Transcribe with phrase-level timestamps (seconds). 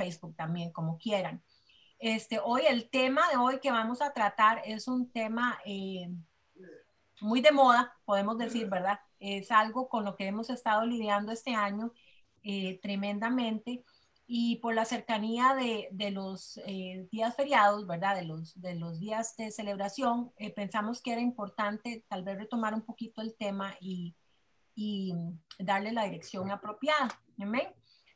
[0.00, 1.42] Facebook también, como quieran.
[1.98, 6.08] Este, hoy el tema de hoy que vamos a tratar es un tema eh,
[7.20, 8.98] muy de moda, podemos decir, ¿verdad?
[9.18, 11.92] Es algo con lo que hemos estado lidiando este año
[12.42, 13.84] eh, tremendamente
[14.26, 18.16] y por la cercanía de, de los eh, días feriados, ¿verdad?
[18.16, 22.82] De los, de los días de celebración, pensamos que era importante tal vez retomar un
[22.82, 24.16] poquito el tema y,
[24.74, 25.12] y
[25.58, 27.08] darle la dirección apropiada.
[27.38, 27.68] ¿Amén?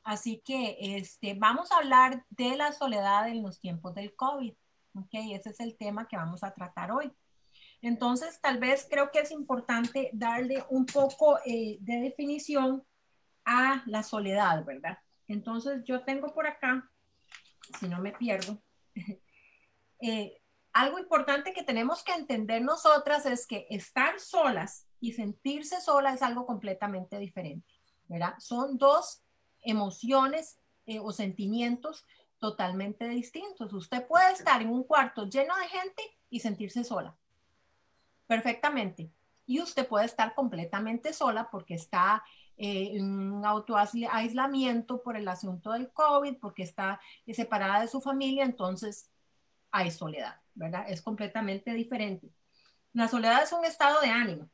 [0.05, 4.53] Así que este, vamos a hablar de la soledad en los tiempos del COVID.
[4.95, 5.11] ¿ok?
[5.33, 7.13] Ese es el tema que vamos a tratar hoy.
[7.81, 12.85] Entonces, tal vez creo que es importante darle un poco eh, de definición
[13.45, 14.99] a la soledad, ¿verdad?
[15.29, 16.91] Entonces, yo tengo por acá,
[17.79, 18.63] si no me pierdo,
[20.01, 20.41] eh,
[20.73, 26.23] algo importante que tenemos que entender nosotras es que estar solas y sentirse sola es
[26.23, 27.73] algo completamente diferente,
[28.09, 28.35] ¿verdad?
[28.39, 29.24] Son dos
[29.65, 32.07] emociones eh, o sentimientos
[32.39, 33.73] totalmente distintos.
[33.73, 37.17] Usted puede estar en un cuarto lleno de gente y sentirse sola.
[38.27, 39.11] Perfectamente.
[39.47, 42.23] Y usted puede estar completamente sola porque está
[42.57, 48.45] eh, en un autoaislamiento por el asunto del COVID, porque está separada de su familia,
[48.45, 49.11] entonces
[49.71, 50.87] hay soledad, ¿verdad?
[50.89, 52.31] Es completamente diferente.
[52.93, 54.49] La soledad es un estado de ánimo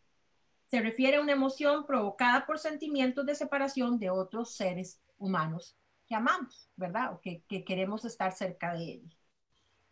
[0.70, 5.76] se refiere a una emoción provocada por sentimientos de separación de otros seres humanos
[6.06, 7.12] que amamos, ¿verdad?
[7.12, 9.18] O que, queremos estar cerca de ellos.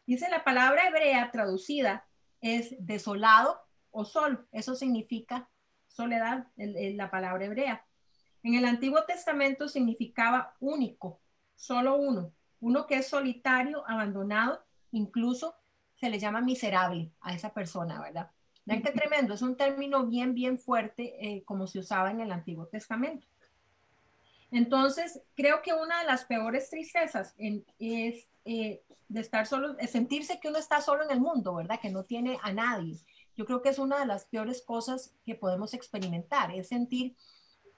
[0.06, 2.06] Dice la palabra hebrea traducida
[2.40, 4.46] es desolado o sol.
[4.52, 5.48] Eso significa
[5.88, 7.84] soledad, la palabra hebrea.
[8.44, 11.20] En el Antiguo Testamento significaba único,
[11.56, 15.56] solo uno, uno que es solitario, abandonado, incluso
[15.96, 18.30] se le llama miserable a esa persona, ¿verdad?
[18.68, 22.30] Vean qué tremendo, es un término bien, bien fuerte eh, como se usaba en el
[22.30, 23.26] Antiguo Testamento.
[24.50, 30.38] Entonces, creo que una de las peores tristezas es eh, de estar solo, es sentirse
[30.38, 31.80] que uno está solo en el mundo, ¿verdad?
[31.80, 32.98] Que no tiene a nadie.
[33.36, 37.16] Yo creo que es una de las peores cosas que podemos experimentar, es sentir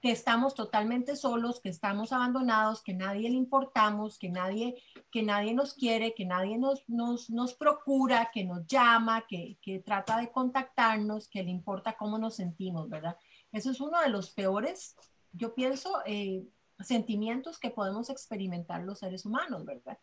[0.01, 4.81] que estamos totalmente solos, que estamos abandonados, que nadie le importamos, que nadie,
[5.11, 9.79] que nadie nos quiere, que nadie nos, nos, nos procura, que nos llama, que, que,
[9.79, 13.15] trata de contactarnos, que le importa cómo nos sentimos, ¿verdad?
[13.51, 14.95] Eso es uno de los peores,
[15.33, 16.47] yo pienso, eh,
[16.79, 19.99] sentimientos que podemos experimentar los seres humanos, ¿verdad?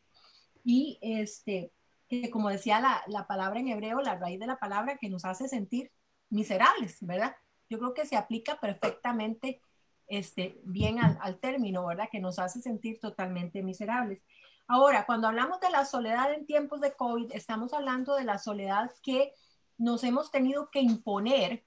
[0.62, 1.72] Y este,
[2.08, 5.24] que como decía la, la palabra en hebreo, la raíz de la palabra que nos
[5.24, 5.90] hace sentir
[6.30, 7.34] miserables, ¿verdad?
[7.68, 9.60] Yo creo que se aplica perfectamente
[10.08, 12.08] este, bien al, término, ¿verdad?
[12.10, 14.22] Que nos hace sentir totalmente miserables.
[14.66, 18.90] Ahora, cuando hablamos de la soledad en tiempos de COVID, estamos hablando de la soledad
[19.02, 19.32] que
[19.76, 21.64] nos hemos tenido que imponer,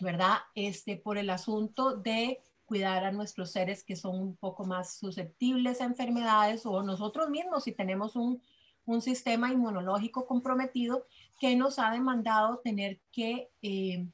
[0.00, 0.38] ¿verdad?
[0.54, 5.80] Este, por el asunto de cuidar a nuestros seres que son un poco más susceptibles
[5.80, 8.42] a enfermedades o nosotros mismos si tenemos un,
[8.84, 11.06] un sistema inmunológico comprometido
[11.38, 14.06] que nos ha demandado tener que eh,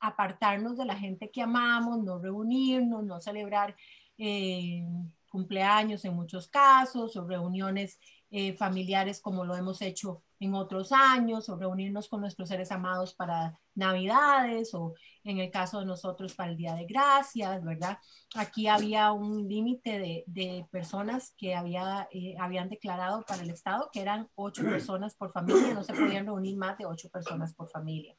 [0.00, 3.76] apartarnos de la gente que amamos, no reunirnos, no celebrar
[4.18, 4.84] eh,
[5.30, 7.98] cumpleaños en muchos casos o reuniones
[8.30, 13.14] eh, familiares como lo hemos hecho en otros años o reunirnos con nuestros seres amados
[13.14, 17.98] para navidades o en el caso de nosotros para el Día de Gracias, ¿verdad?
[18.34, 24.00] Aquí había un límite de, personas que había, eh, habían declarado para el Estado que
[24.00, 28.16] eran ocho personas por familia, no se podían reunir más de ocho personas por familia.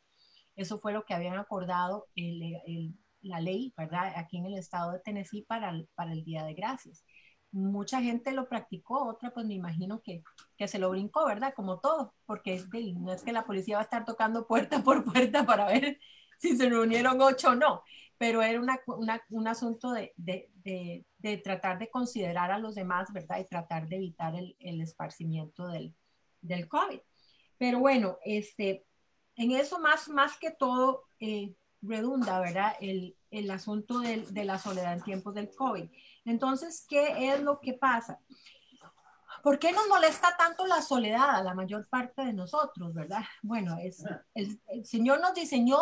[0.56, 2.08] Eso fue lo que habían acordado
[3.24, 4.14] la ley, ¿verdad?
[4.18, 7.04] Aquí en el estado de Tennessee para el, el Día de Gracias.
[7.52, 10.24] Mucha gente lo practicó, otra pues me imagino que,
[10.58, 11.54] que se lo brincó, ¿verdad?
[11.56, 12.64] Como todo, porque
[12.98, 16.00] no es que la policía va a estar tocando puerta por puerta para ver
[16.40, 17.84] si se reunieron ocho o no,
[18.18, 18.60] pero era
[19.30, 23.40] un asunto de, de, de, de, tratar de considerar a los demás, ¿verdad?
[23.40, 25.96] Y tratar de evitar el, el esparcimiento del,
[26.42, 27.00] del COVID.
[27.58, 28.86] Pero bueno, este,
[29.36, 32.74] en eso más, más que todo eh, redunda, ¿verdad?
[32.80, 35.90] El, el asunto de, de, la soledad en tiempos del COVID.
[36.26, 38.20] Entonces, ¿qué es lo que pasa?
[39.42, 43.24] ¿Por qué nos molesta tanto la soledad a la mayor parte de nosotros, verdad?
[43.42, 44.04] Bueno, es,
[44.34, 45.80] el, el Señor nos diseñó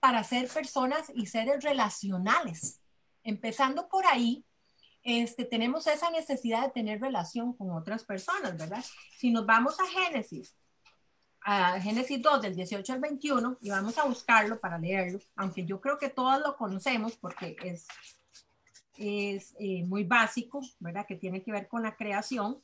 [0.00, 2.82] para ser personas y seres relacionales.
[3.22, 4.44] Empezando por ahí,
[5.02, 8.84] este, tenemos esa necesidad de tener relación con otras personas, ¿verdad?
[9.16, 10.56] Si nos vamos a Génesis,
[11.44, 15.78] a Génesis 2 del 18 al 21 y vamos a buscarlo para leerlo, aunque yo
[15.78, 17.86] creo que todos lo conocemos porque es,
[18.96, 21.04] es eh, muy básico, ¿verdad?
[21.06, 22.58] Que tiene que ver con la creación.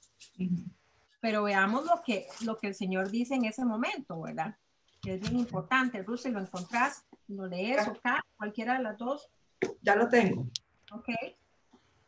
[1.21, 4.57] Pero veamos lo que, lo que el Señor dice en ese momento, ¿verdad?
[5.03, 6.03] Que es bien importante.
[6.03, 9.29] Ruth, si lo encontrás, lo lees acá, cualquiera de las dos.
[9.83, 10.47] Ya lo tengo.
[10.91, 11.09] Ok.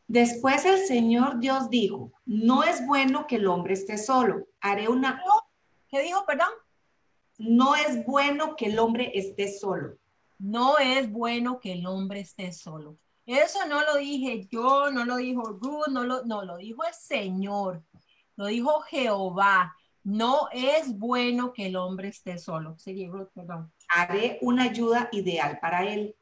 [0.08, 4.46] Después el Señor Dios dijo, no es bueno que el hombre esté solo.
[4.62, 5.22] Haré una...
[5.90, 6.48] ¿Qué dijo, perdón?
[7.38, 9.96] No es bueno que el hombre esté solo.
[10.38, 12.98] No es bueno que el hombre esté solo.
[13.26, 16.92] Eso no lo dije yo, no lo dijo Ruth, no lo, no, lo dijo el
[16.92, 17.84] Señor,
[18.36, 19.76] lo dijo Jehová.
[20.02, 22.76] No es bueno que el hombre esté solo.
[22.78, 23.72] Sigue, Ruth, perdón.
[23.88, 26.16] Haré una ayuda ideal para él.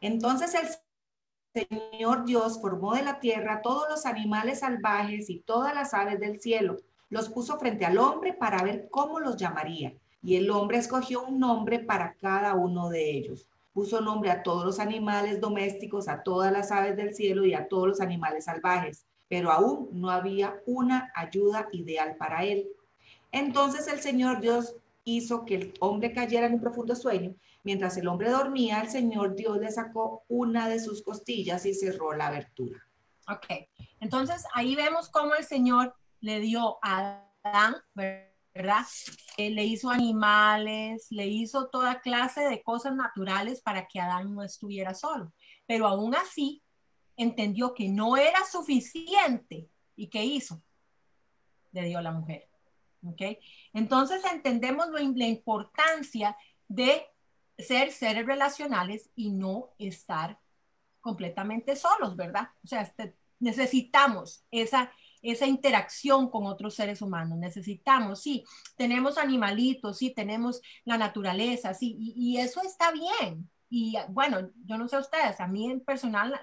[0.00, 5.92] Entonces el Señor Dios formó de la tierra todos los animales salvajes y todas las
[5.92, 6.78] aves del cielo.
[7.10, 9.92] Los puso frente al hombre para ver cómo los llamaría.
[10.22, 13.48] Y el hombre escogió un nombre para cada uno de ellos.
[13.72, 17.68] Puso nombre a todos los animales domésticos, a todas las aves del cielo y a
[17.68, 19.06] todos los animales salvajes.
[19.28, 22.68] Pero aún no había una ayuda ideal para él.
[23.32, 24.74] Entonces el Señor Dios
[25.04, 29.34] hizo que el hombre cayera en un profundo sueño Mientras el hombre dormía, el Señor
[29.34, 32.78] Dios le sacó una de sus costillas y cerró la abertura.
[33.28, 33.46] Ok,
[34.00, 38.29] entonces ahí vemos cómo el Señor le dio a Adán, ¿verdad?
[38.54, 44.94] Le hizo animales, le hizo toda clase de cosas naturales para que Adán no estuviera
[44.94, 45.32] solo.
[45.66, 46.62] Pero aún así,
[47.16, 49.68] entendió que no era suficiente.
[49.96, 50.62] ¿Y qué hizo?
[51.72, 52.48] Le dio la mujer.
[53.04, 53.22] ¿Ok?
[53.72, 56.36] Entonces entendemos la importancia
[56.68, 57.06] de
[57.58, 60.38] ser seres relacionales y no estar
[61.00, 62.48] completamente solos, ¿verdad?
[62.62, 68.44] O sea, este, necesitamos esa, esa interacción con otros seres humanos, necesitamos, sí,
[68.76, 73.50] tenemos animalitos, sí, tenemos la naturaleza, sí, y, eso está bien.
[73.68, 76.40] Y bueno, yo no sé ustedes, a mí en personal,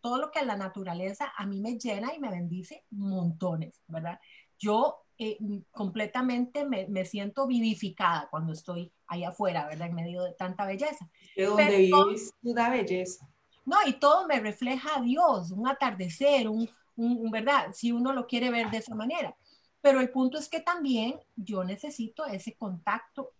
[0.00, 4.20] todo lo que es la naturaleza, a mí me llena y me bendice montones, ¿verdad?
[4.58, 5.38] Yo eh,
[5.70, 9.88] completamente me, me, siento vivificada cuando estoy ahí afuera, ¿verdad?
[9.88, 11.08] En medio de tanta belleza.
[11.34, 13.26] De donde vives toda belleza.
[13.64, 17.72] No, y todo me refleja a Dios, un atardecer, un, ¿verdad?
[17.72, 19.36] Si uno lo quiere ver de esa manera.
[19.80, 23.32] Pero el punto es que también yo necesito ese contacto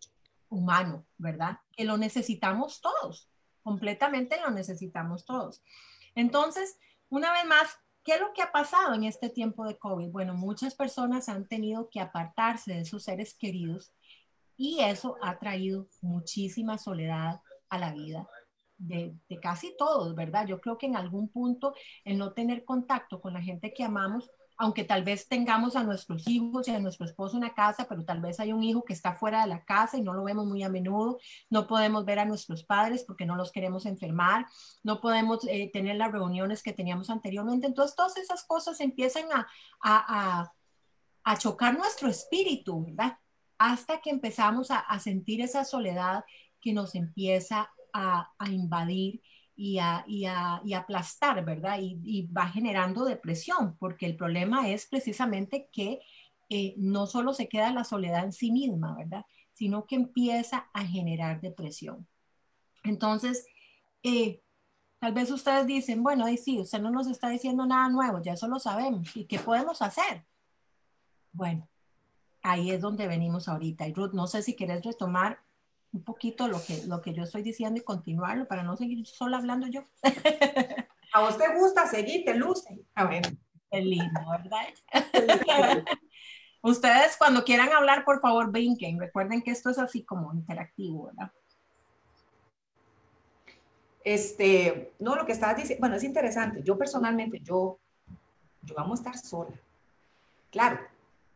[0.48, 1.58] humano, ¿verdad?
[1.72, 3.28] Que lo necesitamos todos,
[3.62, 5.62] completamente lo necesitamos todos.
[6.14, 10.10] Entonces, una vez más, ¿Qué es lo que ha pasado en este tiempo de COVID?
[10.10, 13.92] Bueno, muchas personas han tenido que apartarse de sus seres queridos
[14.56, 18.28] y eso ha traído muchísima soledad a la vida
[18.78, 20.46] de, de, casi todos, ¿verdad?
[20.46, 21.74] Yo creo que en algún punto
[22.04, 26.26] el no tener contacto con la gente que amamos aunque tal vez tengamos a nuestros
[26.28, 28.94] hijos y a nuestro esposo en la casa, pero tal vez hay un hijo que
[28.94, 31.18] está fuera de la casa y no lo vemos muy a menudo,
[31.50, 34.46] no podemos ver a nuestros padres porque no los queremos enfermar,
[34.82, 37.66] no podemos eh, tener las reuniones que teníamos anteriormente.
[37.66, 39.46] Entonces, todas esas cosas empiezan a,
[39.82, 40.52] a,
[41.24, 43.18] a, chocar nuestro espíritu, ¿verdad?
[43.58, 46.24] Hasta que empezamos a, sentir esa soledad
[46.60, 49.22] que nos empieza a, invadir
[49.56, 50.04] y a,
[50.76, 51.78] aplastar, ¿verdad?
[51.80, 56.00] Y, va generando depresión, porque el problema es precisamente que
[56.48, 59.24] eh, no solo se queda la soledad en sí misma, ¿verdad?
[59.54, 62.06] Sino que empieza a generar depresión.
[62.84, 63.46] Entonces,
[64.02, 64.42] eh,
[65.00, 68.34] tal vez ustedes dicen, bueno, ahí sí, usted no nos está diciendo nada nuevo, ya
[68.34, 69.16] eso lo sabemos.
[69.16, 70.26] ¿Y qué podemos hacer?
[71.32, 71.68] Bueno,
[72.42, 73.88] ahí es donde venimos ahorita.
[73.88, 75.45] Y Ruth, no sé si quieres retomar
[75.96, 79.36] un poquito lo que, lo que yo estoy diciendo y continuarlo para no seguir solo
[79.36, 79.82] hablando yo.
[81.12, 82.84] A vos te gusta seguir, te luce.
[82.94, 83.22] A ver.
[83.70, 84.66] Qué lindo, ¿verdad?
[86.62, 89.00] Ustedes cuando quieran hablar, por favor, brinquen.
[89.00, 91.32] Recuerden que esto es así como interactivo, ¿verdad?
[94.04, 96.62] Este, no, lo que estabas diciendo, bueno, es interesante.
[96.62, 97.78] Yo personalmente, yo,
[98.62, 99.56] yo vamos a estar sola.
[100.50, 100.78] Claro,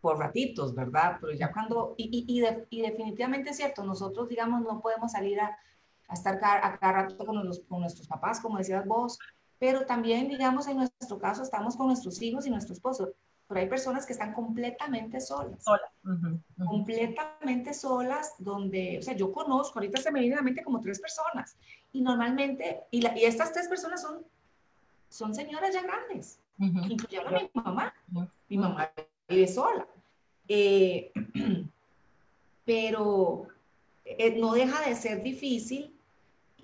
[0.00, 1.18] por ratitos, ¿verdad?
[1.20, 5.56] Pero ya cuando, y, y, y, definitivamente es cierto, nosotros, digamos, no podemos salir a,
[6.08, 9.18] a estar cada, a cada rato con, los, con nuestros papás, como decías vos,
[9.58, 13.12] pero también, digamos, en nuestro caso estamos con nuestros hijos y nuestro esposo,
[13.46, 15.62] pero hay personas que están completamente solas.
[15.62, 15.90] Solas.
[16.56, 20.80] Completamente solas, donde, o sea, yo conozco, ahorita se me viene a la mente como
[20.80, 21.56] tres personas,
[21.92, 24.24] y normalmente, y, la, y estas tres personas son,
[25.10, 27.94] son señoras ya grandes, incluyendo a mi mamá.
[28.48, 28.90] Mi mamá
[29.30, 29.86] vive sola.
[30.48, 31.12] Eh,
[32.64, 33.46] pero
[34.04, 35.96] eh, no deja de ser difícil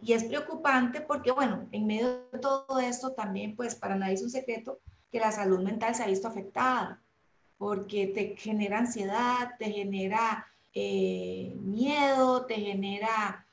[0.03, 4.23] y es preocupante porque, bueno, en medio de todo esto también, pues para nadie es
[4.23, 4.81] un secreto
[5.11, 7.01] que la salud mental se ha visto afectada,
[7.59, 13.47] porque te genera ansiedad, te genera eh, miedo, te genera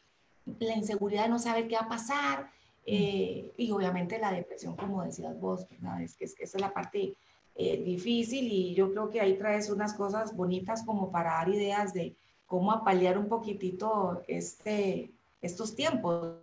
[0.59, 2.51] la inseguridad de no saber qué va a pasar
[2.85, 5.65] y obviamente la depresión, como decías vos,
[6.01, 7.15] Es que, es que esa es la parte
[7.55, 11.93] eh, difícil y yo creo que ahí traes unas cosas bonitas como para dar ideas
[11.93, 16.37] de cómo apalear un poquitito este, estos tiempos,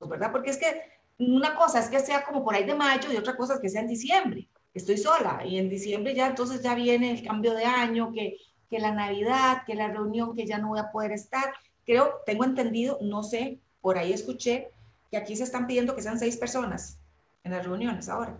[0.00, 0.32] ¿verdad?
[0.32, 0.82] Porque es que
[1.18, 3.68] una cosa es que sea como por ahí de mayo y otra cosa es que
[3.68, 4.48] sea en diciembre.
[4.74, 8.36] Estoy sola y en diciembre ya entonces ya viene el cambio de año, que,
[8.68, 11.54] que la Navidad, que la reunión, que ya no voy a poder estar.
[11.86, 14.70] Creo, tengo entendido, no sé, por ahí escuché
[15.10, 16.98] que aquí se están pidiendo que sean seis personas
[17.44, 18.36] en las reuniones ahora.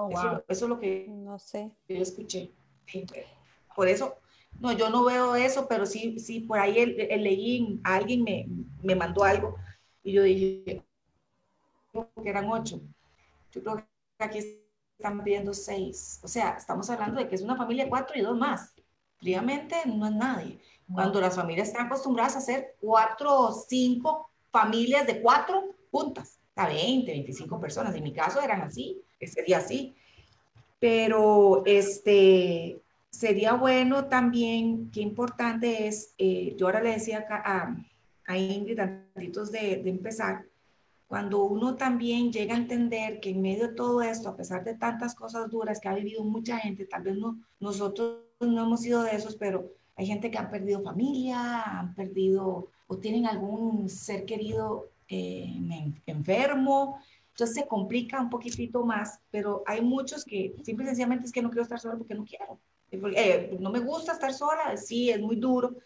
[0.00, 1.72] Oh, eso, es lo que no sé.
[1.88, 2.52] yo escuché.
[3.74, 4.14] por eso,
[4.60, 8.46] no, yo no veo eso, pero sí, sí, por ahí el, el leí, alguien me,
[8.80, 9.56] me mandó algo
[10.04, 10.84] y yo dije,
[11.92, 12.80] que eran ocho.
[13.50, 14.38] Yo creo que aquí
[14.96, 16.20] están pidiendo seis.
[16.22, 18.74] O sea, estamos hablando de que es una familia de cuatro y dos más.
[19.16, 20.60] Fríamente no es nadie.
[20.92, 26.66] Cuando las familias están acostumbradas a hacer cuatro o cinco familias de cuatro juntas, a
[26.68, 27.94] 20, 25 personas.
[27.94, 29.94] En mi caso eran así, sería así.
[30.78, 37.76] Pero este, sería bueno también, qué importante es, eh, yo ahora le decía a,
[38.26, 40.44] a Ingrid antes de, de empezar,
[41.08, 44.74] cuando uno también llega a entender que en medio de todo esto, a pesar de
[44.74, 49.02] tantas cosas duras que ha vivido mucha gente, tal vez no, nosotros no hemos sido
[49.02, 54.26] de esos, pero hay gente que ha perdido familia, han perdido o tienen algún ser
[54.26, 55.50] querido eh,
[56.06, 57.00] enfermo,
[57.38, 61.40] entonces se complica un poquitito más, pero hay muchos que simple y sencillamente es que
[61.40, 62.58] no quiero estar sola porque no quiero.
[62.90, 65.76] Eh, no me gusta estar sola, sí, es muy duro,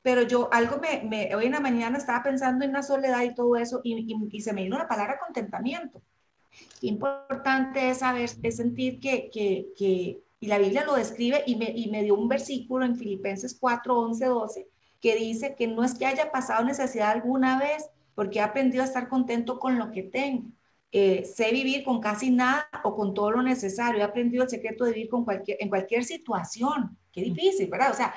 [0.00, 3.56] pero yo algo me, hoy en la mañana estaba pensando en la soledad y todo
[3.56, 6.00] eso y, se me vino la palabra contentamiento.
[6.82, 11.90] Importante es saber, es sentir que, que, y la Biblia lo describe y me, y
[11.90, 14.68] me dio un versículo en Filipenses 4, 11, 12,
[15.00, 18.86] que dice que no es que haya pasado necesidad alguna vez, porque he aprendido a
[18.86, 20.44] estar contento con lo que tengo.
[20.94, 24.00] Eh, sé vivir con casi nada o con todo lo necesario.
[24.00, 26.98] He aprendido el secreto de vivir con cualquier, en cualquier situación.
[27.10, 27.92] Qué difícil, ¿verdad?
[27.92, 28.14] O sea,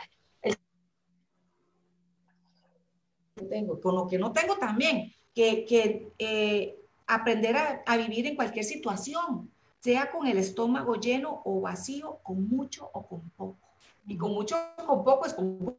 [3.50, 6.78] tengo, con lo que no tengo también, que, que eh,
[7.08, 7.56] aprender
[7.86, 13.08] a, vivir en cualquier situación, sea con el estómago lleno o vacío, con mucho o
[13.08, 13.58] con poco.
[14.06, 15.78] Y con mucho o con poco es con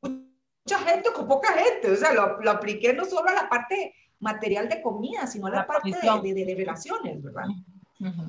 [0.00, 1.90] mucha gente o con poca gente.
[1.90, 5.50] O sea, lo, lo, apliqué no solo a la parte material de comida, sino a
[5.50, 7.44] la, parte de, de, relaciones, ¿verdad?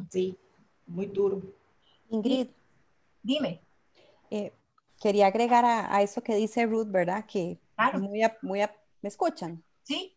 [0.10, 0.38] Sí,
[0.88, 1.42] muy duro.
[2.10, 2.48] Ingrid.
[3.22, 3.62] Dime.
[4.30, 4.54] Eh,
[5.00, 7.26] quería agregar a, eso que dice Ruth, ¿verdad?
[7.26, 7.58] Que
[7.94, 8.60] muy, muy,
[9.02, 9.64] ¿me escuchan?
[9.84, 10.16] Sí.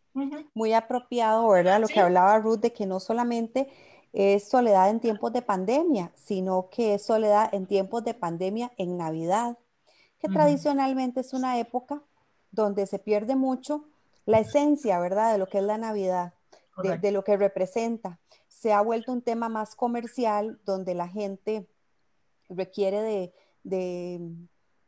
[0.54, 1.80] Muy apropiado, ¿verdad?
[1.80, 3.68] Lo que hablaba Ruth de que no solamente
[4.12, 8.98] es soledad en tiempos de pandemia, sino que es soledad en tiempos de pandemia en
[8.98, 9.56] Navidad,
[10.18, 12.02] que tradicionalmente es una época
[12.50, 13.86] donde se pierde mucho
[14.26, 15.32] la esencia, ¿verdad?
[15.32, 16.34] De lo que es la Navidad,
[17.00, 18.18] de, lo que representa.
[18.48, 21.68] Se ha vuelto un tema más comercial donde la gente
[22.48, 23.32] requiere
[23.64, 24.20] de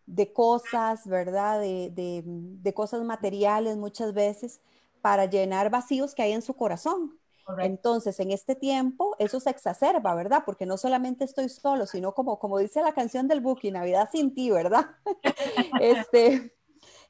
[0.06, 1.60] de cosas, ¿verdad?
[1.60, 4.60] De, cosas materiales muchas veces
[5.00, 7.18] para llenar vacíos que hay en su corazón.
[7.58, 10.44] Entonces, en este tiempo, eso se exacerba, ¿verdad?
[10.46, 14.34] Porque no solamente estoy solo, sino como, como dice la canción del Buki, Navidad sin
[14.34, 14.86] ti, ¿verdad?
[15.80, 16.54] este,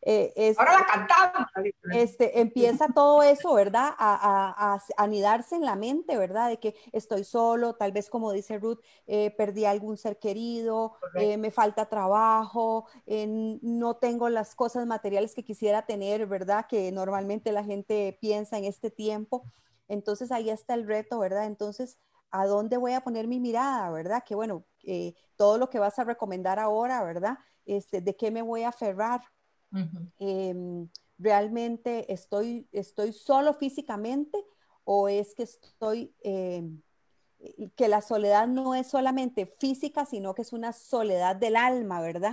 [0.06, 1.49] eh, Ahora la cantamos.
[1.92, 3.94] Este, empieza todo eso, ¿verdad?
[3.99, 6.50] A, anidarse en la mente, ¿verdad?
[6.50, 11.38] De que estoy solo, tal vez como dice Ruth, eh, perdí algún ser querido, eh,
[11.38, 16.66] me falta trabajo, no tengo las cosas materiales que quisiera tener, ¿verdad?
[16.68, 19.44] Que normalmente la gente piensa en este tiempo.
[19.88, 21.46] Entonces ahí está el reto, ¿verdad?
[21.46, 21.99] Entonces,
[22.30, 24.23] ¿a dónde voy a poner mi mirada, ¿verdad?
[24.25, 24.64] Que bueno,
[25.37, 27.38] todo lo que vas a recomendar ahora, ¿verdad?
[27.64, 29.23] Este, ¿De qué me voy a aferrar?
[30.18, 30.88] Em,
[31.18, 34.44] ¿Realmente estoy, estoy solo físicamente
[34.84, 36.82] o es que estoy, em,
[37.76, 42.32] que la soledad no es solamente física, sino que es una soledad del alma, ¿verdad?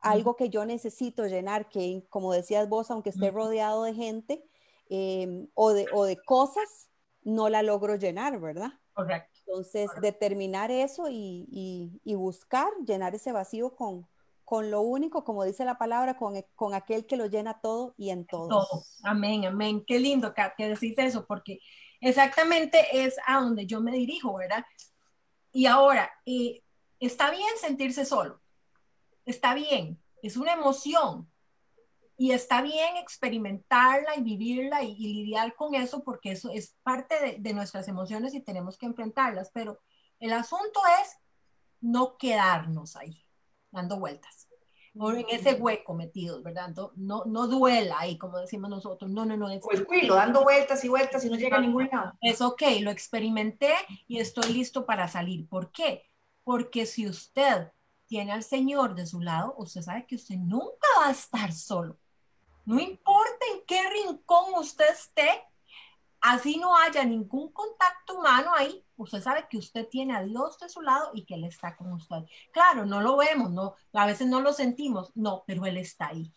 [0.00, 4.44] Algo que yo necesito llenar, que como decías vos, aunque esté rodeado de gente
[4.88, 6.90] em, o, de, o de cosas,
[7.22, 8.72] no la logro llenar, ¿verdad?
[8.92, 9.36] Correcto.
[9.46, 14.06] Entonces, determinar eso y, y, buscar llenar ese vacío con,
[14.46, 18.10] con lo único, como dice la palabra, con, con aquel que lo llena todo y
[18.10, 18.46] en todo.
[18.46, 18.84] Todo.
[19.02, 19.84] Amén, amén.
[19.84, 21.58] Qué lindo que, que decís eso, porque
[22.00, 24.64] exactamente es a donde yo me dirijo, ¿verdad?
[25.50, 26.62] Y ahora, eh,
[27.00, 28.40] está bien sentirse solo,
[29.24, 31.28] está bien, es una emoción
[32.16, 37.36] y está bien experimentarla y vivirla y, lidiar con eso porque eso es parte de,
[37.40, 39.80] de nuestras emociones y tenemos que enfrentarlas, pero
[40.20, 41.16] el asunto es
[41.80, 43.25] no quedarnos ahí
[43.76, 44.48] dando vueltas.
[44.98, 46.74] O en ese hueco metidos, ¿verdad?
[46.96, 49.10] No, no duela ahí, como decimos nosotros.
[49.10, 49.50] No, no, no.
[49.50, 49.62] Es...
[49.62, 52.14] O el cuilo, dando vueltas y vueltas y no llega a ningún lado.
[52.22, 53.74] Es ok, lo experimenté
[54.08, 55.46] y estoy listo para salir.
[55.48, 56.08] ¿Por qué?
[56.44, 57.70] Porque si usted
[58.06, 61.98] tiene al Señor de su lado, usted sabe que usted nunca va a estar solo.
[62.64, 65.28] No importa en qué rincón usted esté,
[66.26, 70.68] así no haya ningún contacto humano ahí, usted sabe que usted tiene a Dios de
[70.68, 72.24] su lado y que Él está con usted.
[72.52, 76.32] Claro, no lo vemos, no, a veces no lo sentimos, no, pero Él está ahí.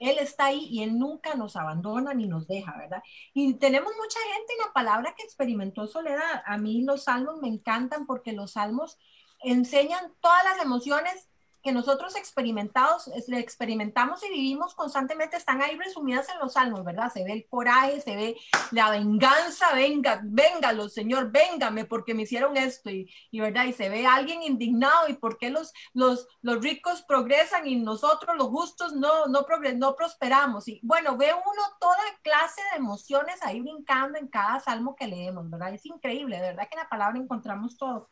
[0.00, 3.02] Él está ahí y Él nunca nos abandona ni nos deja, ¿verdad?
[3.32, 6.42] Y tenemos mucha gente en la palabra que experimentó soledad.
[6.44, 8.98] A mí los salmos me encantan porque los salmos
[9.40, 11.28] enseñan todas las emociones
[11.66, 17.12] que nosotros experimentados, experimentamos y vivimos constantemente están ahí resumidas en los salmos, ¿verdad?
[17.12, 18.36] Se ve el coraje, se ve
[18.70, 23.64] la venganza, venga, véngalo, Señor, véngame porque me hicieron esto y, y ¿verdad?
[23.64, 28.36] Y se ve alguien indignado y por qué los, los, los ricos progresan y nosotros
[28.36, 29.44] los justos no, no,
[29.76, 30.68] no prosperamos.
[30.68, 35.50] Y bueno, ve uno toda clase de emociones ahí brincando en cada salmo que leemos,
[35.50, 35.74] ¿verdad?
[35.74, 38.08] Es increíble, de verdad que en la palabra encontramos todo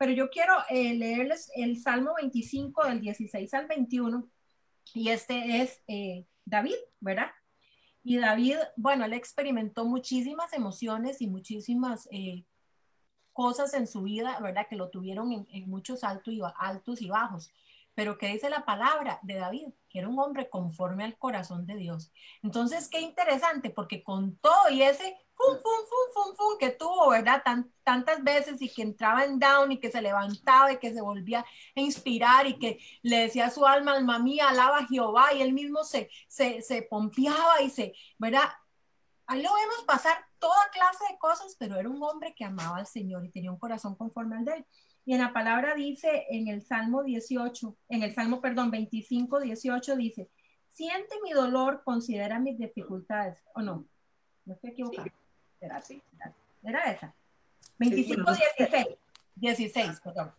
[0.00, 4.30] pero yo quiero eh, leerles el Salmo 25 del 16 al 21
[4.94, 7.26] y este es eh, David, ¿verdad?
[8.02, 12.46] Y David, bueno, él experimentó muchísimas emociones y muchísimas eh,
[13.34, 14.68] cosas en su vida, ¿verdad?
[14.70, 17.52] Que lo tuvieron en, muchos altos y bajos.
[18.00, 19.74] Pero ¿qué dice la palabra de David?
[19.90, 22.10] Que era un hombre conforme al corazón de Dios.
[22.42, 27.10] Entonces, qué interesante, porque con todo y ese fum, fum, fum, fum, fum, que tuvo,
[27.10, 27.42] ¿verdad?
[27.84, 31.40] tantas veces y que entraba en down y que se levantaba y que se volvía
[31.40, 35.52] a inspirar y que le decía su alma, alma mía, alaba a Jehová y él
[35.52, 38.48] mismo se, se, se pompeaba y se, ¿verdad?
[39.26, 42.86] Ahí lo vemos pasar toda clase de cosas, pero era un hombre que amaba al
[42.86, 44.66] Señor y tenía un corazón conforme al de él.
[45.04, 49.96] Y en la palabra dice, en el Salmo 18, en el Salmo, perdón, 25, 18
[49.96, 50.30] dice,
[50.68, 53.42] siente mi dolor, considera mis dificultades.
[53.54, 53.86] ¿O no?
[54.44, 55.08] No estoy equivocado.
[55.60, 56.02] Era así.
[56.62, 57.14] Era esa.
[57.78, 58.86] 25, 16.
[59.36, 60.32] 16, perdón.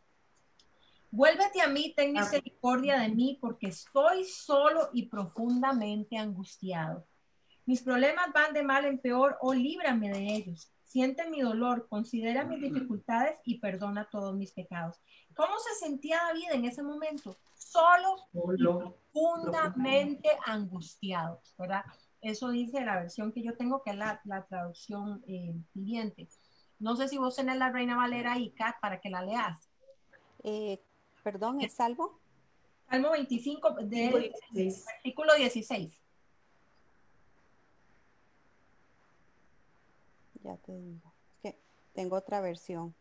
[1.10, 2.22] Vuélvete a mí, ten ah.
[2.22, 7.06] misericordia de mí, porque estoy solo y profundamente angustiado.
[7.66, 10.72] Mis problemas van de mal en peor, o oh, líbrame de ellos.
[10.92, 15.00] Siente mi dolor, considera mis dificultades y perdona todos mis pecados.
[15.34, 17.38] ¿Cómo se sentía David en ese momento?
[17.56, 21.86] Solo, y profundamente angustiado, ¿verdad?
[22.20, 26.28] Eso dice la versión que yo tengo, que es la, traducción eh, siguiente.
[26.78, 29.70] No sé si vos tenés la Reina Valera y Kat para que la leas.
[30.44, 30.84] Eh,
[31.24, 32.20] perdón, ¿es Salmo?
[32.90, 34.34] Salmo 25, del
[34.98, 36.01] artículo 16.
[40.44, 41.14] Ya te digo.
[41.42, 41.58] que
[41.94, 42.96] tengo otra versión.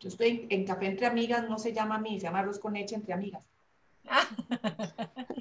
[0.00, 2.74] Yo estoy en, café entre amigas, no se llama a mí, se llama arroz con
[2.74, 3.42] leche entre amigas.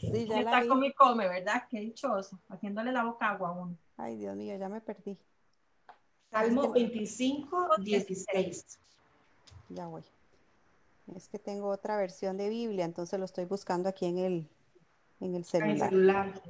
[0.02, 1.68] sí, ya Está come come, ¿verdad?
[1.70, 3.78] Qué dichoso, haciéndole la boca agua a uno.
[3.98, 5.16] Ay, Dios mío, ya me perdí.
[6.32, 8.80] Salmo 25, 16.
[9.70, 10.04] Ya voy.
[11.16, 14.50] Es que tengo otra versión de Biblia, entonces lo estoy buscando aquí en el,
[15.20, 15.90] en el celular.
[15.90, 16.42] celular.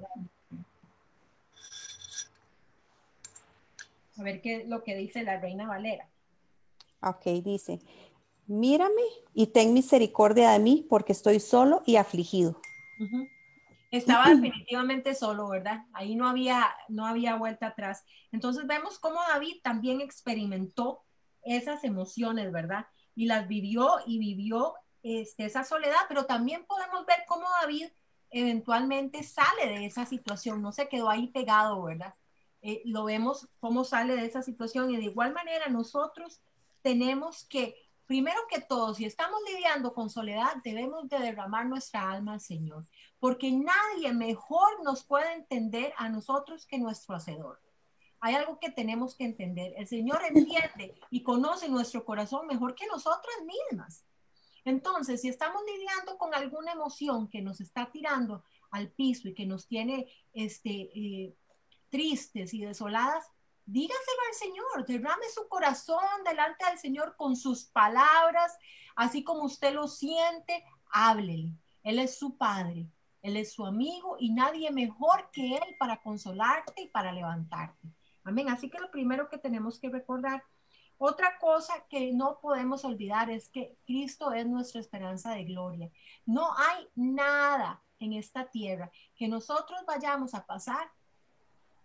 [4.18, 6.10] A ver qué es lo que dice la Reina Valera.
[7.02, 7.80] Ok, dice,
[8.48, 12.60] mírame y ten misericordia de mí porque estoy solo y afligido.
[13.92, 15.86] Estaba definitivamente solo, ¿verdad?
[15.94, 18.04] Ahí no había, no había vuelta atrás.
[18.32, 21.04] Entonces vemos cómo David también experimentó
[21.44, 22.88] esas emociones, ¿verdad?
[23.18, 27.88] Y las vivió y vivió este, esa soledad, pero también podemos ver cómo David
[28.30, 32.14] eventualmente sale de esa situación, no se quedó ahí pegado, ¿verdad?
[32.62, 36.42] Eh, lo vemos cómo sale de esa situación y de igual manera nosotros
[36.82, 37.76] tenemos que,
[38.06, 42.86] primero que todo, si estamos lidiando con soledad, debemos de derramar nuestra alma al Señor,
[43.20, 47.60] porque nadie mejor nos puede entender a nosotros que nuestro Hacedor.
[48.20, 49.74] Hay algo que tenemos que entender.
[49.78, 54.06] El Señor entiende y conoce nuestro corazón mejor que nosotras mismas.
[54.66, 59.46] Entonces, si estamos lidiando con alguna emoción que nos está tirando al piso y que
[59.46, 61.36] nos tiene este, eh,
[61.90, 63.26] tristes y desoladas,
[63.66, 68.58] dígaselo al Señor, derrame su corazón delante del Señor con sus palabras,
[68.96, 71.52] así como usted lo siente, háblele.
[71.84, 72.88] Él es su padre,
[73.22, 77.88] él es su amigo y nadie mejor que él para consolarte y para levantarte.
[78.28, 78.50] Amén.
[78.50, 80.44] Así que lo primero que tenemos que recordar,
[80.98, 85.92] otra cosa que no podemos olvidar es que Cristo es nuestra esperanza de gloria.
[86.26, 90.90] No hay nada en esta tierra que nosotros vayamos a pasar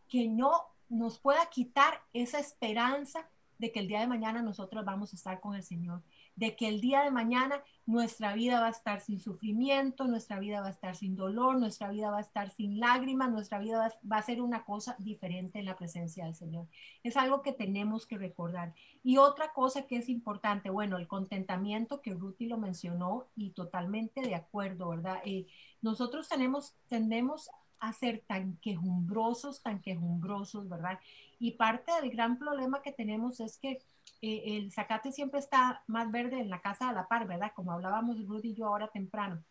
[0.09, 3.27] que no nos pueda quitar esa esperanza
[3.59, 6.03] de que el día de mañana nosotros vamos a estar con el Señor.
[6.37, 10.61] De que el día de mañana nuestra vida va a estar sin sufrimiento, nuestra vida
[10.61, 14.17] va a estar sin dolor, nuestra vida va a estar sin lágrimas, nuestra vida va,
[14.17, 16.69] a ser una cosa diferente en la presencia del Señor.
[17.03, 18.75] Es algo que tenemos que recordar.
[19.03, 24.21] Y otra cosa que es importante, bueno, el contentamiento que Ruthie lo mencionó y totalmente
[24.21, 25.21] de acuerdo, ¿verdad?
[25.25, 25.47] Eh,
[25.81, 31.01] nosotros tenemos, tendemos a ser tan quejumbrosos, tan quejumbrosos, ¿verdad?
[31.41, 33.83] Y parte del gran problema que tenemos es que
[34.23, 37.53] eh, el zacate siempre está más verde en la casa a la par, ¿verdad?
[37.55, 39.45] Como hablábamos Rudy y yo ahora temprano.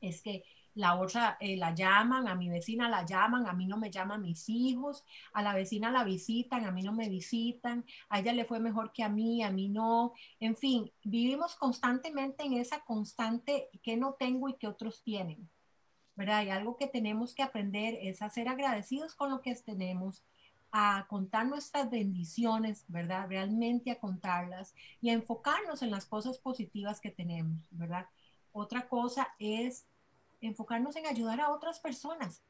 [0.00, 3.78] Es que la otra eh, la llaman, a mi vecina la llaman, a mí no
[3.78, 8.18] me llaman mis hijos, a la vecina la visitan, a mí no me visitan, a
[8.18, 10.12] ella le fue mejor que a mí, a mí no.
[10.40, 15.48] En fin, vivimos constantemente en esa constante que no tengo y que otros tienen.
[16.16, 16.44] ¿verdad?
[16.44, 20.24] Y algo que tenemos que aprender es a ser agradecidos con lo que tenemos,
[20.76, 23.28] a contar nuestras bendiciones, ¿verdad?
[23.28, 28.06] Realmente a contarlas y a enfocarnos en las cosas positivas que tenemos, ¿verdad?
[28.50, 29.86] Otra cosa es
[30.40, 32.42] enfocarnos en ayudar a otras personas.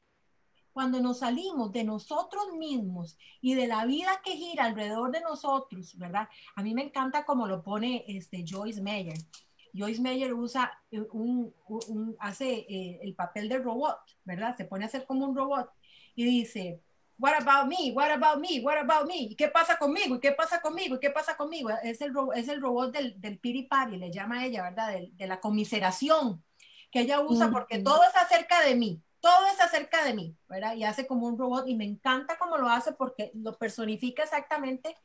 [0.73, 5.99] Cuando nos salimos de nosotros mismos y de la vida que gira alrededor de nosotros,
[5.99, 6.27] ¿verdad?
[6.57, 9.19] A mí me encanta como lo pone este Joyce Meyer.
[9.75, 11.53] Joyce Meyer usa eh, un,
[12.19, 14.57] hace eh, el papel de robot, ¿verdad?
[14.57, 15.71] Se pone a hacer como un robot
[16.15, 16.81] y dice,
[17.18, 20.16] what about me, what about me, what about me, ¿y qué pasa conmigo?
[20.16, 20.96] ¿Y qué pasa conmigo?
[20.96, 21.70] ¿Y qué pasa conmigo?
[21.83, 24.92] Es el, es el robot del, del piripari, le llama ella, ¿verdad?
[24.92, 26.44] De, la comiseración
[26.90, 30.74] que ella usa porque todo es acerca de mí, todo es acerca de mí, ¿verdad?
[30.74, 34.96] Y hace como un robot y me encanta cómo lo hace porque lo personifica exactamente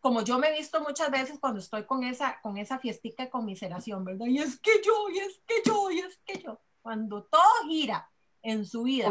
[0.00, 3.30] como yo me he visto muchas veces cuando estoy con esa, con esa fiestica de
[3.30, 4.26] conmiseración, ¿verdad?
[4.26, 6.60] Y es que yo, y es que yo, y es que yo.
[6.82, 8.08] Cuando todo gira
[8.52, 9.08] en su vida.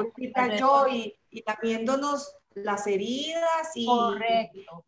[0.57, 3.85] yo y, y viéndonos las heridas y.
[3.85, 4.85] Correcto.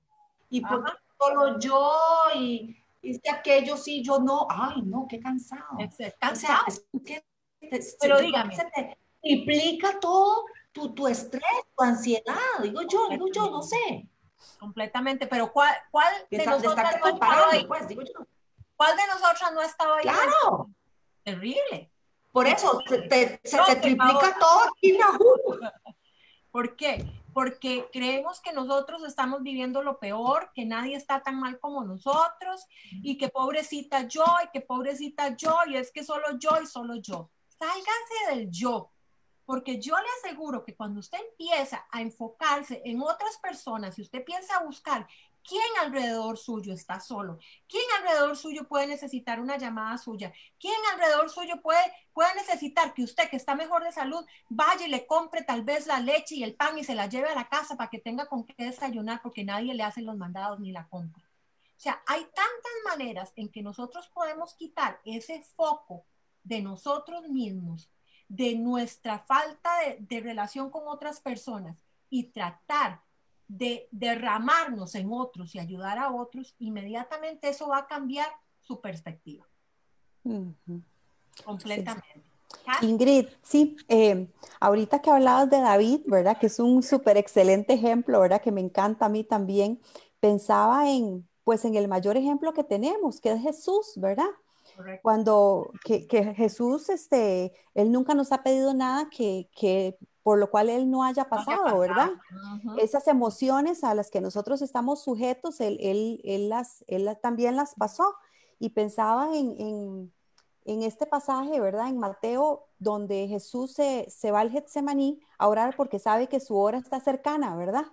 [0.49, 0.83] Y, por
[1.19, 1.91] solo yo
[2.35, 4.47] y, y que aquello sí, yo no.
[4.49, 5.77] Ay, no, qué cansado.
[5.77, 6.65] Es, cansado.
[8.01, 8.55] Pero dígame.
[8.55, 11.43] Se te implica todo tu, tu estrés,
[11.77, 12.35] tu ansiedad.
[12.63, 14.07] Digo yo, digo yo, no sé.
[14.59, 17.65] Completamente, pero ¿cuál, cuál de, nosotras no estaba ahí?
[17.65, 18.25] Pues, digo yo.
[18.75, 20.03] ¿Cuál de nosotras no estaba ahí?
[20.03, 20.69] Claro.
[21.23, 21.91] Terrible.
[22.32, 24.98] Por eso se te, se te triplica todo aquí
[26.52, 27.06] ¿Por qué?
[27.34, 32.65] Porque creemos que nosotros estamos viviendo lo peor, que nadie está tan mal como nosotros
[32.92, 36.96] y que pobrecita yo y que pobrecita yo y es que solo yo y solo
[36.96, 37.30] yo.
[37.48, 38.92] Sálgase del yo
[39.50, 44.24] porque yo le aseguro que cuando usted empieza a enfocarse en otras personas, si usted
[44.24, 45.08] piensa a buscar
[45.49, 51.29] quién alrededor suyo está solo, quién alrededor suyo puede necesitar una llamada suya, quién alrededor
[51.31, 51.81] suyo puede,
[52.13, 55.88] puede necesitar que usted que está mejor de salud vaya y le compre tal vez
[55.88, 58.27] la leche y el pan y se la lleve a la casa para que tenga
[58.27, 61.23] con qué desayunar porque nadie le hace los mandados ni la compra.
[61.23, 66.05] O sea, hay tantas maneras en que nosotros podemos quitar ese foco
[66.43, 67.89] de nosotros mismos
[68.27, 73.01] de nuestra falta de, relación con otras personas y tratar
[73.49, 78.27] de derramarnos en otros y ayudar a otros, inmediatamente eso va a cambiar
[78.62, 79.45] su perspectiva.
[81.43, 82.23] Completamente.
[82.81, 86.38] Ingrid, sí, eh, ahorita que hablabas de David, ¿verdad?
[86.38, 88.41] Que es un súper excelente ejemplo, ¿verdad?
[88.41, 89.81] Que me encanta a mí también.
[90.19, 94.29] Pensaba en, pues, en el mayor ejemplo que tenemos, que es Jesús, ¿verdad?
[95.01, 100.69] Cuando que, Jesús, este, Él nunca nos ha pedido nada que, que por lo cual
[100.69, 102.12] Él no haya pasado, ¿verdad?
[102.77, 107.75] Esas emociones a las que nosotros estamos sujetos, Él, él, él las, él también las
[107.75, 108.15] pasó.
[108.62, 110.13] Y pensaba en, en,
[110.65, 111.88] en, este pasaje, ¿verdad?
[111.88, 116.58] En Mateo, donde Jesús se, se va al Getsemaní a orar porque sabe que su
[116.58, 117.86] hora está cercana, ¿verdad?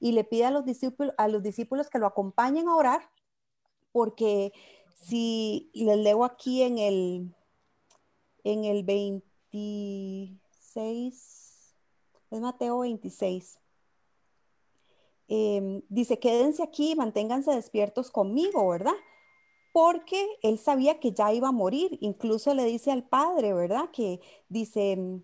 [0.00, 3.08] Y le pide a los discípulos, a los discípulos que lo acompañen a orar
[3.92, 4.52] porque
[4.94, 7.34] si les leo aquí en el,
[8.44, 11.37] en el 26,
[12.30, 13.58] es Mateo 26.
[15.28, 18.94] Em, dice, quédense aquí, manténganse despiertos conmigo, ¿verdad?
[19.72, 21.98] Porque él sabía que ya iba a morir.
[22.00, 23.90] Incluso le dice al padre, ¿verdad?
[23.92, 25.20] Que dice,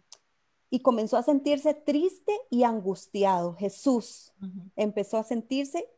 [0.70, 3.54] y comenzó a sentirse triste y angustiado.
[3.54, 4.32] Jesús
[4.76, 5.88] empezó a sentirse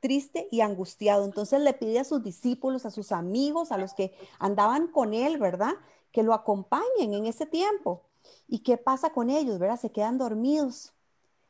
[0.00, 1.24] triste y angustiado.
[1.24, 5.38] Entonces le pide a sus discípulos, a sus amigos, a los que andaban con él,
[5.38, 5.74] ¿verdad?
[6.12, 8.02] Que lo acompañen en ese tiempo.
[8.48, 9.80] ¿Y qué pasa con ellos, verdad?
[9.80, 10.92] Se quedan dormidos.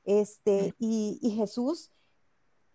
[0.05, 1.91] Este, y, Jesús,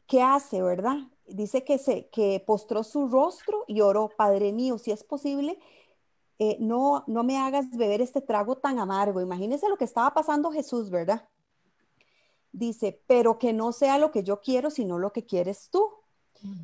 [0.08, 0.98] ¿qué hace, verdad?
[1.28, 5.60] Dice que se que postró su rostro y oró, Padre mío, si es posible,
[6.40, 9.22] eh, no, no me hagas beber este trago tan amargo.
[9.22, 11.28] Imagínense lo que estaba pasando Jesús, ¿verdad?
[12.52, 15.90] dice, pero que no sea lo que yo quiero, sino lo que quieres tú.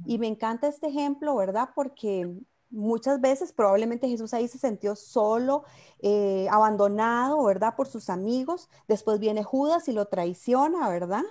[0.06, 1.70] Y me encanta este ejemplo, ¿verdad?
[1.76, 2.28] Porque
[2.70, 5.64] muchas veces probablemente Jesús ahí se sintió solo,
[6.00, 7.76] eh, abandonado, ¿verdad?
[7.76, 8.70] Por sus amigos.
[8.88, 11.24] Después viene Judas y lo traiciona, ¿verdad?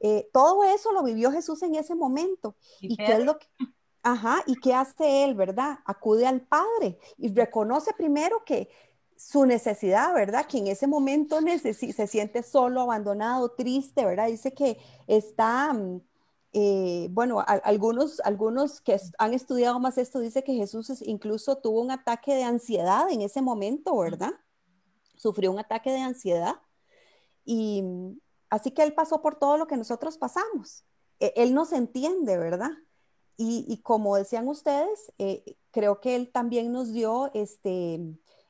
[0.00, 2.56] Eh, todo eso lo vivió Jesús en ese momento.
[2.80, 3.46] ¿Y, qué es lo que...
[4.02, 5.80] Ajá, ¿y qué hace él, verdad?
[5.84, 8.70] Acude al Padre y reconoce primero que
[9.16, 10.46] su necesidad, ¿verdad?
[10.46, 14.28] Que en ese momento se siente solo, abandonado, triste, ¿verdad?
[14.28, 14.78] Dice que
[15.08, 16.00] está, mm,
[16.60, 21.92] eh, bueno, algunos, algunos que han estudiado más esto dice que Jesús incluso tuvo un
[21.92, 24.32] ataque de ansiedad en ese momento, ¿verdad?
[25.14, 26.56] Sufrió un ataque de ansiedad
[27.44, 27.84] y
[28.50, 30.84] así que él pasó por todo lo que nosotros pasamos.
[31.20, 32.72] E, él nos entiende, ¿verdad?
[33.36, 38.00] Y, como decían ustedes, eh, creo que él también nos dio este,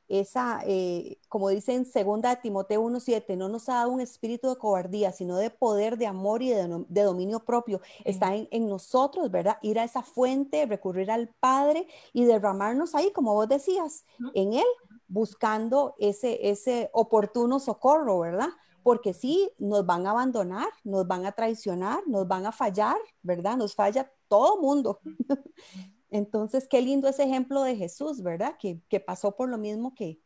[0.08, 4.56] esa, eh, como dicen segunda de Timoteo 1.7, no nos ha dado un espíritu de
[4.56, 7.80] cobardía, sino de poder, de amor y de, dominio propio.
[8.04, 9.58] Está en, nosotros, ¿verdad?
[9.62, 14.66] Ir a esa fuente, recurrir al Padre y derramarnos ahí, como vos decías, en Él,
[15.06, 18.48] buscando ese, ese oportuno socorro, ¿verdad?
[18.82, 23.56] Porque sí, nos van a abandonar, nos van a traicionar, nos van a fallar, ¿verdad?
[23.56, 25.00] Nos falla todo mundo.
[26.10, 28.56] Entonces, qué lindo ese ejemplo de Jesús, ¿verdad?
[28.58, 30.18] Que, pasó por lo mismo que,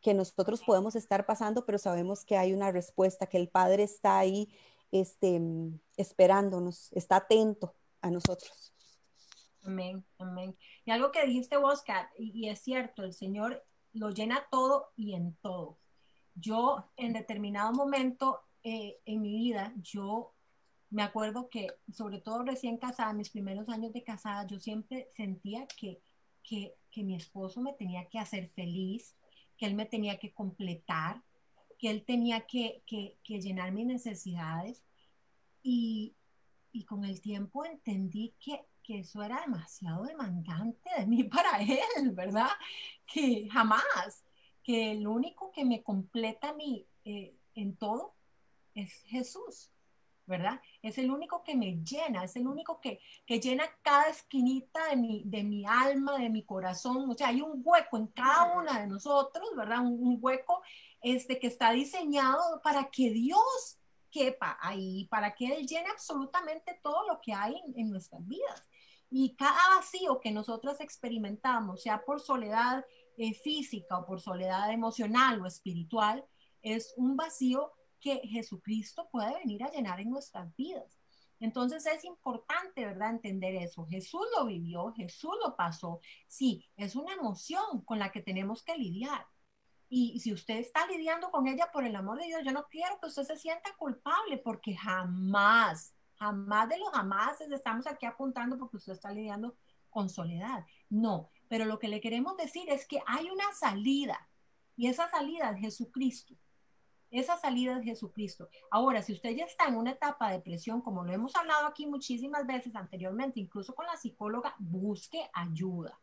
[0.00, 4.18] que nosotros podemos estar pasando, pero sabemos que hay una respuesta, que el Padre está
[4.18, 4.48] ahí
[4.90, 5.40] este,
[5.96, 8.72] esperándonos, está atento a nosotros.
[9.64, 10.56] Amén, amén.
[10.84, 13.62] Y algo que dijiste vos, Kat, y, es cierto, el Señor
[13.92, 15.78] lo llena todo y en todo.
[16.34, 20.32] Yo en determinado momento eh, en mi vida, yo
[20.90, 25.66] me acuerdo que, sobre todo recién casada, mis primeros años de casada, yo siempre sentía
[25.66, 26.00] que,
[26.42, 26.74] que,
[27.04, 29.14] mi esposo me tenía que hacer feliz,
[29.56, 31.22] que él me tenía que completar,
[31.78, 32.82] que él tenía que,
[33.24, 34.82] llenar mis necesidades.
[35.62, 36.14] Y,
[36.86, 42.48] con el tiempo entendí que, eso era demasiado demandante de mí para él, ¿verdad?
[43.06, 44.24] Que jamás,
[44.62, 48.14] que el único que me completa a mí eh, en todo
[48.74, 49.70] es Jesús.
[50.28, 50.60] ¿Verdad?
[50.82, 54.96] Es el único que me llena, es el único que, que llena cada esquinita de
[54.96, 57.10] mi, de mi alma, de mi corazón.
[57.10, 59.80] O sea, hay un hueco en cada una de nosotros, ¿verdad?
[59.80, 60.62] Un, hueco
[61.00, 63.78] este, que está diseñado para que Dios
[64.10, 68.62] quepa ahí, para que Él llene absolutamente todo lo que hay en, nuestras vidas.
[69.10, 72.84] Y cada vacío que nosotros experimentamos, sea por soledad
[73.16, 76.24] eh, física o por soledad emocional o espiritual,
[76.62, 80.98] es un vacío que Jesucristo puede venir a llenar en nuestras vidas.
[81.40, 83.86] Entonces es importante, ¿verdad?, entender eso.
[83.86, 86.00] Jesús lo vivió, Jesús lo pasó.
[86.26, 89.26] Sí, es una emoción con la que tenemos que lidiar.
[89.88, 92.98] Y si usted está lidiando con ella por el amor de Dios, yo no quiero
[93.00, 98.76] que usted se sienta culpable porque jamás, jamás de los jamás estamos aquí apuntando porque
[98.76, 99.56] usted está lidiando
[99.88, 100.66] con soledad.
[100.90, 104.28] No, pero lo que le queremos decir es que hay una salida
[104.76, 106.34] y esa salida es Jesucristo.
[107.10, 108.48] Esa salida es Jesucristo.
[108.70, 111.86] Ahora, si usted ya está en una etapa de depresión, como lo hemos hablado aquí
[111.86, 115.98] muchísimas veces anteriormente, incluso con la psicóloga, busque ayuda.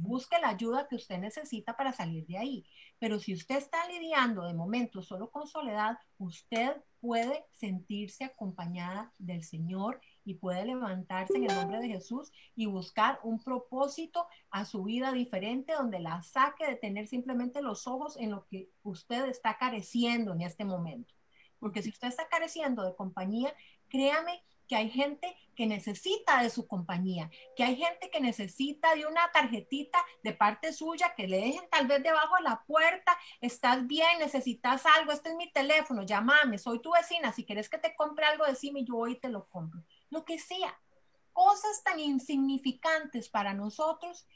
[0.00, 2.66] busque la ayuda que usted necesita para salir de ahí.
[2.98, 9.44] Pero si usted está lidiando de momento solo con soledad, usted puede sentirse acompañada del
[9.44, 14.82] Señor y puede levantarse en el nombre de Jesús y buscar un propósito a su
[14.82, 19.56] vida diferente donde la saque de tener simplemente los ojos en lo que usted está
[19.56, 21.14] careciendo en este momento.
[21.58, 23.54] Porque si usted está careciendo de compañía,
[23.88, 29.06] créame que hay gente que necesita de su compañía, que hay gente que necesita de
[29.06, 33.86] una tarjetita de parte suya que le dejen tal vez debajo de la puerta, estás
[33.86, 37.96] bien, necesitas algo, este es mi teléfono, llámame, soy tu vecina, si quieres que te
[37.96, 40.78] compre algo, decime, yo hoy te lo compro lo que sea.
[41.32, 44.26] Cosas tan insignificantes para nosotros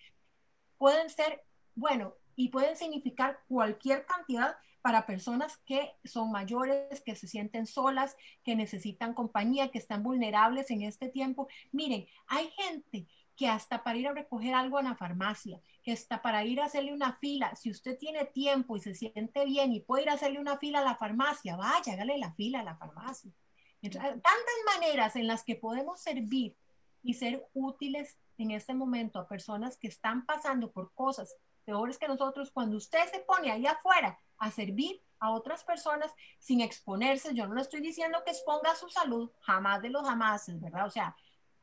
[0.79, 7.29] pueden ser, bueno, y pueden significar cualquier cantidad para personas que son mayores, que se
[7.29, 11.49] sienten solas, que necesitan compañía, que están vulnerables en este tiempo.
[11.71, 13.07] Miren, hay gente
[13.37, 16.67] que hasta para ir a recoger algo en la farmacia, que hasta para ir a
[16.67, 20.15] hacerle una fila, si usted tiene tiempo y se siente bien y puede ir a
[20.15, 23.33] hacerle una fila a la farmacia, vaya, hágale la fila a la farmacia
[23.91, 26.57] tantas maneras en las que podemos servir
[27.03, 32.09] y ser útiles en este momento a personas que están pasando por cosas peores que
[32.09, 37.47] nosotros, cuando usted se pone ahí afuera a servir a otras personas sin exponerse, yo
[37.47, 40.87] no le estoy diciendo que exponga su salud, jamás de los jamás, ¿verdad?
[40.87, 41.17] O sea,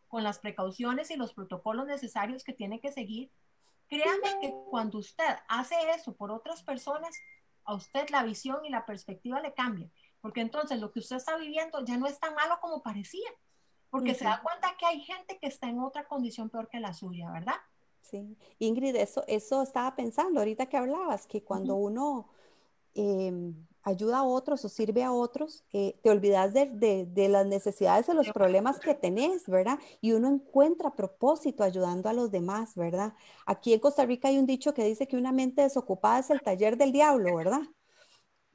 [0.07, 3.29] con las precauciones y los protocolos necesarios que tiene que seguir,
[3.89, 7.15] créanme que cuando usted hace eso por otras personas,
[7.65, 9.89] a usted la visión y la perspectiva le cambia
[10.21, 13.29] porque entonces lo que usted está viviendo ya no es tan malo como parecía.
[13.89, 16.93] porque se da cuenta que hay gente que está en otra condición peor que la
[16.93, 17.55] suya, ¿verdad?
[18.01, 22.29] Sí, Ingrid, eso, eso estaba pensando ahorita que hablabas, que cuando uno
[22.93, 26.67] em, ayuda a otros o sirve a otros, eh, te olvidas de,
[27.05, 29.79] de, las necesidades de los problemas que tenés, ¿verdad?
[30.01, 33.13] Y uno encuentra propósito ayudando a los demás, ¿verdad?
[33.45, 36.41] Aquí en Costa Rica hay un dicho que dice que una mente desocupada es el
[36.41, 37.61] taller del diablo, ¿verdad?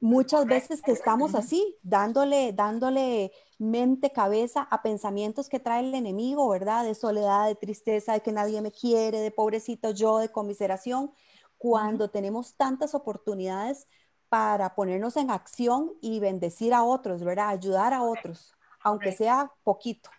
[0.05, 6.47] Muchas veces que estamos así, dándole, dándole mente, cabeza a pensamientos que trae el enemigo,
[6.47, 6.83] ¿verdad?
[6.83, 11.11] De soledad, de tristeza, de que nadie me quiere, de pobrecito yo, de comiseración,
[11.57, 13.87] cuando tenemos tantas oportunidades
[14.29, 17.49] para ponernos en acción y bendecir a otros, ¿verdad?
[17.49, 20.11] Ayudar a otros, aunque sea poquito.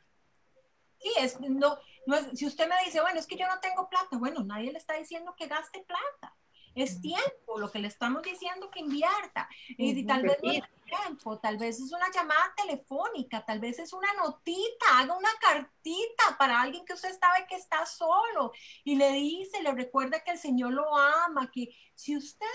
[0.99, 3.89] Sí, es, no, no es, si usted me dice, bueno, es que yo no tengo
[3.89, 6.36] plata, bueno, nadie le está diciendo que gaste plata.
[6.77, 9.49] Es tiempo, lo que le estamos diciendo que invierta.
[9.69, 13.93] Y tal vez no es tiempo, tal vez es una llamada telefónica, tal vez es
[13.93, 18.53] una notita, haga una cartita para alguien que usted sabe que está solo
[18.85, 22.47] y le dice, le recuerda que el Señor lo ama, que si usted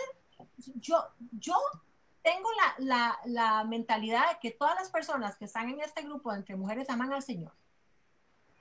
[0.76, 1.56] yo, yo
[2.22, 6.90] tengo la, mentalidad de que todas las personas que están en este grupo entre mujeres
[6.90, 7.54] aman al Señor.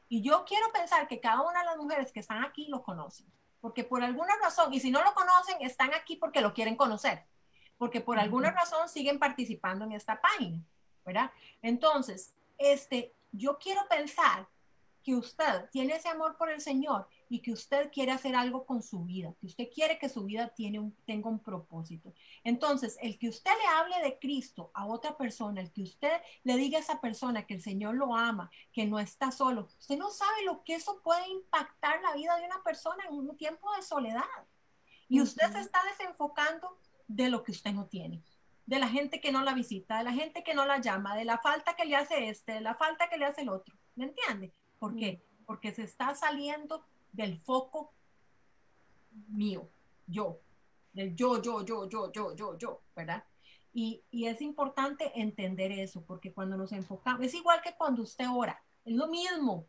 [0.09, 3.27] Y yo quiero pensar que cada una de las mujeres que están aquí lo conocen,
[3.61, 7.25] porque por alguna razón, y si no lo conocen, están aquí porque lo quieren conocer,
[7.79, 10.63] porque por alguna razón siguen participando en esta página,
[11.05, 11.31] ¿verdad?
[11.63, 14.47] Entonces, este, yo quiero pensar
[15.03, 18.83] que usted tiene ese amor por el Señor y que usted quiere hacer algo con
[18.83, 22.13] su vida, que usted quiere que su vida tiene un, tenga un propósito.
[22.43, 26.57] Entonces, el que usted le hable de Cristo a otra persona, el que usted le
[26.57, 30.11] diga a esa persona que el Señor lo ama, que no está solo, usted no
[30.11, 33.83] sabe lo que eso puede impactar la vida de una persona en un tiempo de
[33.83, 34.25] soledad.
[35.09, 38.25] Y usted se está desenfocando de lo que usted no tiene
[38.67, 41.25] de la gente que no la visita, de la gente que no la llama, de
[41.25, 43.75] la falta que le hace este, de la falta que le hace el otro.
[43.97, 44.55] ¿Me entiende?
[44.79, 45.25] ¿Por qué?
[45.45, 47.93] Porque se está saliendo del foco
[49.29, 49.69] mío,
[50.07, 50.41] yo,
[50.93, 53.25] del yo, yo, yo, yo, yo, yo, yo, ¿verdad?
[53.73, 58.27] Y, y, es importante entender eso, porque cuando nos enfocamos, es igual que cuando usted
[58.29, 59.67] ora, es lo mismo.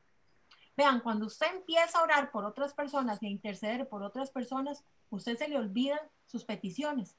[0.76, 4.84] Vean, cuando usted empieza a orar por otras personas y a interceder por otras personas,
[5.10, 7.16] usted se le olvidan sus peticiones.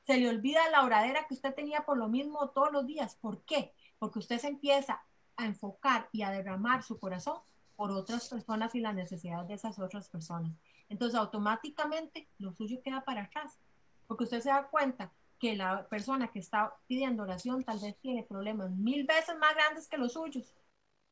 [0.00, 3.14] Se le olvida la oradera que usted tenía por lo mismo todos los días.
[3.14, 3.72] ¿Por qué?
[3.98, 5.02] Porque usted se empieza
[5.36, 7.38] a enfocar y a derramar su corazón
[7.76, 10.52] por otras personas y la necesidad de esas otras personas.
[10.88, 13.58] Entonces, automáticamente lo suyo queda para atrás,
[14.06, 18.22] porque usted se da cuenta que la persona que está pidiendo oración tal vez tiene
[18.22, 20.54] problemas mil veces más grandes que los suyos.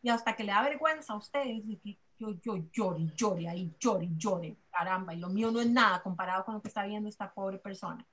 [0.03, 1.43] Y hasta que le da vergüenza a usted,
[1.83, 6.03] que yo, yo llore, llore ahí, llore, llore, caramba, y lo mío no es nada
[6.03, 8.07] comparado con lo que está viendo esta pobre persona.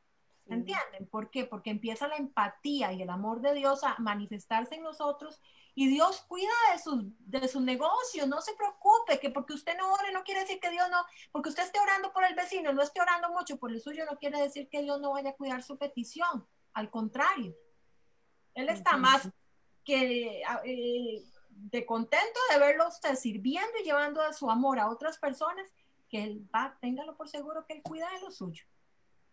[0.49, 1.07] ¿Entienden?
[1.09, 1.45] ¿Por qué?
[1.45, 5.39] Porque empieza la empatía y el amor de Dios a manifestarse en nosotros
[5.75, 9.93] y Dios cuida de su, de su negocio, no se preocupe, que porque usted no
[9.93, 10.97] ore no quiere decir que Dios no,
[11.31, 14.17] porque usted esté orando por el vecino, no esté orando mucho por el suyo, no
[14.17, 17.55] quiere decir que Dios no vaya a cuidar su petición, al contrario,
[18.55, 19.29] Él está más
[19.85, 25.71] que eh, de contento de verlo usted sirviendo y llevando su amor a otras personas,
[26.09, 28.65] que Él va, téngalo por seguro que Él cuida de lo suyo,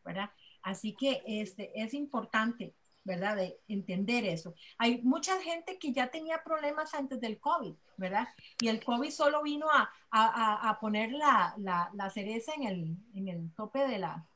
[0.04, 0.30] ¿verdad?
[0.66, 2.74] Así que este, es importante
[3.04, 3.36] ¿verdad?
[3.36, 4.54] De entender eso.
[4.78, 8.26] Hay mucha gente que ya tenía problemas antes del COVID, ¿verdad?
[8.60, 12.96] Y el COVID solo vino a, a, a poner la, la, la, cereza en el,
[13.14, 14.26] en el tope de la,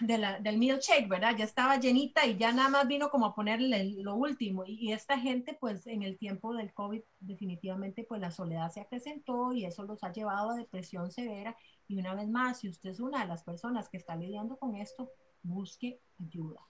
[0.00, 1.36] de la, del milkshake, ¿verdad?
[1.36, 4.64] Ya estaba llenita y ya nada más vino como a ponerle lo último.
[4.66, 9.52] Y, esta gente, pues en el tiempo del COVID, definitivamente, pues la soledad se acrecentó
[9.52, 11.56] y eso los ha llevado a depresión severa.
[11.88, 14.76] Y una vez más, si usted es una de las personas que está lidiando con
[14.76, 15.10] esto,
[15.42, 16.60] busque ayuda.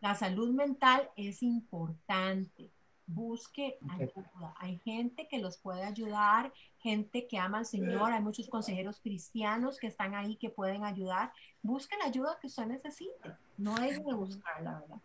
[0.00, 2.70] La salud mental es importante.
[3.06, 4.54] Busque ayuda.
[4.56, 9.78] Hay gente que los puede ayudar, gente que ama al Señor, hay muchos consejeros cristianos
[9.78, 11.32] que están ahí que pueden ayudar.
[11.62, 13.36] Busque la ayuda que usted necesite.
[13.58, 15.00] No es de buscar, la verdad.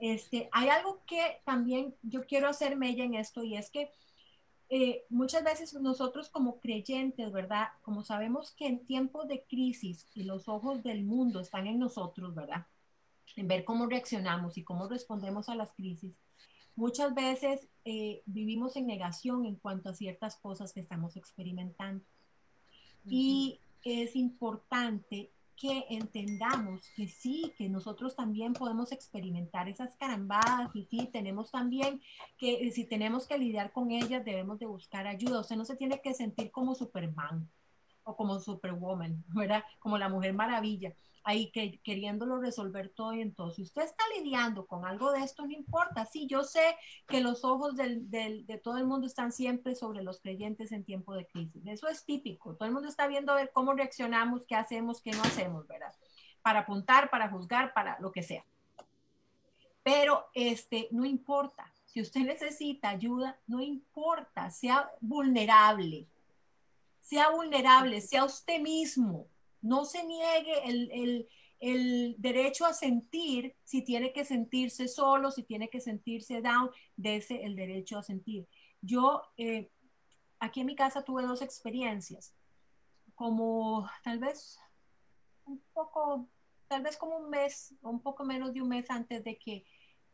[0.00, 3.90] Este, hay algo que también yo quiero hacer mella en esto y es que
[4.70, 7.68] eh, muchas veces nosotros como creyentes, ¿verdad?
[7.82, 12.34] Como sabemos que en tiempos de crisis y los ojos del mundo están en nosotros,
[12.34, 12.66] ¿verdad?
[13.36, 16.14] en ver cómo reaccionamos y cómo respondemos a las crisis,
[16.76, 22.04] muchas veces eh, vivimos en negación en cuanto a ciertas cosas que estamos experimentando.
[23.06, 25.30] Y es importante
[25.60, 32.00] que entendamos que sí, que nosotros también podemos experimentar esas carambadas y sí, tenemos también
[32.38, 35.40] que si tenemos que lidiar con ellas, debemos de buscar ayuda.
[35.40, 37.46] Usted no se tiene que sentir como Superman
[38.04, 39.62] o como Superwoman, ¿verdad?
[39.80, 40.94] Como la Mujer Maravilla,
[41.24, 45.44] ahí que, queriéndolo resolver todo y entonces si usted está lidiando con algo de esto,
[45.46, 46.06] no importa.
[46.06, 50.02] Sí, yo sé que los ojos del, del, de todo el mundo están siempre sobre
[50.02, 51.62] los creyentes en tiempo de crisis.
[51.66, 52.54] Eso es típico.
[52.56, 55.94] Todo el mundo está viendo a ver cómo reaccionamos, qué hacemos, qué no hacemos, ¿verdad?
[56.42, 58.44] Para apuntar, para juzgar, para lo que sea.
[59.82, 61.72] Pero este, no importa.
[61.84, 66.06] Si usted necesita ayuda, no importa, sea vulnerable.
[67.00, 69.26] Sea vulnerable, sea usted mismo.
[69.62, 71.28] No se niegue el, el,
[71.60, 76.70] el derecho a sentir si tiene que sentirse solo, si tiene que sentirse down,
[77.02, 78.48] ese el derecho a sentir.
[78.80, 79.70] Yo eh,
[80.38, 82.34] aquí en mi casa tuve dos experiencias,
[83.14, 84.58] como tal vez
[85.44, 86.28] un poco
[86.68, 89.64] tal vez como un mes, un poco menos de un mes antes de que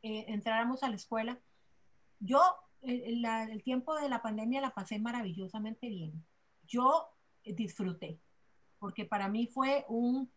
[0.02, 1.38] eh, entráramos a la escuela,
[2.18, 2.40] yo
[2.80, 3.12] eh,
[3.50, 6.24] el tiempo de la pandemia la pasé maravillosamente bien.
[6.66, 7.10] Yo
[7.44, 8.18] disfruté,
[8.86, 10.30] porque para mí fue un,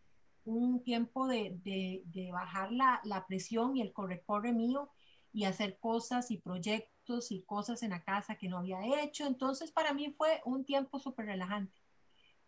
[0.44, 4.90] un tiempo de, de, bajar la, la, presión y el corre-corre mío
[5.32, 9.28] y hacer cosas y proyectos y cosas en la casa que no había hecho.
[9.28, 11.80] Entonces para mí fue un tiempo súper relajante,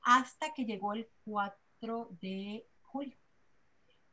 [0.01, 3.15] hasta que llegó el 4 de julio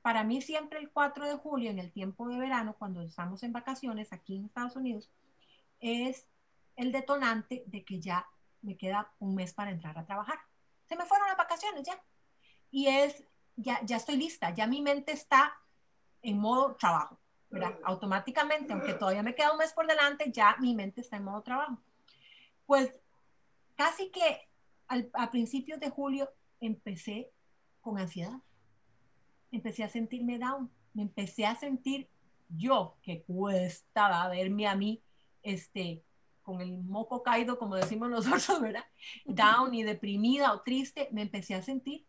[0.03, 3.53] para mí siempre el 4 de julio, en el tiempo de verano, cuando estamos en
[3.53, 5.11] vacaciones aquí en Estados Unidos,
[5.81, 6.27] es
[6.77, 8.27] el detonante de que ya
[8.61, 10.39] me queda un mes para entrar a trabajar.
[10.89, 12.03] Se me fueron las vacaciones ya.
[12.71, 13.25] Y es,
[13.57, 15.53] ya, ya estoy lista, ya mi mente está
[16.23, 17.19] en modo trabajo,
[17.51, 17.79] ¿verdad?
[17.85, 21.43] Automáticamente, aunque todavía me queda un mes por delante, ya mi mente está en modo
[21.43, 21.79] trabajo.
[22.67, 22.93] Pues
[23.77, 24.49] casi que
[24.89, 26.31] al, a principios de julio
[26.61, 27.31] empecé
[27.81, 28.41] con ansiedad
[29.51, 32.09] empecé a sentirme down, me empecé a sentir
[32.49, 35.03] yo, que cuesta verme a mí,
[35.43, 36.03] este,
[36.49, 38.87] con el moco caído, como decimos nosotros, ¿verdad?
[39.27, 42.07] Down y deprimida o triste, me empecé a sentir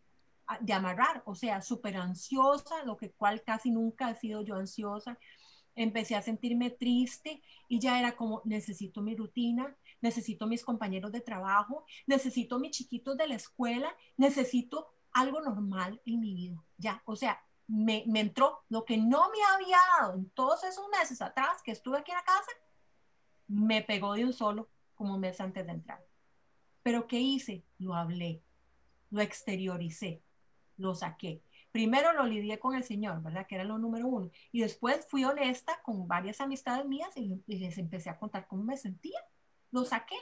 [0.60, 5.18] de amarrar, o sea, súper ansiosa, lo que cual casi nunca he sido yo ansiosa.
[5.76, 11.20] Empecé a sentirme triste y ya era como, necesito mi rutina, necesito mis compañeros de
[11.20, 17.14] trabajo, necesito mis chiquitos de la escuela, necesito algo normal en mi vida, ya, o
[17.14, 21.62] sea, me, me, entró lo que no me había dado en todos esos meses atrás
[21.62, 22.50] que estuve aquí en la casa,
[23.50, 26.04] me pegó de un solo como un mes antes de entrar.
[26.82, 27.64] Pero ¿qué hice?
[27.78, 28.42] Lo hablé,
[29.10, 30.22] lo exterioricé,
[30.76, 31.42] lo saqué.
[31.72, 33.46] Primero lo lidié con el Señor, ¿verdad?
[33.46, 34.30] Que era lo número uno.
[34.50, 38.64] Y después fui honesta con varias amistades mías y, y les empecé a contar cómo
[38.64, 39.20] me sentía.
[39.70, 40.16] Lo saqué.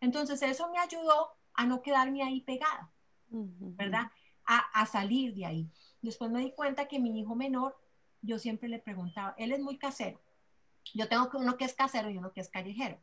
[0.00, 2.92] Entonces eso me ayudó a no quedarme ahí pegada,
[3.28, 4.10] ¿verdad?
[4.46, 5.70] a, salir de ahí.
[6.02, 7.76] Después me di cuenta que mi hijo menor,
[8.22, 10.20] yo siempre le preguntaba, él es muy casero.
[10.92, 13.00] Yo tengo uno que es casero y uno que es callejero.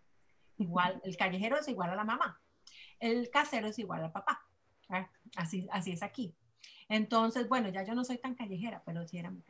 [0.57, 2.39] Igual, el callejero es igual a la mamá.
[2.99, 4.45] El casero es igual al papá.
[5.35, 6.35] Así, así es aquí.
[6.89, 9.43] Entonces, bueno, ya yo no soy tan callejera, pero sí era muy,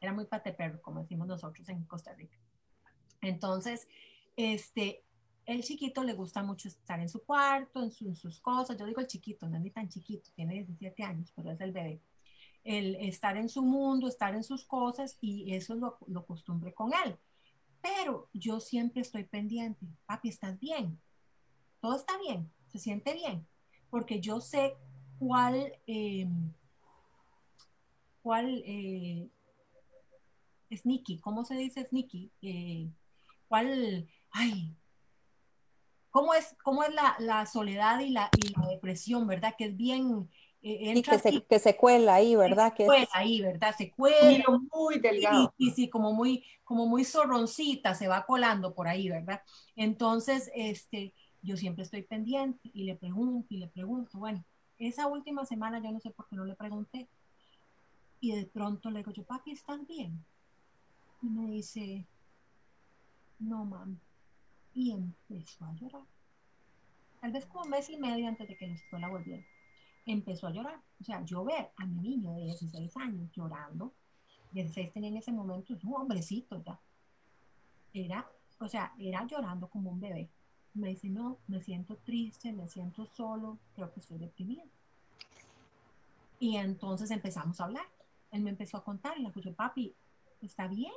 [0.00, 2.38] era muy pateperro, como decimos nosotros en Costa Rica.
[3.20, 3.88] Entonces,
[4.36, 5.04] este,
[5.44, 8.76] el chiquito le gusta mucho estar en su cuarto, en, sus cosas.
[8.76, 11.72] Yo digo el chiquito, no es ni tan chiquito, tiene 17 años, pero es el
[11.72, 12.00] bebé.
[12.64, 16.74] El estar en su mundo, estar en sus cosas y eso es lo, lo costumbre
[16.74, 17.16] con él.
[17.88, 19.86] Pero yo siempre estoy pendiente.
[20.04, 21.00] Papi, ¿estás bien?
[21.80, 23.46] Todo está bien, se siente bien,
[23.88, 24.76] porque yo sé
[25.18, 26.28] cuál, eh,
[28.20, 29.30] cuál eh,
[30.70, 32.30] sneaky, ¿cómo se dice sneaky?
[32.42, 32.90] Eh,
[33.46, 34.76] ¿Cuál, ay,
[36.10, 38.30] cómo es, cómo es la, soledad y la,
[38.68, 39.54] depresión, ¿verdad?
[39.56, 40.28] Que es bien...
[40.60, 42.74] Que, se, que, se, cuela ahí, ¿verdad?
[42.76, 43.74] Se cuela ahí, ¿verdad?
[43.76, 44.44] Se cuela.
[44.72, 45.54] muy delgado.
[45.56, 49.42] Sí, sí, como muy, como muy zorroncita, se va colando por ahí, ¿verdad?
[49.76, 54.18] Entonces, este, yo siempre estoy pendiente y le pregunto y le pregunto.
[54.18, 54.44] Bueno,
[54.78, 57.08] esa última semana yo no sé por qué no le pregunté.
[58.20, 60.24] Y de pronto le digo yo, papi, ¿estás bien?
[61.22, 62.04] Y me dice,
[63.38, 63.98] no, mami
[64.78, 66.04] y empezó a llorar.
[67.20, 69.44] Tal vez como un mes y medio antes de que la escuela volviera.
[70.08, 70.80] Empezó a llorar.
[71.00, 73.92] O sea, yo ver a mi niño de 16 años llorando,
[74.52, 76.80] 16 tenía en ese momento, es un hombrecito ya.
[77.92, 78.26] Era,
[78.58, 80.30] o sea, era llorando como un bebé.
[80.72, 84.64] Me dice, no, me siento triste, me siento solo, creo que estoy deprimida.
[86.40, 87.86] Y entonces empezamos a hablar.
[88.30, 89.94] Él me empezó a contar, y le dije, papi,
[90.40, 90.92] está bien,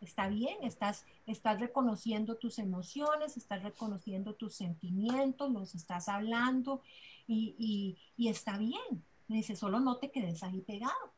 [0.00, 6.82] está bien, estás, estás reconociendo tus emociones, estás reconociendo tus sentimientos, los estás hablando
[7.26, 9.04] y, está bien.
[9.26, 11.12] Dice, solo no te quedes ahí pegado.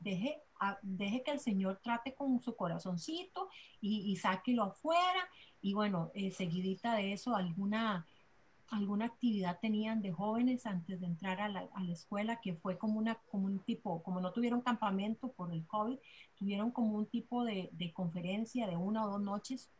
[0.00, 0.42] Deje,
[0.82, 3.48] deje que el Señor trate con su corazoncito
[3.80, 5.28] y, y sáquelo afuera.
[5.62, 8.06] Y bueno, eh, seguidita de eso, alguna,
[8.70, 12.78] alguna actividad tenían de jóvenes antes de entrar a la, a la, escuela, que fue
[12.78, 15.98] como, una, como un tipo, como no tuvieron campamento por el COVID,
[16.36, 19.70] tuvieron como un tipo de, de conferencia de una o dos noches.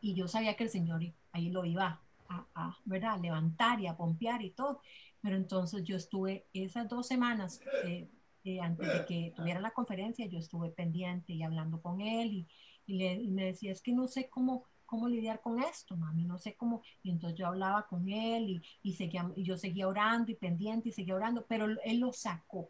[0.00, 3.14] Y yo sabía que el Señor ahí lo iba a, a, ¿verdad?
[3.14, 4.80] a levantar y a pompear y todo.
[5.20, 8.08] Pero entonces yo estuve esas dos semanas eh,
[8.44, 12.48] eh, antes de que tuviera la conferencia, yo estuve pendiente y hablando con él y,
[12.86, 16.24] y, le, y me decía, es que no sé cómo, cómo lidiar con esto, mami,
[16.24, 16.82] no sé cómo.
[17.04, 20.88] Y entonces yo hablaba con él y, y, seguía, y yo seguía orando y pendiente
[20.88, 22.68] y seguía orando, pero él lo sacó,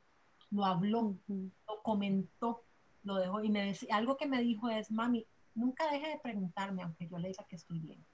[0.51, 1.51] lo habló, uh -huh.
[1.67, 2.63] lo comentó,
[3.05, 3.43] lo dejó.
[3.43, 7.19] Y me decía, algo que me dijo es, mami, nunca deje de preguntarme, aunque yo
[7.19, 8.05] le diga que estoy bien.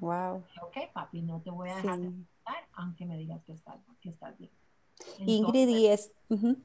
[0.00, 0.42] Wow.
[0.62, 2.02] Ok, papi, no te voy a dejar sí.
[2.02, 4.50] de preguntar, aunque me digas que estás, que estás bien.
[5.18, 6.56] Entonces, Ingrid, y es, uh -huh.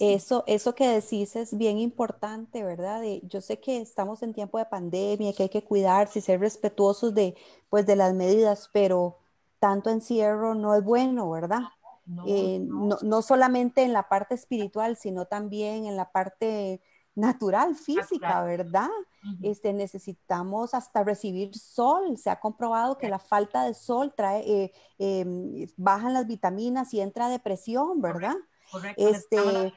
[0.00, 3.00] Eso, eso que decís es bien importante, ¿verdad?
[3.00, 6.40] De, yo sé que estamos en tiempo de pandemia, que hay que cuidarse y ser
[6.40, 7.36] respetuosos de,
[7.70, 9.18] pues, de las medidas, pero
[9.58, 11.62] tanto encierro no es bueno, ¿verdad?
[12.04, 12.86] No, eh, no.
[12.86, 16.80] no, no solamente en la parte espiritual, sino también en la parte
[17.14, 18.46] natural, física, natural.
[18.46, 18.88] ¿verdad?
[19.24, 19.38] Uh -huh.
[19.42, 22.16] este, necesitamos hasta recibir sol.
[22.16, 27.00] Se ha comprobado que la falta de sol trae, eh, eh, bajan las vitaminas y
[27.00, 28.36] entra depresión, ¿verdad?
[28.70, 29.08] Correcto.
[29.08, 29.72] Este,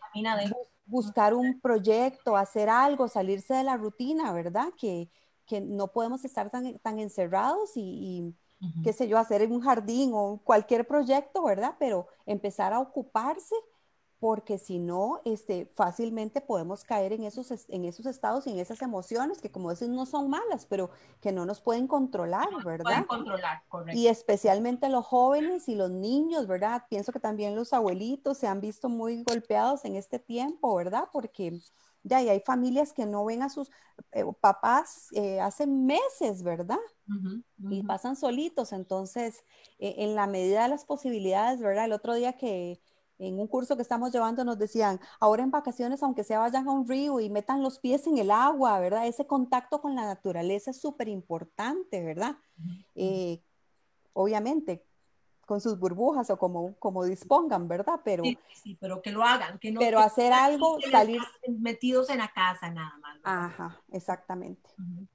[0.85, 4.73] buscar un proyecto, hacer algo, salirse de la rutina, ¿verdad?
[4.77, 5.09] Que,
[5.45, 8.83] que no podemos estar tan, tan encerrados y, y uh -huh.
[8.83, 11.75] qué sé yo, hacer un jardín o cualquier proyecto, ¿verdad?
[11.79, 13.55] Pero empezar a ocuparse
[14.21, 18.83] porque si no, este, fácilmente podemos caer en esos, en esos estados y en esas
[18.83, 20.91] emociones que como dices no son malas, pero
[21.21, 22.83] que no nos pueden controlar, ¿verdad?
[22.83, 23.99] Pueden controlar, correcto.
[23.99, 26.83] Y especialmente los jóvenes y los niños, ¿verdad?
[26.87, 31.05] Pienso que también los abuelitos se han visto muy golpeados en este tiempo, ¿verdad?
[31.11, 31.59] Porque
[32.03, 33.71] ya y hay familias que no ven a sus
[34.11, 36.77] eh, papás eh, hace meses, ¿verdad?
[37.07, 37.73] Uh -huh, uh -huh.
[37.73, 39.43] Y pasan solitos, entonces,
[39.79, 41.85] eh, en la medida de las posibilidades, ¿verdad?
[41.85, 42.79] El otro día que
[43.21, 46.71] en un curso que estamos llevando nos decían, ahora en vacaciones, aunque sea vayan a
[46.71, 49.05] un río y metan los pies en el agua, ¿verdad?
[49.05, 52.35] Ese contacto con la naturaleza es súper importante, ¿verdad?
[52.95, 53.43] Eh,
[54.13, 54.83] obviamente,
[55.45, 58.01] con sus burbujas o como, como dispongan, ¿verdad?
[58.03, 59.79] Pero, sí, sí, pero que lo hagan, que no.
[59.79, 61.21] Pero que hacer algo, salir.
[61.47, 63.15] Metidos en la casa nada más.
[63.17, 63.45] ¿verdad?
[63.45, 64.67] Ajá, exactamente.
[64.79, 65.07] Uh -huh.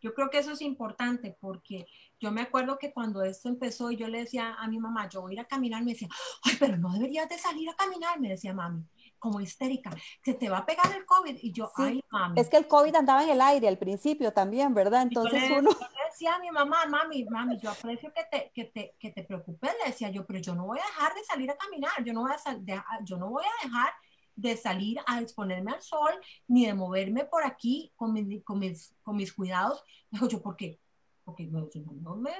[0.00, 1.86] Yo creo que eso es importante porque
[2.20, 5.32] yo me acuerdo que cuando esto empezó yo le decía a mi mamá, yo voy
[5.32, 6.08] a ir a caminar, me decía,
[6.42, 8.84] ay, pero no deberías de salir a caminar, me decía mami,
[9.18, 9.90] como histérica,
[10.22, 11.36] se te va a pegar el COVID.
[11.42, 12.40] Y yo, sí, ay, mami.
[12.40, 15.02] Es que el COVID andaba en el aire al principio también, ¿verdad?
[15.02, 15.70] Entonces yo le, uno...
[15.70, 19.10] Yo le decía a mi mamá, mami, mami, yo aprecio que te, que, te, que
[19.10, 21.92] te preocupes, le decía yo, pero yo no voy a dejar de salir a caminar,
[22.04, 23.92] yo no voy a, yo no voy a dejar
[24.38, 26.12] de salir a exponerme al sol,
[26.46, 29.82] ni de moverme por aquí con, mi, con, mis, con mis cuidados.
[30.10, 30.78] Dijo yo, ¿por qué?
[31.24, 31.68] Porque no,
[32.00, 32.30] no, me,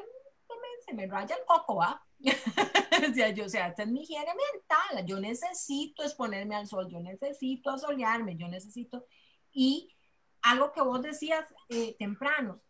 [0.87, 2.01] se me raya el coco, ¿va?
[3.11, 5.05] o sea, yo, o sea, esta es mi higiene mental.
[5.07, 9.05] Yo necesito exponerme al sol, yo necesito asolearme, yo necesito.
[9.51, 9.93] Y
[10.43, 12.63] algo que vos decías eh, temprano,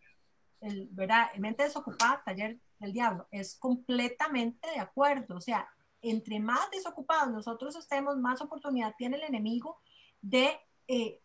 [0.62, 1.34] el, ¿verdad?
[1.36, 5.36] Mente desocupada, taller del diablo, es completamente de acuerdo.
[5.36, 5.68] O sea,
[6.02, 9.80] entre más desocupados nosotros estemos, más oportunidad tiene el enemigo
[10.20, 11.20] de eh,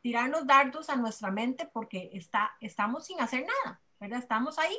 [0.00, 4.18] tirarnos dardos a nuestra mente porque está, estamos sin hacer nada, ¿verdad?
[4.18, 4.76] Estamos ahí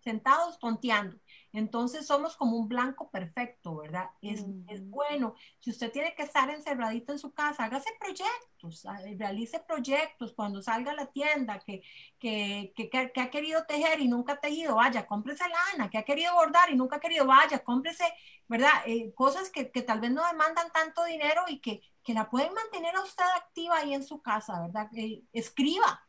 [0.00, 1.18] sentados tonteando.
[1.52, 4.10] Entonces somos como un blanco perfecto, ¿verdad?
[4.22, 4.68] Es, mm.
[4.68, 5.34] es, bueno.
[5.58, 10.62] Si usted tiene que estar encerradito en su casa, hágase proyectos, ah, realice proyectos cuando
[10.62, 11.82] salga a la tienda, que,
[12.18, 16.04] que, que, que, ha querido tejer y nunca ha tejido, vaya, cómprese lana, que ha
[16.04, 18.04] querido bordar y nunca ha querido, vaya, cómprese,
[18.48, 18.70] ¿verdad?
[18.86, 22.54] Eh, cosas que, que, tal vez no demandan tanto dinero y que, que la pueden
[22.54, 24.88] mantener a usted activa ahí en su casa, ¿verdad?
[24.94, 26.06] Eh, escriba,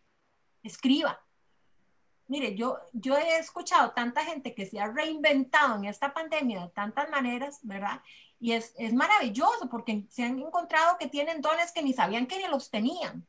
[0.64, 1.20] escriba
[2.32, 6.70] Mire, yo, yo he escuchado tanta gente que se ha reinventado en esta pandemia de
[6.70, 8.02] tantas maneras, ¿verdad?
[8.40, 12.38] Y es, es maravilloso porque se han encontrado que tienen dones que ni sabían que
[12.38, 13.28] ni los tenían.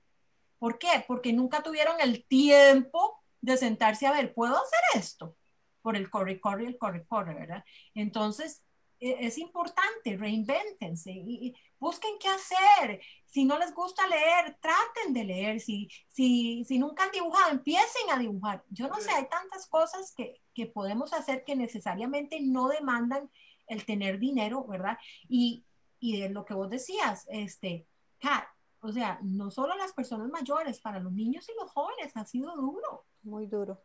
[0.61, 1.05] ¿Por qué?
[1.09, 5.37] Porque nunca tuvieron el tiempo de sentarse a ver, ¿puedo hacer esto?
[5.81, 7.65] Por el corre, corre, el corre, corre, ¿verdad?
[7.97, 8.63] Entonces,
[9.03, 13.01] es importante, reinvéntense y, y, busquen qué hacer.
[13.27, 15.61] Si no les gusta leer, traten de leer.
[15.61, 18.63] Si, si, si nunca han dibujado, empiecen a dibujar.
[18.71, 23.29] Yo no sé, hay tantas cosas que, que podemos hacer que necesariamente no demandan
[23.67, 24.97] el tener dinero, ¿verdad?
[25.29, 25.65] Y,
[25.99, 27.87] y de lo que vos decías, este,
[28.21, 28.45] Kat,
[28.81, 32.55] o sea, no solo las personas mayores, para los niños y los jóvenes ha sido
[32.55, 33.05] duro.
[33.23, 33.81] Muy duro.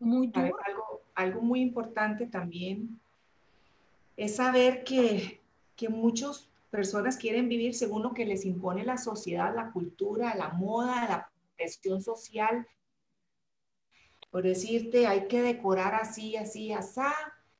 [0.00, 0.56] Muy duro.
[0.64, 3.00] Algo, algo muy importante también
[4.18, 5.40] es saber que,
[5.76, 10.50] que muchas personas quieren vivir según lo que les impone la sociedad, la cultura, la
[10.50, 12.66] moda, la presión social.
[14.30, 17.00] por decirte, hay que decorar así, así, así,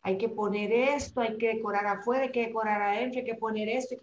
[0.02, 3.68] hay que poner esto, hay que decorar afuera, hay que decorar adentro, hay que poner
[3.68, 3.96] esto.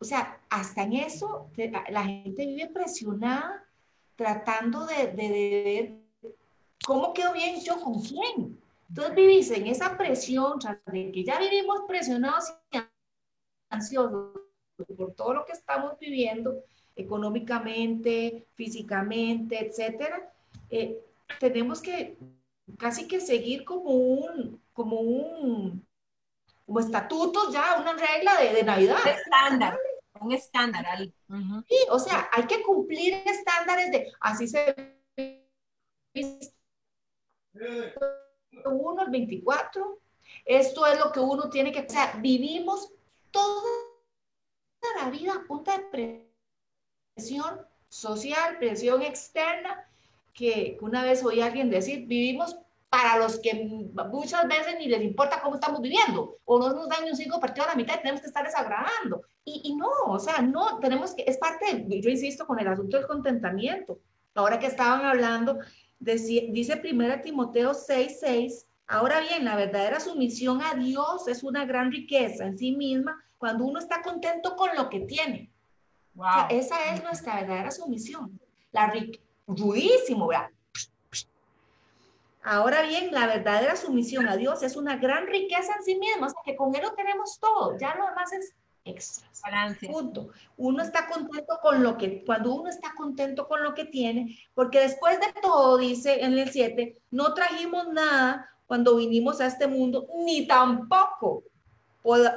[0.00, 1.50] O sea, hasta en eso
[1.90, 3.64] la gente vive presionada
[4.16, 6.24] tratando de, ver
[6.84, 8.57] cómo quedo bien yo con quién.
[8.88, 12.78] Entonces vivís en esa presión, de que ya vivimos presionados y
[13.70, 14.40] ansiosos
[14.96, 16.64] por todo lo que estamos viviendo
[16.96, 20.32] económicamente, físicamente, etcétera,
[20.70, 20.98] eh,
[21.38, 22.16] tenemos que
[22.78, 25.86] casi que seguir como un, como un,
[26.66, 28.96] como estatutos ya, una regla de, de Navidad.
[29.02, 29.78] Un estándar,
[30.20, 31.12] un estándar ahí.
[31.68, 34.96] Sí, o sea, hay que cumplir estándares de, así se
[38.64, 39.98] uno, el 24,
[40.44, 42.92] esto es lo que uno tiene que, o sea, vivimos
[43.30, 43.62] toda
[45.00, 46.24] la vida a punta de
[47.14, 49.88] presión social, presión externa,
[50.32, 52.56] que una vez oí a alguien decir, vivimos
[52.88, 53.54] para los que
[54.10, 57.40] muchas veces ni les importa cómo estamos viviendo, o no nos dan ni un cinco
[57.40, 59.22] partido a la mitad y tenemos que estar desagradando.
[59.44, 62.96] Y, y, no, o sea, no, tenemos que, es parte, yo insisto con el asunto
[62.96, 63.98] del contentamiento.
[64.34, 65.58] Ahora que estaban hablando,
[65.98, 71.90] dice primera Timoteo 6, 6, ahora bien, la verdadera sumisión a Dios es una gran
[71.90, 75.50] riqueza en sí misma cuando uno está contento con lo que tiene.
[76.14, 76.46] Wow.
[76.50, 78.40] esa es nuestra verdadera sumisión.
[78.72, 78.92] La
[79.46, 80.50] rudísimo, ¿verdad?
[82.42, 86.30] Ahora bien, la verdadera sumisión a Dios es una gran riqueza en sí misma, o
[86.30, 88.54] sea que con Él lo tenemos todo, ya lo demás es
[88.88, 89.42] extras.
[89.86, 90.30] Punto.
[90.56, 94.80] Uno está contento con lo que, cuando uno está contento con lo que tiene, porque
[94.80, 100.06] después de todo, dice en el 7, no trajimos nada cuando vinimos a este mundo,
[100.24, 101.44] ni tampoco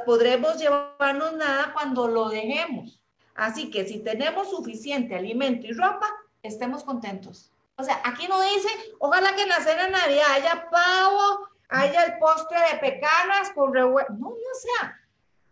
[0.05, 3.01] podremos llevarnos nada cuando lo dejemos.
[3.35, 6.07] Así que si tenemos suficiente alimento y ropa,
[6.43, 7.51] estemos contentos.
[7.77, 12.03] O sea, aquí no dice, ojalá que en la cena de Navidad haya pavo, haya
[12.03, 14.13] el postre de pecanas con revuelto.
[14.13, 15.00] No, no, o sea,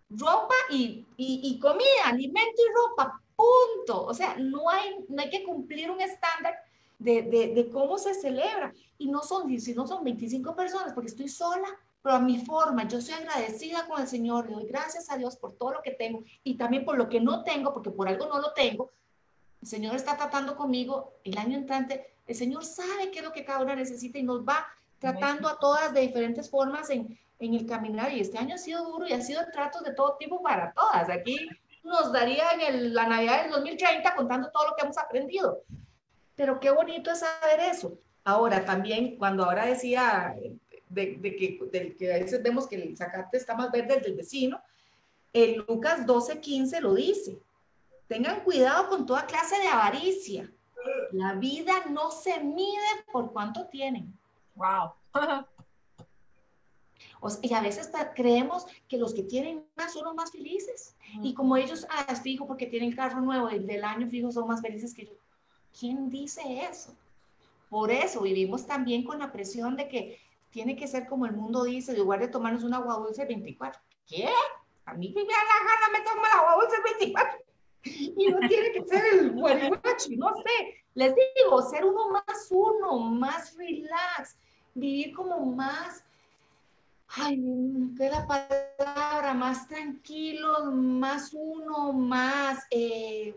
[0.09, 4.05] ropa y, y, comida, alimento y ropa, punto.
[4.05, 6.55] O sea, no hay, no hay que cumplir un estándar
[6.97, 8.73] de, de, de, cómo se celebra.
[8.97, 11.67] Y no son, si no son 25 personas, porque estoy sola,
[12.01, 15.35] pero a mi forma, yo soy agradecida con el Señor, le doy gracias a Dios
[15.35, 18.27] por todo lo que tengo y también por lo que no tengo, porque por algo
[18.27, 18.91] no lo tengo,
[19.61, 23.43] el Señor está tratando conmigo el año entrante, el Señor sabe qué es lo que
[23.43, 24.65] cada una necesita y nos va
[24.99, 28.11] tratando a todas de diferentes formas en, en el caminar.
[28.11, 31.09] Y este año ha sido duro y ha sido tratos de todo tipo para todas.
[31.09, 31.49] Aquí
[31.83, 35.63] nos daría en la Navidad del 2030 contando todo lo que hemos aprendido.
[36.35, 37.97] Pero qué bonito es saber eso.
[38.23, 40.35] Ahora también, cuando ahora decía
[40.89, 44.15] de, de que, del que a veces vemos que el zacate está más verde del
[44.15, 44.61] vecino,
[45.33, 47.39] en Lucas 12, 15 lo dice.
[48.07, 50.51] Tengan cuidado con toda clase de avaricia.
[51.11, 54.18] La vida no se mide por cuánto tienen.
[54.59, 54.93] Wow.
[57.41, 60.95] y a veces creemos que los que tienen más son los más felices.
[61.23, 64.61] Y como ellos, ah, fijo, porque tienen carro nuevo del, del año fijo, son más
[64.61, 65.13] felices que yo.
[65.77, 66.93] ¿Quién dice eso?
[67.69, 71.63] Por eso vivimos también con la presión de que tiene que ser como el mundo
[71.63, 73.79] dice, en lugar de tomarnos un agua dulce 24.
[74.07, 74.27] ¿Qué?
[74.85, 77.49] A mí me da la gana, me tomo el agua dulce 24
[77.83, 80.83] y no tiene que ser el guarimacho, no sé.
[80.95, 84.37] Les digo, ser uno más uno, más relax,
[84.73, 86.03] vivir como más,
[87.07, 87.41] ay,
[87.97, 89.33] ¿qué la palabra?
[89.33, 93.35] Más tranquilo, más uno, más, eh,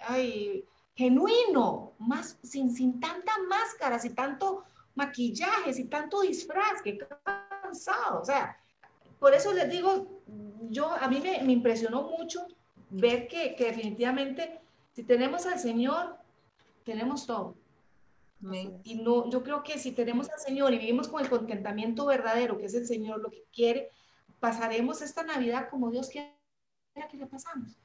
[0.00, 0.64] ay,
[0.94, 4.64] genuino, más, sin, sin tanta máscaras y tanto
[4.94, 6.98] maquillaje y tanto disfraz, que
[7.62, 8.58] cansado, o sea,
[9.18, 10.20] por eso les digo,
[10.68, 12.46] yo, a mí me, me impresionó mucho
[12.90, 14.60] ver que, definitivamente
[14.92, 16.16] si tenemos al Señor,
[16.84, 17.54] tenemos todo.
[18.82, 22.58] Y no, yo creo que si tenemos al Señor y vivimos con el contentamiento verdadero,
[22.58, 23.90] que es el Señor lo que quiere,
[24.40, 26.34] pasaremos esta Navidad como Dios quiere
[27.10, 27.76] que le pasamos.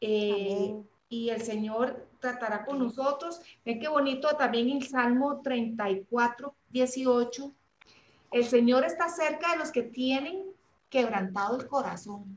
[0.00, 0.74] Eh,
[1.08, 3.40] y el Señor tratará con nosotros.
[3.64, 7.52] Ven qué bonito también el Salmo 34, 18.
[8.32, 10.42] El Señor está cerca de los que tienen
[10.88, 12.36] quebrantado el corazón.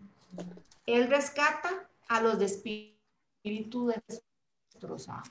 [0.85, 3.91] Él rescata a los de espíritu
[4.69, 5.23] destrozado.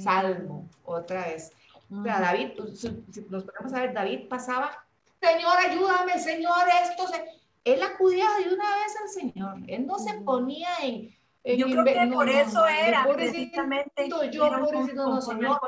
[0.00, 1.52] Salmo, otra vez.
[1.88, 2.88] David, pues, si
[3.28, 4.84] nos ponemos a ver, David pasaba,
[5.20, 7.24] Señor, ayúdame, Señor, esto se...
[7.64, 11.08] Él acudía de una vez al Señor, él no se ponía en...
[11.56, 14.08] yo creo que por eso era, precisamente.
[14.30, 15.60] Yo, pobrecito, no, Señor,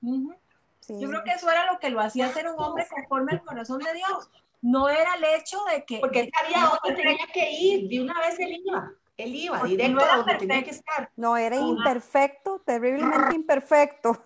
[0.00, 3.80] Yo creo que eso era lo que lo hacía ser un hombre conforme al corazón
[3.80, 4.30] de Dios.
[4.62, 5.98] No era el hecho de que...
[5.98, 10.04] Porque él sabía dónde tenía que ir, de una vez él iba, él iba directo
[10.04, 11.10] a donde tenía que estar.
[11.16, 14.22] No, era imperfecto, terriblemente imperfecto.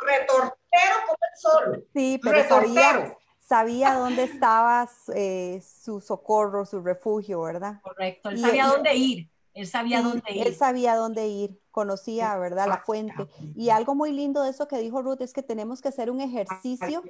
[0.00, 1.86] retortero como el sol.
[1.94, 7.80] Sí, pero sabía, sabía dónde estaba eh, su socorro, su refugio, ¿verdad?
[7.82, 9.30] Correcto, él sabía dónde ir.
[9.54, 10.46] Él sabía dónde ir.
[10.46, 12.68] Él sabía dónde ir, conocía, ¿verdad?
[12.68, 13.28] La fuente.
[13.56, 16.20] Y algo muy lindo de eso que dijo Ruth es que tenemos que hacer un
[16.20, 17.02] ejercicio,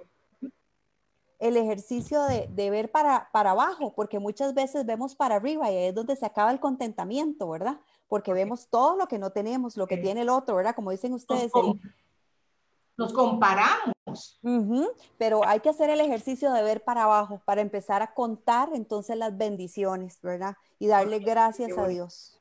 [1.39, 5.85] el ejercicio de, ver para, para abajo, porque muchas veces vemos para arriba y ahí
[5.87, 7.81] es donde se acaba el contentamiento, ¿verdad?
[8.09, 10.75] Porque vemos todo lo que no tenemos, lo que tiene el otro, ¿verdad?
[10.75, 11.53] Como dicen ustedes.
[12.97, 14.41] Nos, comparamos.
[15.19, 19.17] Pero hay que hacer el ejercicio de ver para abajo para empezar a contar entonces
[19.17, 20.57] las bendiciones, ¿verdad?
[20.81, 22.41] Y darle gracias a Dios.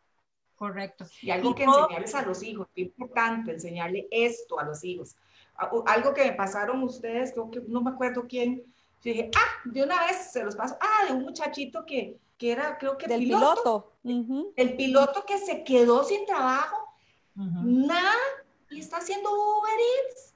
[0.56, 1.06] Correcto.
[1.22, 5.16] Y algo que enseñarles a los hijos, qué importante enseñarle esto a los hijos.
[5.86, 8.64] Algo que me pasaron ustedes, creo que no me acuerdo quién,
[9.04, 12.52] yo dije, ah, de una vez se los paso, ah, de un muchachito que, que
[12.52, 13.94] era, creo que Del piloto.
[14.56, 16.78] El piloto que se quedó sin trabajo,
[17.36, 18.14] nada,
[18.70, 20.36] y está haciendo Uber Eats.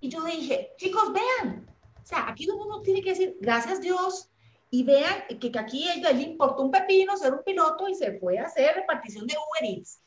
[0.00, 1.66] Y yo dije, chicos, vean,
[2.02, 4.28] o sea, aquí uno tiene que decir, gracias Dios,
[4.70, 8.18] y vean que, que aquí ella le importó un pepino ser un piloto y se
[8.18, 10.00] fue a hacer repartición de Uber Eats.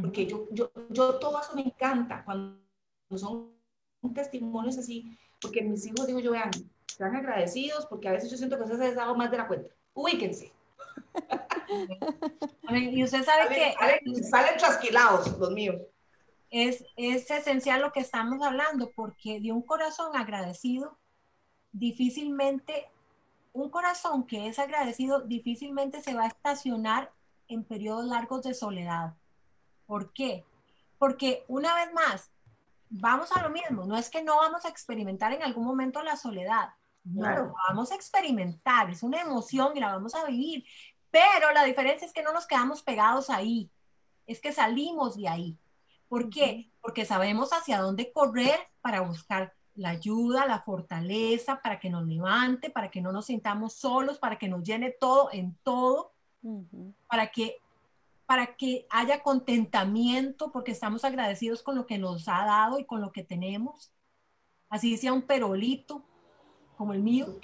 [0.00, 2.24] Porque yo, yo, yo todo eso me encanta.
[2.24, 2.58] Cuando
[3.14, 3.52] son
[4.14, 6.50] testimonios así, porque mis hijos, digo yo, vean,
[6.88, 9.70] están agradecidos porque a veces yo siento que ustedes les dado más de la cuenta.
[9.92, 10.52] Ubíquense.
[12.70, 13.74] y usted sabe que...
[13.74, 15.76] Salen, salen trasquilados los míos.
[16.50, 20.98] Es, es esencial lo que estamos hablando, porque de un corazón agradecido,
[21.72, 22.88] difícilmente
[23.54, 27.12] un corazón que es agradecido difícilmente se va a estacionar
[27.46, 29.14] en periodos largos de soledad.
[29.86, 30.44] ¿Por qué?
[30.98, 32.30] Porque una vez más,
[32.88, 36.16] vamos a lo mismo, no es que no vamos a experimentar en algún momento la
[36.16, 36.70] soledad,
[37.04, 40.64] no, vamos a experimentar, es una emoción y la vamos a vivir,
[41.10, 43.70] pero la diferencia es que no nos quedamos pegados ahí,
[44.26, 45.58] es que salimos de ahí.
[46.08, 46.70] ¿Por qué?
[46.80, 52.70] Porque sabemos hacia dónde correr para buscar la ayuda, la fortaleza, para que nos levante,
[52.70, 56.12] para que no nos sintamos solos, para que nos llene todo en todo,
[57.08, 57.56] para que
[58.26, 63.00] para que haya contentamiento, porque estamos agradecidos con lo que nos ha dado y con
[63.00, 63.92] lo que tenemos.
[64.68, 66.04] Así sea un perolito,
[66.76, 67.38] como el mío,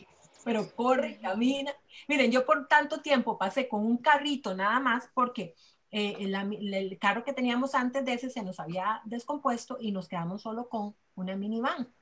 [0.45, 1.73] pero corre, camina.
[2.09, 5.55] Miren, yo por tanto tiempo pasé con un carrito nada más porque
[5.91, 10.43] eh, el, carro que teníamos antes de ese se nos había descompuesto y nos quedamos
[10.43, 11.93] solo con una minivan.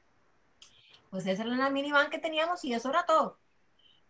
[1.11, 3.39] Pues esa era la minivan que teníamos y eso era todo.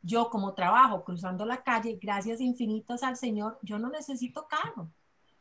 [0.03, 4.89] Yo como trabajo cruzando la calle, gracias infinitas al Señor, yo no necesito carro.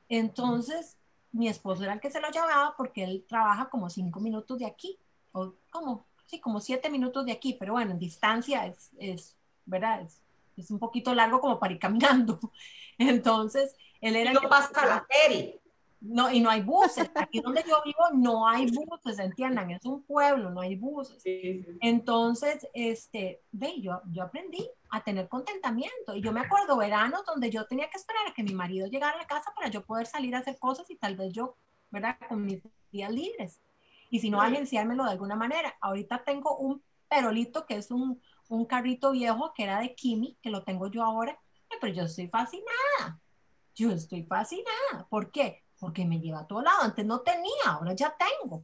[0.10, 0.98] Entonces,
[1.32, 4.66] mi esposo era el que se lo llevaba porque él trabaja como cinco minutos de
[4.66, 4.98] aquí,
[5.32, 9.36] o como, sí, como siete minutos de aquí, pero bueno, en distancia es, es
[9.66, 10.02] ¿verdad?
[10.02, 10.22] Es,
[10.56, 12.40] es un poquito largo como para ir caminando.
[12.98, 14.32] Entonces, él era...
[14.32, 15.54] Y no pasa la feria.
[16.00, 17.10] No, y no hay buses.
[17.16, 21.22] Aquí donde yo vivo no hay buses, entiendan, es un pueblo, no hay buses.
[21.82, 26.16] Entonces, este, ve, yo, yo aprendí a tener contentamiento.
[26.16, 29.16] Y yo me acuerdo veranos donde yo tenía que esperar a que mi marido llegara
[29.16, 31.56] a la casa para yo poder salir a hacer cosas y tal vez yo,
[31.90, 32.18] ¿verdad?
[32.30, 33.60] Con mis días libres.
[34.10, 35.76] Y si no, agenciármelo de alguna manera.
[35.82, 40.50] Ahorita tengo un perolito que es un, un carrito viejo que era de Kimi, que
[40.50, 41.38] lo tengo yo ahora,
[41.82, 43.20] pero yo estoy fascinada.
[43.76, 45.08] Yo estoy fascinada.
[45.10, 45.64] ¿Por qué?
[45.80, 46.82] Porque me lleva a todo lado.
[46.82, 48.64] Antes no tenía, ahora ya tengo.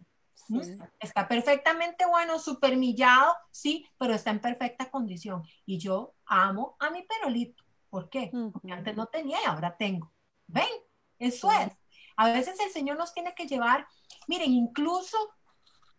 [1.00, 5.44] Está perfectamente bueno, súper millado, sí, pero está en perfecta condición.
[5.66, 7.64] Y yo amo a mi perolito.
[7.90, 8.32] ¿Por qué?
[8.52, 10.12] Porque antes no tenía y ahora tengo.
[10.48, 10.68] ¿Ven?
[11.20, 11.72] Eso es.
[12.18, 13.88] A veces el Señor nos tiene que llevar,
[14.28, 15.18] miren, incluso,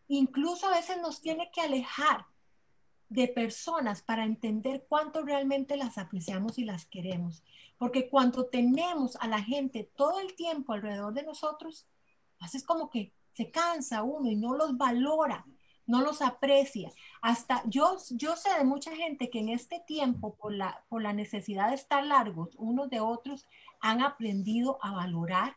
[0.08, 2.26] incluso a veces nos tiene que alejar
[3.14, 7.44] de personas para entender cuánto realmente las apreciamos y las queremos.
[7.78, 11.86] Porque cuando tenemos a la gente todo el tiempo alrededor de nosotros,
[12.38, 15.46] pues es como que se cansa uno y no los valora,
[15.86, 16.90] no los aprecia.
[17.22, 21.12] Hasta yo, yo sé de mucha gente que en este tiempo, por la, por la
[21.12, 23.46] necesidad de estar largos unos de otros,
[23.80, 25.56] han aprendido a valorar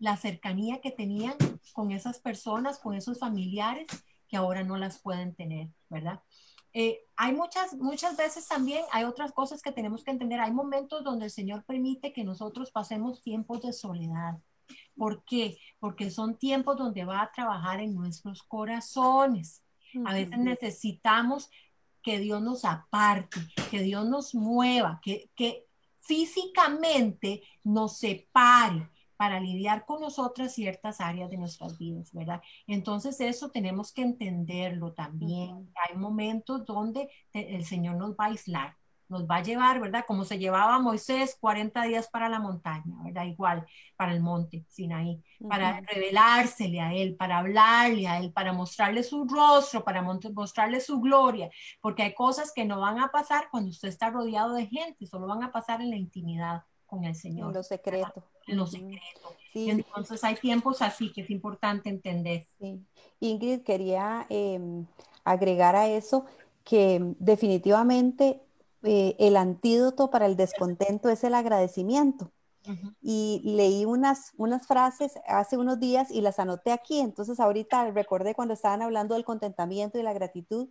[0.00, 1.34] la cercanía que tenían
[1.72, 3.86] con esas personas, con esos familiares
[4.28, 6.20] que ahora no las pueden tener, ¿verdad?
[6.72, 10.40] Eh, hay muchas, muchas veces también, hay otras cosas que tenemos que entender.
[10.40, 14.38] Hay momentos donde el Señor permite que nosotros pasemos tiempos de soledad.
[14.96, 15.58] ¿Por qué?
[15.78, 19.62] Porque son tiempos donde va a trabajar en nuestros corazones.
[20.04, 21.50] A veces necesitamos
[22.02, 23.40] que Dios nos aparte,
[23.70, 25.66] que Dios nos mueva, que, que
[26.00, 28.88] físicamente nos separe,
[29.20, 32.40] para lidiar con nosotras ciertas áreas de nuestras vidas, ¿verdad?
[32.66, 35.70] Entonces eso tenemos que entenderlo también.
[35.86, 38.78] Hay momentos donde el Señor nos va a aislar,
[39.10, 40.06] nos va a llevar, ¿verdad?
[40.08, 43.26] Como se llevaba Moisés 40 días para la montaña, ¿verdad?
[43.26, 49.02] Igual para el monte Sinaí, para revelársele a él, para hablarle a él, para mostrarle
[49.02, 51.50] su rostro, para mostrarle su gloria,
[51.82, 55.26] porque hay cosas que no van a pasar cuando usted está rodeado de gente, solo
[55.26, 57.48] van a pasar en la intimidad con el Señor.
[57.48, 58.24] En lo secreto.
[58.50, 59.36] En lo secreto.
[59.54, 62.46] Entonces hay tiempos así que es importante entender.
[62.58, 62.84] Sí.
[63.20, 64.86] Ingrid, quería em,
[65.24, 66.24] agregar a eso
[66.64, 68.40] que definitivamente
[68.82, 72.32] eh, el antídoto para el descontento es el agradecimiento.
[73.02, 77.00] Y leí unas, unas frases hace unos días y las anoté aquí.
[77.00, 80.68] Entonces ahorita recordé cuando estaban hablando del contentamiento y la gratitud.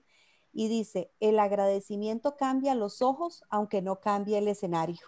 [0.54, 5.00] Y dice, el agradecimiento cambia los ojos aunque no cambie el escenario.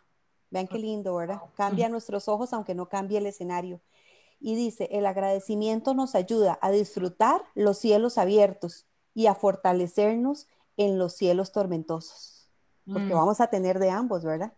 [0.51, 1.41] Vean qué lindo, ¿verdad?
[1.55, 3.81] Cambia nuestros ojos aunque no cambie el escenario.
[4.39, 10.47] Y dice, el agradecimiento nos ayuda a disfrutar los cielos abiertos y a fortalecernos
[10.77, 12.49] en los cielos tormentosos.
[12.85, 13.17] Porque mm.
[13.17, 14.53] vamos a tener de ambos, ¿verdad?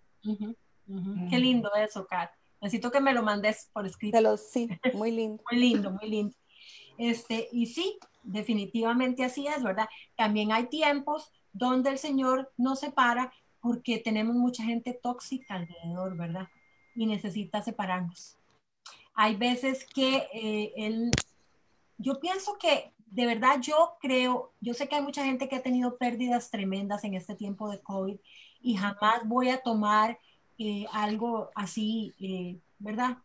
[1.29, 2.31] Qué lindo eso, Kat.
[2.61, 4.37] Necesito que me lo mandes por escrito.
[4.37, 5.43] sí, muy lindo.
[5.51, 6.35] muy lindo, muy lindo.
[6.97, 9.87] Este, y sí, definitivamente así es, ¿verdad?
[10.15, 13.31] También hay tiempos donde el Señor nos separa
[13.63, 16.49] porque tenemos mucha gente tóxica alrededor, ¿verdad?
[16.95, 18.37] Y necesita separarnos.
[19.15, 21.11] Hay veces que eh, él,
[21.97, 25.63] yo pienso que de verdad yo creo, yo sé que hay mucha gente que ha
[25.63, 28.17] tenido pérdidas tremendas en este tiempo de COVID
[28.61, 30.19] y jamás voy a tomar
[30.57, 33.17] eh, algo así, eh, ¿verdad?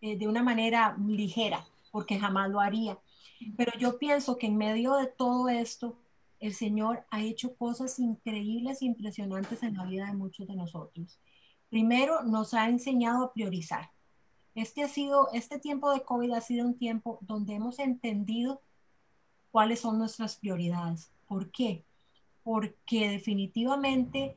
[0.00, 1.62] de una manera ligera,
[1.92, 2.98] porque jamás lo haría.
[3.58, 5.99] Pero yo pienso que en medio de todo esto,
[6.40, 11.20] el Señor ha hecho cosas increíbles e impresionantes en la vida de muchos de nosotros.
[11.68, 13.90] Primero, nos ha enseñado a priorizar.
[14.54, 18.62] Este ha sido, este tiempo de COVID ha sido un tiempo donde hemos entendido
[19.50, 21.12] cuáles son nuestras prioridades.
[21.26, 21.84] ¿Por qué?
[22.42, 24.36] Porque definitivamente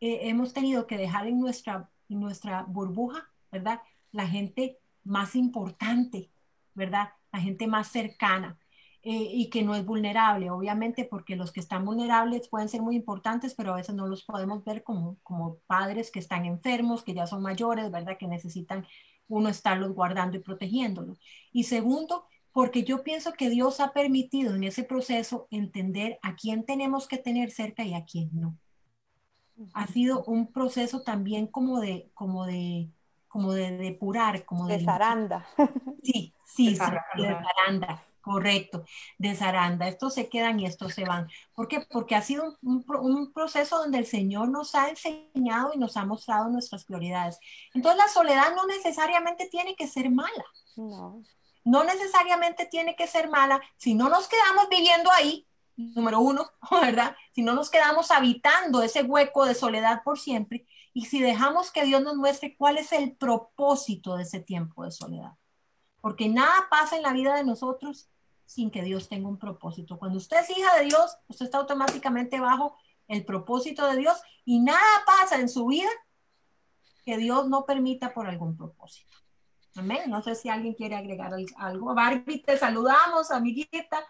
[0.00, 3.80] eh, hemos tenido que dejar en nuestra, en nuestra burbuja, ¿verdad?
[4.10, 6.30] La gente más importante,
[6.74, 7.10] ¿verdad?
[7.32, 8.58] La gente más cercana.
[9.04, 12.94] Eh, y que no es vulnerable, obviamente, porque los que están vulnerables pueden ser muy
[12.94, 17.12] importantes, pero a veces no los podemos ver como, como padres que están enfermos, que
[17.12, 18.16] ya son mayores, ¿verdad?
[18.16, 18.86] Que necesitan
[19.26, 21.18] uno estarlos guardando y protegiéndolos.
[21.50, 26.64] Y segundo, porque yo pienso que Dios ha permitido en ese proceso entender a quién
[26.64, 28.56] tenemos que tener cerca y a quién no.
[29.74, 32.88] Ha sido un proceso también como de, como de,
[33.26, 34.78] como de depurar, como de...
[34.78, 35.44] De zaranda.
[36.04, 38.84] Sí, sí, sí, de zaranda Correcto,
[39.18, 39.88] de zaranda.
[39.88, 41.28] Estos se quedan y estos se van.
[41.54, 41.80] ¿Por qué?
[41.80, 46.48] Porque ha sido un, proceso donde el Señor nos ha enseñado y nos ha mostrado
[46.48, 47.40] nuestras prioridades.
[47.74, 50.44] Entonces la soledad no necesariamente tiene que ser mala.
[50.76, 51.20] No.
[51.64, 55.46] No necesariamente tiene que ser mala si no nos quedamos viviendo ahí,
[55.76, 57.16] número uno, ¿verdad?
[57.32, 60.64] Si no nos quedamos habitando ese hueco de soledad por siempre
[60.94, 64.92] y si dejamos que Dios nos muestre cuál es el propósito de ese tiempo de
[64.92, 65.32] soledad.
[66.00, 68.11] Porque nada pasa en la vida de nosotros
[68.52, 69.98] sin que Dios tenga un propósito.
[69.98, 72.76] Cuando usted es hija de Dios, usted está automáticamente bajo
[73.08, 75.88] el propósito de Dios y nada pasa en su vida
[77.04, 79.16] que Dios no permita por algún propósito.
[79.74, 80.02] Amén.
[80.08, 81.94] No sé si alguien quiere agregar algo.
[81.94, 84.04] Barbie, te saludamos, amiguita.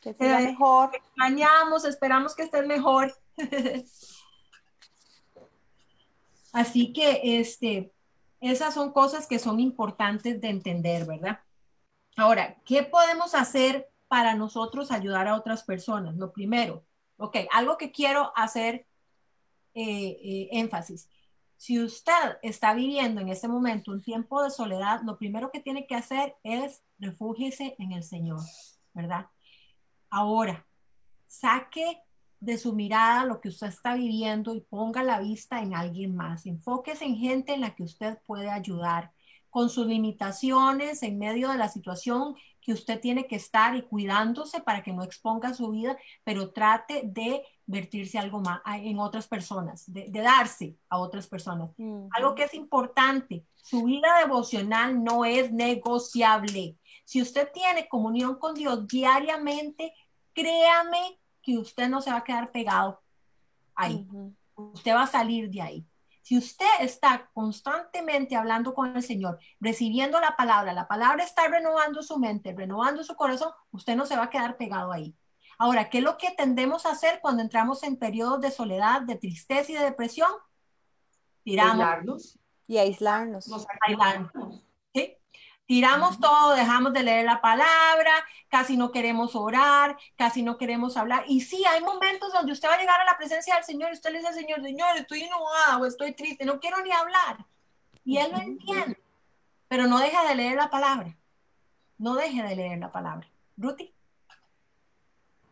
[0.00, 0.90] Que esté mejor.
[0.90, 3.14] Te extrañamos, esperamos que estés mejor.
[6.52, 7.92] Así que este,
[8.40, 11.40] esas son cosas que son importantes de entender, ¿verdad?
[12.16, 16.16] Ahora, ¿qué podemos hacer para nosotros ayudar a otras personas?
[16.16, 16.84] Lo primero,
[17.16, 18.86] ok, algo que quiero hacer
[19.74, 21.08] eh, eh, énfasis.
[21.56, 25.86] Si usted está viviendo en este momento un tiempo de soledad, lo primero que tiene
[25.86, 28.40] que hacer es refúgiese en el Señor,
[28.92, 29.28] ¿verdad?
[30.10, 30.66] Ahora,
[31.26, 32.02] saque
[32.40, 36.44] de su mirada lo que usted está viviendo y ponga la vista en alguien más.
[36.44, 39.12] Enfóquese en gente en la que usted puede ayudar
[39.52, 44.62] con sus limitaciones en medio de la situación que usted tiene que estar y cuidándose
[44.62, 49.84] para que no exponga su vida, pero trate de vertirse algo más en otras personas,
[49.92, 51.70] de, darse a otras personas.
[52.12, 56.78] Algo que es importante, su vida devocional no es negociable.
[57.04, 59.92] Si usted tiene comunión con Dios diariamente,
[60.32, 63.02] créame que usted no se va a quedar pegado
[63.74, 64.08] ahí.
[64.54, 65.86] Usted va a salir de ahí.
[66.32, 72.02] Si usted está constantemente hablando con el Señor, recibiendo la palabra, la palabra está renovando
[72.02, 75.14] su mente, renovando su corazón, usted no se va a quedar pegado ahí.
[75.58, 79.16] Ahora, ¿qué es lo que tendemos a hacer cuando entramos en periodos de soledad, de
[79.16, 80.30] tristeza y de depresión?
[81.42, 82.38] Tiramos.
[82.66, 83.46] Y aislarnos.
[83.86, 84.64] aislarnos.
[85.72, 88.12] Tiramos todo, dejamos de leer la palabra,
[88.50, 91.24] casi no queremos orar, casi no queremos hablar.
[91.28, 93.94] Y sí, hay momentos donde usted va a llegar a la presencia del Señor y
[93.94, 97.46] usted le dice al Señor, Señor, estoy enojada o estoy triste, no quiero ni hablar.
[98.04, 99.02] Y Él lo entiende,
[99.66, 101.16] pero no deje de leer la palabra.
[101.96, 103.26] No deje de leer la palabra.
[103.56, 103.94] Ruti.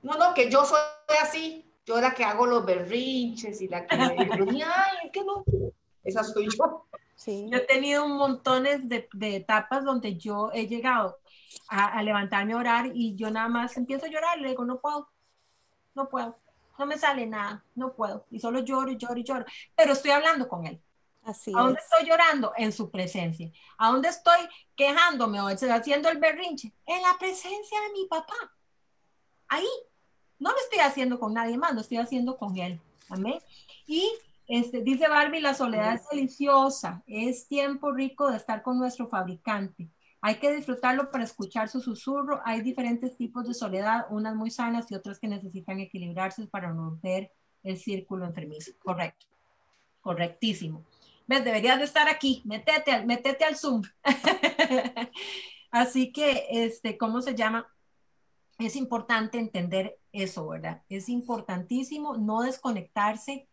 [0.02, 0.80] No, no, que yo soy
[1.22, 1.72] así.
[1.86, 5.44] Yo la que hago los berrinches y la que, ay, es que no.
[6.04, 6.86] Esa soy yo.
[7.26, 11.18] Yo he tenido un montón de, de, etapas donde yo he llegado
[11.68, 14.80] a, levantarme a orar y yo nada más empiezo a llorar y le digo, no
[14.80, 15.10] puedo,
[15.94, 16.38] no puedo,
[16.78, 18.26] no me sale nada, no puedo.
[18.30, 19.44] Y solo lloro y lloro y lloro.
[19.76, 20.80] Pero estoy hablando con él.
[21.22, 22.54] Así ¿A dónde estoy llorando?
[22.56, 23.52] En su presencia.
[23.76, 24.40] ¿A dónde estoy
[24.74, 26.72] quejándome o haciendo el berrinche?
[26.86, 28.54] En la presencia de mi papá.
[29.48, 29.68] Ahí.
[30.38, 32.80] No lo estoy haciendo con nadie más, lo estoy haciendo con él.
[33.10, 33.38] Amén.
[33.86, 34.10] Y
[34.50, 39.88] este, dice Barbie, la soledad es deliciosa, es tiempo rico de estar con nuestro fabricante.
[40.20, 42.40] Hay que disfrutarlo para escuchar su susurro.
[42.44, 47.32] Hay diferentes tipos de soledad, unas muy sanas y otras que necesitan equilibrarse para romper
[47.62, 48.72] el círculo enfermizo.
[48.80, 49.26] Correcto,
[50.00, 50.84] correctísimo.
[51.28, 51.44] ¿Ves?
[51.44, 53.82] Deberías de estar aquí, métete, al, métete al Zoom.
[55.70, 57.68] Así que, este, ¿cómo se llama?
[58.58, 60.82] Es importante entender eso, ¿verdad?
[60.88, 63.46] Es importantísimo no desconectarse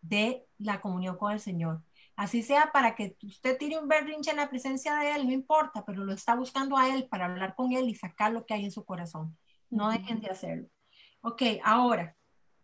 [0.00, 1.82] de la comunión con el Señor.
[2.16, 5.84] Así sea para que usted tire un berrinche en la presencia de Él, no importa,
[5.84, 8.64] pero lo está buscando a Él para hablar con Él y sacar lo que hay
[8.64, 9.38] en su corazón.
[9.70, 10.68] No dejen de hacerlo.
[11.20, 12.16] Ok, ahora,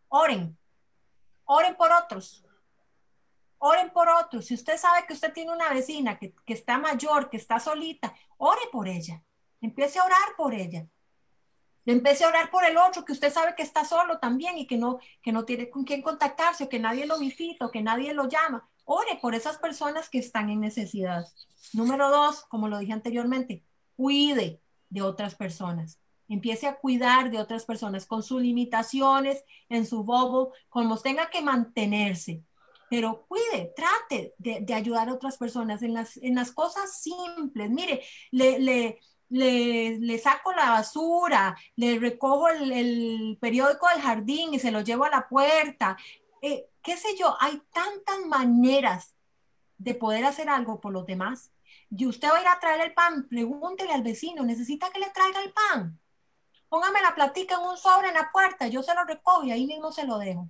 [0.08, 0.58] oren.
[1.44, 2.44] Oren por otros.
[3.58, 4.46] Oren por otros.
[4.46, 8.14] Si usted sabe que usted tiene una vecina que, que está mayor, que está solita,
[8.38, 9.22] ore por ella.
[9.60, 10.86] Empiece a orar por ella.
[11.86, 14.78] Empecé a orar por el otro que usted sabe que está solo también y que
[14.78, 18.14] no, que no tiene con quién contactarse o que nadie lo visita o que nadie
[18.14, 18.68] lo llama.
[18.84, 21.26] Ore por esas personas que están en necesidad.
[21.72, 23.64] Número dos, como lo dije anteriormente,
[23.96, 26.00] cuide de otras personas.
[26.28, 31.42] Empiece a cuidar de otras personas con sus limitaciones, en su bobo, como tenga que
[31.42, 32.42] mantenerse.
[32.88, 37.70] Pero cuide, trate de, ayudar a otras personas en las, en las cosas simples.
[37.70, 39.00] Mire, le, le
[39.34, 45.10] le, saco la basura, le recojo el, periódico del jardín y se lo llevo a
[45.10, 45.96] la puerta.
[46.40, 49.14] Eh, qué sé yo, hay tantas maneras
[49.78, 51.50] de poder hacer algo por los demás.
[51.90, 55.10] Y usted va a ir a traer el pan, pregúntele al vecino, ¿necesita que le
[55.10, 55.98] traiga el pan?
[56.68, 59.66] Póngame la platica en un sobre en la puerta, yo se lo recojo y ahí
[59.66, 60.48] mismo se lo dejo.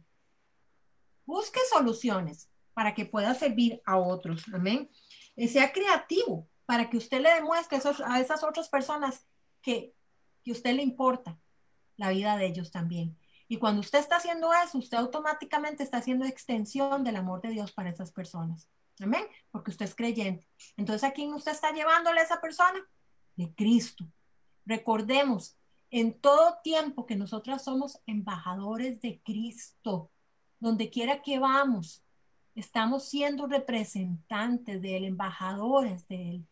[1.26, 4.44] Busque soluciones para que pueda servir a otros.
[4.52, 4.90] Amén.
[5.36, 9.26] Y sea creativo para que usted le demuestre a esas otras personas
[9.62, 9.94] que,
[10.42, 11.38] que usted le importa
[11.96, 13.18] la vida de ellos también.
[13.48, 17.72] Y cuando usted está haciendo eso, usted automáticamente está haciendo extensión del amor de Dios
[17.72, 18.68] para esas personas.
[19.00, 19.24] Amén.
[19.50, 20.48] Porque usted es creyente.
[20.76, 22.80] Entonces, ¿a quién usted está llevándole a esa persona?
[23.36, 24.06] De Cristo.
[24.64, 25.58] Recordemos
[25.90, 30.10] en todo tiempo que nosotras somos embajadores de Cristo.
[30.58, 32.04] Donde quiera que vamos,
[32.54, 36.48] estamos siendo representantes de Él, embajadores de Él.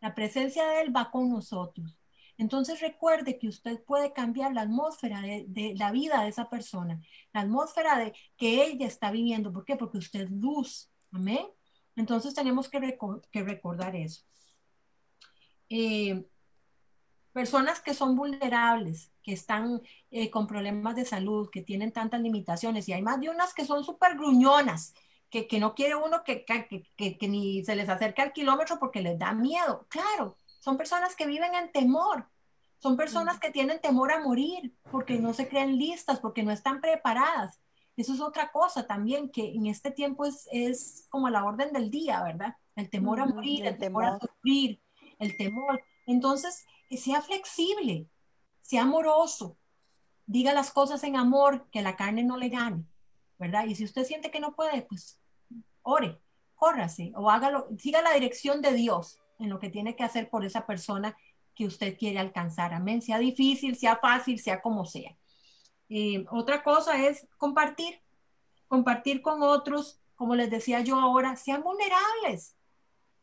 [0.00, 1.98] La presencia de Él va con nosotros.
[2.38, 7.00] Entonces recuerde que usted puede cambiar la atmósfera de, la vida de esa persona,
[7.32, 9.52] la atmósfera de que ella está viviendo.
[9.52, 9.76] ¿Por qué?
[9.76, 10.90] Porque usted es luz.
[11.12, 11.46] Amén.
[11.94, 12.78] Entonces tenemos que,
[13.42, 14.22] recordar eso.
[15.70, 16.26] Eh,
[17.32, 19.80] personas que son vulnerables, que están
[20.10, 23.64] eh, con problemas de salud, que tienen tantas limitaciones, y hay más de unas que
[23.64, 24.94] son súper gruñonas,
[25.30, 29.32] que, no quiere uno que, que, ni se les acerque al kilómetro porque les da
[29.32, 29.86] miedo.
[29.88, 32.28] Claro, son personas que viven en temor,
[32.78, 36.80] son personas que tienen temor a morir porque no se creen listas, porque no están
[36.80, 37.60] preparadas.
[37.96, 41.90] Eso es otra cosa también que en este tiempo es, es como la orden del
[41.90, 42.54] día, ¿verdad?
[42.74, 44.82] El temor a morir, el, temor, a sufrir,
[45.18, 45.82] el temor.
[46.06, 48.06] Entonces, sea flexible,
[48.60, 49.56] sea amoroso,
[50.26, 52.84] diga las cosas en amor, que la carne no le gane,
[53.38, 53.66] ¿verdad?
[53.66, 55.20] Y si usted siente que no puede, pues
[55.82, 56.20] ore,
[56.54, 60.44] córrase o hágalo, siga la dirección de Dios en lo que tiene que hacer por
[60.44, 61.16] esa persona
[61.54, 62.74] que usted quiere alcanzar.
[62.74, 63.02] Amén.
[63.02, 65.16] Sea difícil, sea fácil, sea como sea.
[65.88, 68.00] Eh, otra cosa es compartir,
[68.68, 72.56] compartir con otros, como les decía yo ahora, sean vulnerables,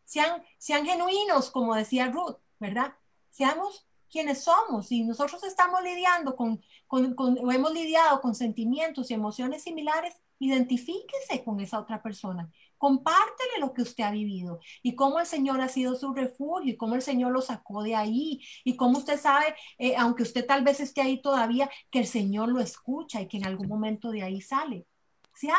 [0.06, 2.96] sean, sean genuinos, como decía Ruth, ¿verdad?
[3.30, 9.10] Seamos quienes somos y nosotros estamos lidiando con, con, con, o hemos lidiado con sentimientos
[9.10, 12.48] y emociones similares, identifíquese con esa otra persona,
[12.78, 16.78] compártele lo que usted ha vivido y cómo el Señor ha sido su refugio y
[16.78, 20.64] cómo el Señor lo sacó de ahí y cómo usted sabe, eh, aunque usted tal
[20.64, 24.22] vez esté ahí todavía, que el Señor lo escucha y que en algún momento de
[24.22, 24.86] ahí sale.
[25.34, 25.58] O sea,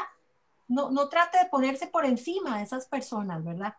[0.69, 3.75] no, no trate de ponerse por encima de esas personas, ¿verdad?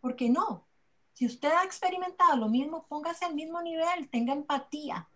[0.00, 0.68] Porque no,
[1.14, 5.08] Si usted ha experimentado lo mismo, póngase al mismo nivel, tenga empatía,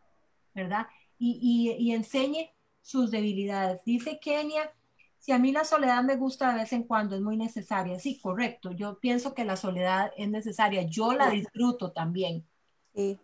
[0.54, 0.86] ¿verdad?
[1.18, 1.38] Y,
[1.78, 3.84] y, y enseñe sus debilidades.
[3.84, 4.72] Dice Kenia,
[5.18, 7.98] si a mí la soledad me gusta de vez en cuando, es muy necesaria.
[7.98, 8.70] Sí, correcto.
[8.72, 10.82] Yo pienso que la soledad es necesaria.
[10.82, 12.46] Yo la disfruto también.
[12.94, 13.18] Sí.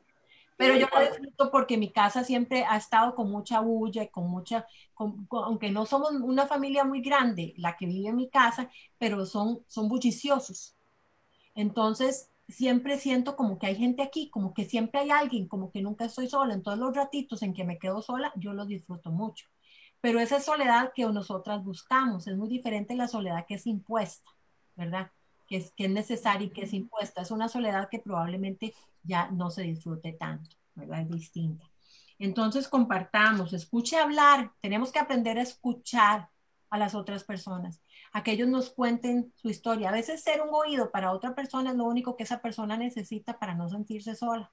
[0.57, 4.67] Pero yo la disfruto porque mi casa siempre ha estado con mucha bulla, con mucha,
[4.97, 8.69] aunque no somos una familia muy grande, la que vive en mi casa,
[8.99, 10.77] pero son, son bulliciosos.
[11.55, 15.83] Entonces, siempre siento como que hay gente aquí, como que siempre hay alguien, como que
[15.83, 16.55] nunca estoy sola.
[16.55, 19.47] En todos los ratitos en que me quedo sola, yo los disfruto mucho.
[20.01, 24.31] Pero esa soledad que nosotras buscamos es muy diferente a la soledad que es impuesta,
[24.77, 25.11] ¿verdad?
[25.47, 27.23] Que es, que es necesaria y que es impuesta.
[27.23, 31.01] Es una soledad que probablemente ya no se disfrute tanto, ¿verdad?
[31.01, 31.71] Es distinta.
[32.19, 36.29] Entonces compartamos, escuche hablar, tenemos que aprender a escuchar
[36.75, 37.81] a las otras personas,
[38.13, 39.91] a que ellos nos cuenten su historia.
[39.91, 43.39] A veces ser un oído para otra persona es lo único que esa persona necesita
[43.39, 44.53] para no sentirse sola.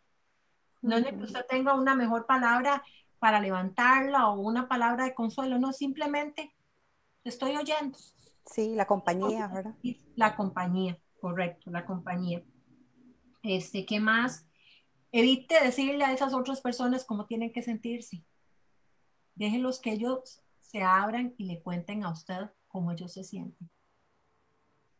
[0.83, 2.83] No es que usted tenga una mejor palabra
[3.17, 6.55] para levantarla o una palabra de consuelo, no, simplemente
[7.23, 7.97] estoy oyendo.
[8.45, 9.73] Sí, la compañía, ¿verdad?
[10.15, 12.43] La compañía, correcto, la compañía.
[13.41, 14.45] Este, ¿qué más?
[15.11, 18.23] Evite decirle a esas otras personas cómo tienen que sentirse.
[19.33, 23.69] Déjenlos que ellos se abran y le cuenten a usted cómo ellos se sienten.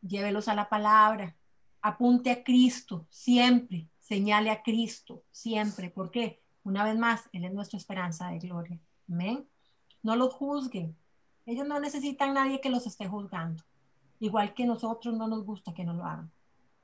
[0.02, 1.34] Llévelos a la palabra.
[1.80, 3.88] Apunte a Cristo siempre.
[3.98, 5.88] Señale a Cristo siempre.
[5.88, 6.42] ¿Por qué?
[6.62, 8.78] Una vez más, Él es nuestra esperanza de gloria.
[9.08, 9.48] Amén.
[10.02, 10.94] No los juzguen.
[11.46, 13.62] Ellos no necesitan nadie que los esté juzgando.
[14.20, 16.30] Igual que nosotros no nos gusta que nos lo hagan.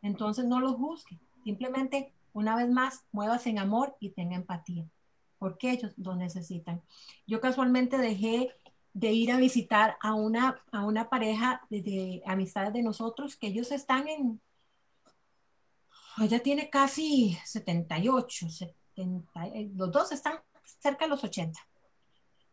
[0.01, 1.21] Entonces no los juzguen.
[1.45, 4.89] Simplemente, una vez más, muévase en amor y tenga empatía,
[5.39, 6.83] porque ellos lo necesitan.
[7.27, 8.51] Yo casualmente dejé
[8.99, 13.71] de ir a visitar a una, a una pareja de, amistades de nosotros que ellos
[13.71, 14.41] están en,
[16.21, 20.41] ella tiene casi 78, 70, eh, los dos están
[20.81, 21.61] cerca de los 80.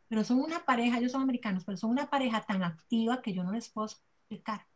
[0.08, 3.44] Pero son una pareja, ellos son americanos, pero son una pareja tan activa que yo
[3.44, 4.68] no les puedo explicar.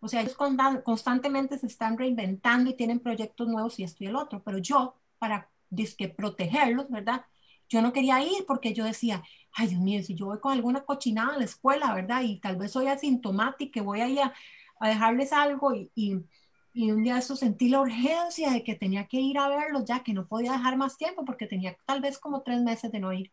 [0.00, 0.36] O sea, ellos
[0.84, 4.96] constantemente se están reinventando y tienen proyectos nuevos y esto y el otro, pero yo,
[5.20, 7.24] para disque protegerlos, ¿verdad?
[7.68, 10.84] Yo no quería ir porque yo decía, ay Dios mío, si yo voy con alguna
[10.84, 12.22] cochinada a la escuela, ¿verdad?
[12.22, 14.32] Y tal vez soy asintomática, voy a ir a,
[14.80, 19.38] dejarles algo y, y, un día eso sentí la urgencia de que tenía que ir
[19.38, 22.60] a verlos ya, que no podía dejar más tiempo porque tenía tal vez como tres
[22.62, 23.32] meses de no ir.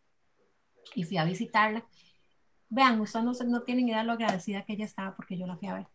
[0.95, 1.85] Y fui a visitarla.
[2.69, 5.57] Vean, ustedes no, no tienen idea de lo agradecida que ella estaba porque yo la
[5.57, 5.92] fui a ver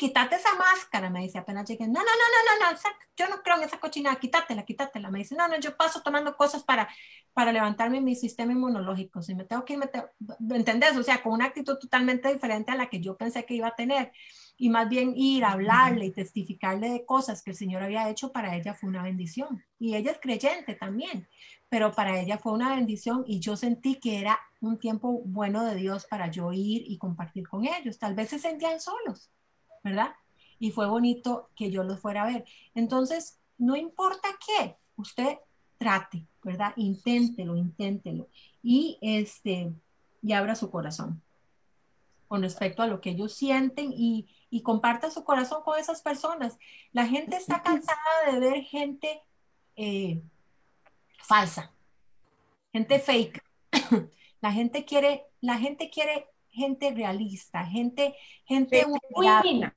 [0.00, 2.78] quítate esa máscara, me dice apenas llegué, no, no, no, no, no, no,
[3.18, 6.38] yo no creo en esa cochinada, quítatela, quítatela, me dice, no, no, yo paso tomando
[6.38, 6.88] cosas para,
[7.34, 10.96] para levantarme mi sistema inmunológico, si me tengo que ir, me ¿entendés?
[10.96, 13.76] O sea, con una actitud totalmente diferente a la que yo pensé que iba a
[13.76, 14.10] tener,
[14.56, 18.32] y más bien ir a hablarle y testificarle de cosas que el Señor había hecho,
[18.32, 21.28] para ella fue una bendición, y ella es creyente también,
[21.68, 25.74] pero para ella fue una bendición y yo sentí que era un tiempo bueno de
[25.74, 29.30] Dios para yo ir y compartir con ellos, tal vez se sentían solos
[29.82, 30.14] ¿verdad?
[30.58, 32.44] Y fue bonito que yo los fuera a ver.
[32.74, 35.38] Entonces, no importa qué, usted
[35.78, 36.72] trate, ¿verdad?
[36.76, 38.28] Inténtelo, inténtelo.
[38.62, 39.72] Y, este,
[40.22, 41.22] y abra su corazón
[42.28, 46.58] con respecto a lo que ellos sienten y, y comparta su corazón con esas personas.
[46.92, 47.98] La gente está cansada
[48.30, 49.22] de ver gente
[49.74, 50.22] eh,
[51.18, 51.72] falsa,
[52.72, 53.42] gente fake.
[54.42, 59.74] La gente quiere, la gente quiere gente realista, gente, gente genuina.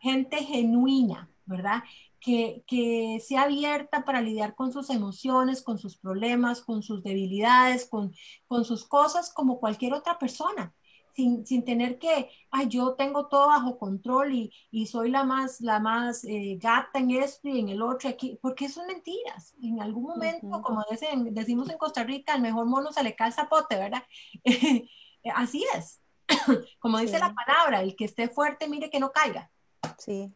[0.00, 1.82] gente genuina, ¿verdad?
[2.20, 7.86] Que, que, sea abierta para lidiar con sus emociones, con sus problemas, con sus debilidades,
[7.88, 8.12] con,
[8.46, 10.74] con sus cosas como cualquier otra persona.
[11.14, 15.60] Sin, sin, tener que, ay, yo tengo todo bajo control y, y soy la más,
[15.60, 19.52] la más eh, gata en esto y en el otro aquí, porque son mentiras.
[19.60, 20.84] En algún momento, como
[21.32, 24.04] decimos en Costa Rica, el mejor mono se le cae el zapote, ¿verdad?
[25.34, 26.00] Así es.
[26.78, 29.50] Como dice la palabra, el que esté fuerte, mire que no caiga.
[29.98, 30.32] Sí.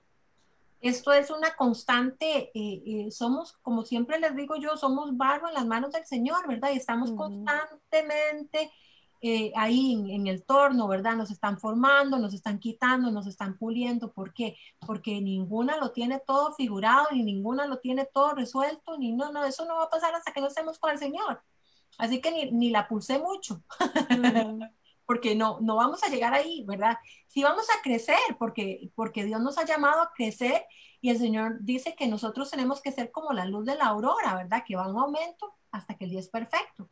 [0.82, 5.54] Esto es una constante, eh, eh, somos, como siempre les digo yo, somos barro en
[5.54, 6.70] las manos del Señor, ¿verdad?
[6.72, 8.72] Y estamos constantemente
[9.20, 11.14] eh, ahí en, en, el torno, ¿verdad?
[11.14, 14.10] Nos están formando, nos están quitando, nos están puliendo.
[14.10, 14.56] ¿Por qué?
[14.84, 19.44] Porque ninguna lo tiene todo figurado, ni ninguna lo tiene todo resuelto, ni no, no,
[19.44, 21.44] eso no va a pasar hasta que no estemos con el Señor.
[21.96, 23.62] Así que ni, ni la pulsé mucho
[25.06, 26.96] porque no, no vamos a llegar ahí, ¿verdad?
[27.26, 30.64] Sí vamos a crecer, porque, porque Dios nos ha llamado a crecer
[31.00, 34.36] y el Señor dice que nosotros tenemos que ser como la luz de la aurora,
[34.36, 34.62] ¿verdad?
[34.66, 36.88] Que va en aumento hasta que el día es perfecto.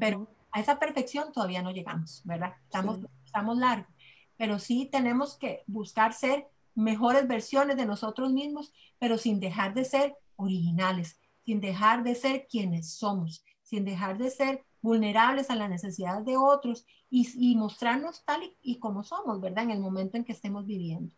[0.00, 2.54] Pero a esa perfección todavía no llegamos, ¿verdad?
[2.64, 3.92] Estamos, estamos largos.
[4.36, 9.84] Pero sí tenemos que buscar ser mejores versiones de nosotros mismos, pero sin dejar de
[9.84, 15.70] ser originales, sin dejar de ser quienes somos, sin dejar de ser vulnerables a las
[15.70, 19.64] necesidades de otros y, mostrarnos tal y, como somos, ¿verdad?
[19.64, 21.14] En el momento en que estemos viviendo.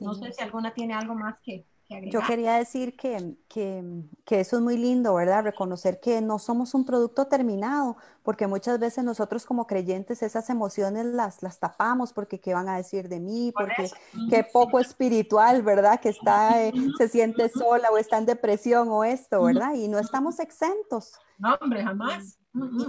[0.00, 1.66] No sé si alguna tiene algo más que,
[2.04, 3.82] yo quería decir que, que,
[4.24, 5.42] que, eso es muy lindo, ¿verdad?
[5.42, 11.06] Reconocer que no somos un producto terminado, porque muchas veces nosotros como creyentes esas emociones
[11.06, 13.90] las, las tapamos porque qué van a decir de mí, porque
[14.28, 16.00] qué poco espiritual, ¿verdad?
[16.00, 19.74] Que está, eh, se siente sola o está en depresión o esto, ¿verdad?
[19.74, 21.14] Y no estamos exentos.
[21.38, 22.38] No, hombre, jamás.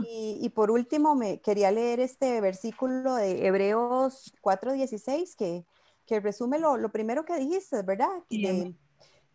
[0.08, 5.66] Y, y, por último, me quería leer este versículo de Hebreos 4:16 que,
[6.06, 8.10] que resume lo, lo, primero que dijiste, ¿verdad?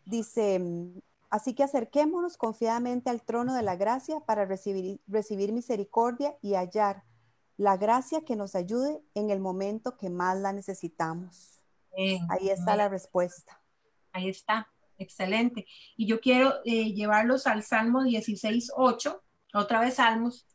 [0.06, 6.36] Dice, mm, así que acerquémonos confiadamente al trono de la gracia para recibir, recibir misericordia
[6.40, 7.02] y hallar
[7.56, 11.60] la gracia que nos ayude en el momento que más la necesitamos.
[12.28, 13.60] Ahí está la respuesta.
[14.12, 15.66] Ahí está, excelente.
[15.96, 19.22] Y yo quiero eh, llevarlos al Salmo 16, 8,
[19.54, 20.46] otra vez Salmos.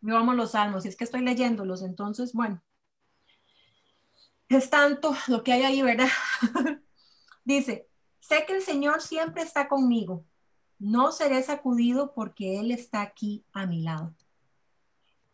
[0.00, 2.60] Vamos los Salmos, es que estoy leyéndolos, entonces, bueno.
[4.48, 6.08] Es tanto lo que hay ahí, ¿verdad?
[7.44, 7.89] Dice,
[8.30, 10.24] Sé que el Señor siempre está conmigo.
[10.78, 14.14] No seré sacudido porque Él está aquí a mi lado.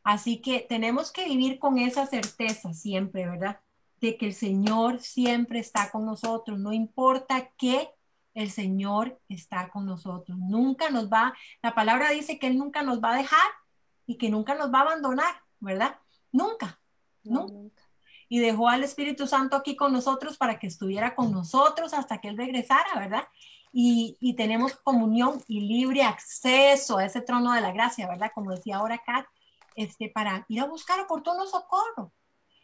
[0.02, 3.60] Así que tenemos que vivir con esa certeza siempre, ¿verdad?
[4.00, 6.58] De que el Señor siempre está con nosotros.
[6.58, 7.90] No importa qué,
[8.32, 10.38] el Señor está con nosotros.
[10.38, 13.50] Nunca nos va, la palabra dice que Él nunca nos va a dejar
[14.06, 15.98] y que nunca nos va a abandonar, ¿verdad?
[16.32, 16.80] Nunca,
[17.22, 17.85] nunca
[18.28, 22.28] y dejó al Espíritu Santo aquí con nosotros para que estuviera con nosotros hasta que
[22.28, 23.24] Él regresara, ¿verdad?
[23.72, 28.30] Y, tenemos comunión y libre acceso a ese trono de la gracia, ¿verdad?
[28.34, 29.26] Como decía ahora Kat,
[29.74, 32.12] este, para ir a buscar oportuno socorro.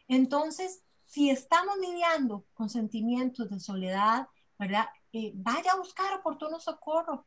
[0.09, 4.29] Entonces, si estamos lidiando con sentimientos de soledad,
[4.59, 4.89] ¿verdad?
[5.13, 7.27] Eh, vaya a buscar oportuno socorro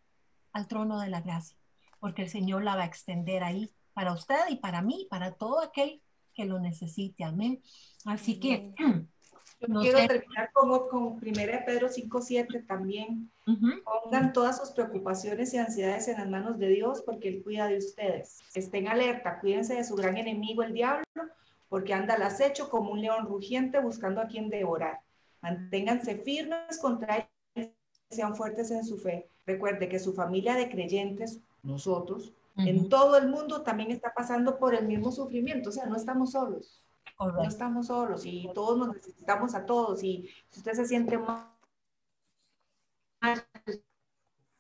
[0.54, 1.58] al trono de la gracia,
[2.00, 5.62] porque el Señor la va a extender ahí para usted y para mí, para todo
[5.62, 6.02] aquel
[6.36, 7.24] que lo necesite.
[7.24, 7.62] Amén.
[8.06, 8.74] Así que...
[9.62, 11.22] Yo quiero terminar con, con 1
[11.66, 13.32] Pedro 5.7 también.
[14.04, 17.78] Pongan todas sus preocupaciones y ansiedades en las manos de Dios porque Él cuida de
[17.78, 18.42] ustedes.
[18.54, 21.06] Estén alerta, cuídense de su gran enemigo, el diablo,
[21.70, 25.00] porque anda al acecho como un león rugiente buscando a quien devorar.
[25.42, 27.74] Manténganse firmes contra él,
[28.10, 29.30] sean fuertes en su fe.
[29.46, 34.76] Recuerde que su familia de creyentes, nosotros, en todo el mundo también está pasando por
[34.76, 36.82] el mismo sufrimiento, o sea, no estamos solos.
[37.20, 40.04] No estamos solos y todos nos necesitamos a todos.
[40.04, 41.48] Y si usted se siente mal,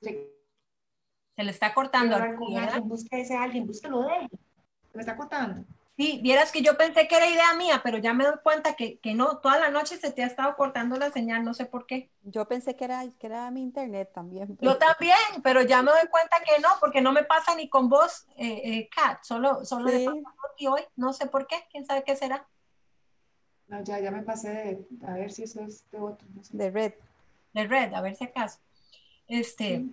[0.01, 2.17] se le está cortando.
[2.83, 4.29] busca ese alguien, búsquelo de él.
[4.91, 5.65] Se me está cortando.
[5.97, 8.99] Sí, vieras que yo pensé que era idea mía, pero ya me doy cuenta que,
[8.99, 11.85] que, no, toda la noche se te ha estado cortando la señal, no sé por
[11.85, 12.11] qué.
[12.23, 14.57] Yo pensé que era, que era mi internet también.
[14.59, 17.87] Yo también, pero ya me doy cuenta que no, porque no me pasa ni con
[17.87, 20.05] vos, eh, eh Kat, solo, solo sí.
[20.57, 22.45] y hoy, no sé por qué, quién sabe qué será.
[23.67, 26.27] No, ya, ya me pasé de, a ver si eso es de otro.
[26.51, 26.93] De red.
[27.53, 28.59] De red, a ver si acaso.
[29.27, 29.85] Este,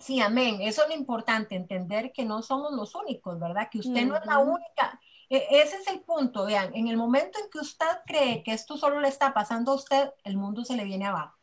[0.00, 0.20] sí.
[0.20, 0.58] amén.
[0.60, 3.68] Eso es lo importante, entender que no somos los únicos, ¿verdad?
[3.68, 5.00] Que usted no es la única.
[5.30, 8.76] E, ese es el punto, vean, en el momento en que usted cree que esto
[8.76, 11.36] solo le está pasando a usted, el mundo se le viene abajo.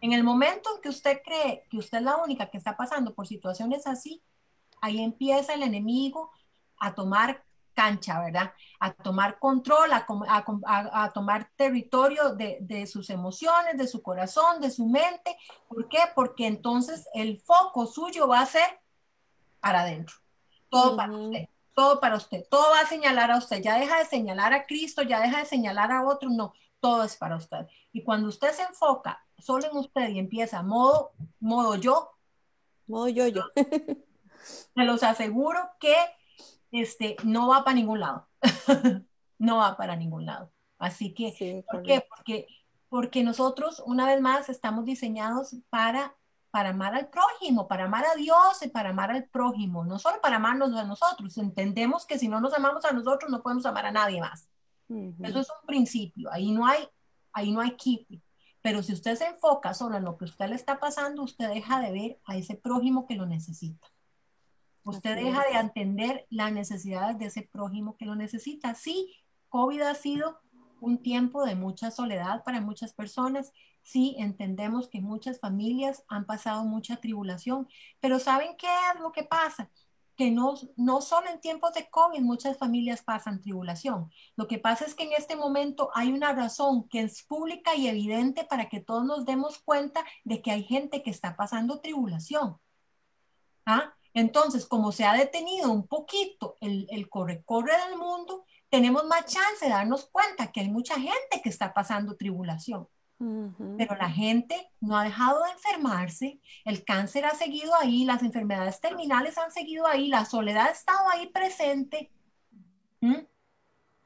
[0.00, 3.14] En el momento en que usted cree que usted es la única que está pasando
[3.14, 4.22] por situaciones así,
[4.80, 6.30] ahí empieza el enemigo
[6.78, 7.44] a tomar
[7.74, 8.52] cancha, ¿verdad?
[8.80, 10.06] A tomar control, a,
[10.66, 15.36] a, tomar territorio de, de, sus emociones, de su corazón, de su mente.
[15.68, 16.00] ¿Por qué?
[16.14, 18.80] Porque entonces el foco suyo va a ser
[19.60, 20.16] para adentro.
[20.70, 21.48] Todo para usted
[21.78, 25.02] todo para usted, todo va a señalar a usted, ya deja de señalar a Cristo,
[25.02, 27.68] ya deja de señalar a otro, no, todo es para usted.
[27.92, 32.10] Y cuando usted se enfoca solo en usted y empieza modo, modo yo,
[32.88, 33.44] modo yo, yo,
[34.42, 35.94] se los aseguro que
[36.72, 38.26] este, no va para ningún lado,
[39.38, 40.50] no va para ningún lado.
[40.78, 42.04] Así que, ¿por qué?
[42.08, 42.48] Porque,
[42.88, 46.16] porque nosotros, una vez más, estamos diseñados para
[46.50, 50.20] para amar al prójimo, para amar a Dios y para amar al prójimo, no solo
[50.20, 51.36] para amarnos a nosotros.
[51.38, 54.48] Entendemos que si no nos amamos a nosotros, no podemos amar a nadie más.
[54.88, 56.88] Eso es un principio, ahí no hay,
[57.32, 58.22] ahí no hay keep.
[58.62, 61.80] Pero si usted se enfoca solo en lo que usted le está pasando, usted deja
[61.80, 63.86] de ver a ese prójimo que lo necesita.
[64.84, 68.74] Usted deja de entender las necesidades de ese prójimo que lo necesita.
[68.74, 69.14] Sí,
[69.50, 70.40] COVID ha sido
[70.80, 73.52] un tiempo de mucha soledad para muchas personas
[73.88, 77.66] Sí, entendemos que muchas familias han pasado mucha tribulación,
[78.00, 79.70] pero ¿saben qué es lo que pasa?
[80.14, 84.10] que no, no solo en tiempos de COVID muchas familias pasan tribulación.
[84.36, 87.86] Lo que pasa es que en este momento hay una razón que es pública y
[87.86, 92.58] evidente para que todos nos demos cuenta de que hay gente que está pasando tribulación.
[93.64, 93.94] ¿Ah?
[94.12, 99.70] Entonces, como se ha detenido un poquito el, corre-corre del mundo, tenemos más chance de
[99.70, 102.86] darnos cuenta que hay mucha gente que está pasando tribulación.
[103.18, 108.80] Pero la gente no ha dejado de enfermarse, el cáncer ha seguido ahí, las enfermedades
[108.80, 112.12] terminales han seguido ahí, la soledad ha estado ahí presente.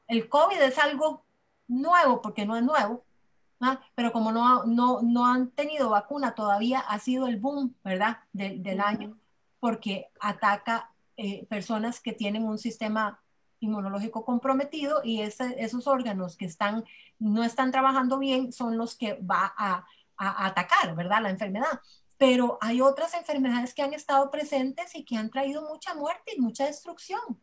[0.07, 1.25] El COVID es algo
[1.67, 3.05] nuevo, porque no es nuevo,
[3.61, 3.79] ¿ah?
[3.93, 8.81] pero como no, no, no, han tenido vacuna todavía, ha sido el boom, ¿verdad?, del
[8.81, 9.17] año,
[9.59, 13.22] porque ataca eh, personas que tienen un sistema
[13.63, 16.83] inmunológico comprometido y esos órganos que están,
[17.19, 19.85] no están trabajando bien son los que va a,
[20.15, 21.21] atacar, ¿verdad?
[21.21, 21.81] La enfermedad.
[22.17, 26.39] Pero hay otras enfermedades que han estado presentes y que han traído mucha muerte y
[26.39, 27.41] mucha destrucción.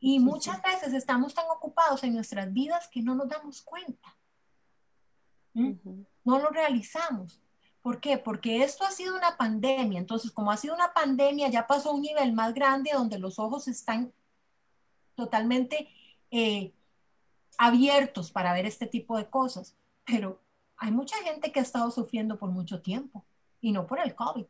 [0.00, 4.16] Y muchas veces estamos tan ocupados en nuestras vidas que no nos damos cuenta.
[5.54, 5.72] ¿Mm?
[6.24, 7.40] No lo realizamos.
[7.82, 8.18] ¿Por qué?
[8.18, 10.00] Porque esto ha sido una pandemia.
[10.00, 13.38] Entonces, como ha sido una pandemia, ya pasó a un nivel más grande donde los
[13.38, 14.12] ojos están
[15.16, 15.88] totalmente
[16.30, 16.72] eh,
[17.58, 20.40] abiertos para ver este tipo de cosas, pero
[20.76, 23.24] hay mucha gente que ha estado sufriendo por mucho tiempo
[23.60, 24.46] y no por el COVID.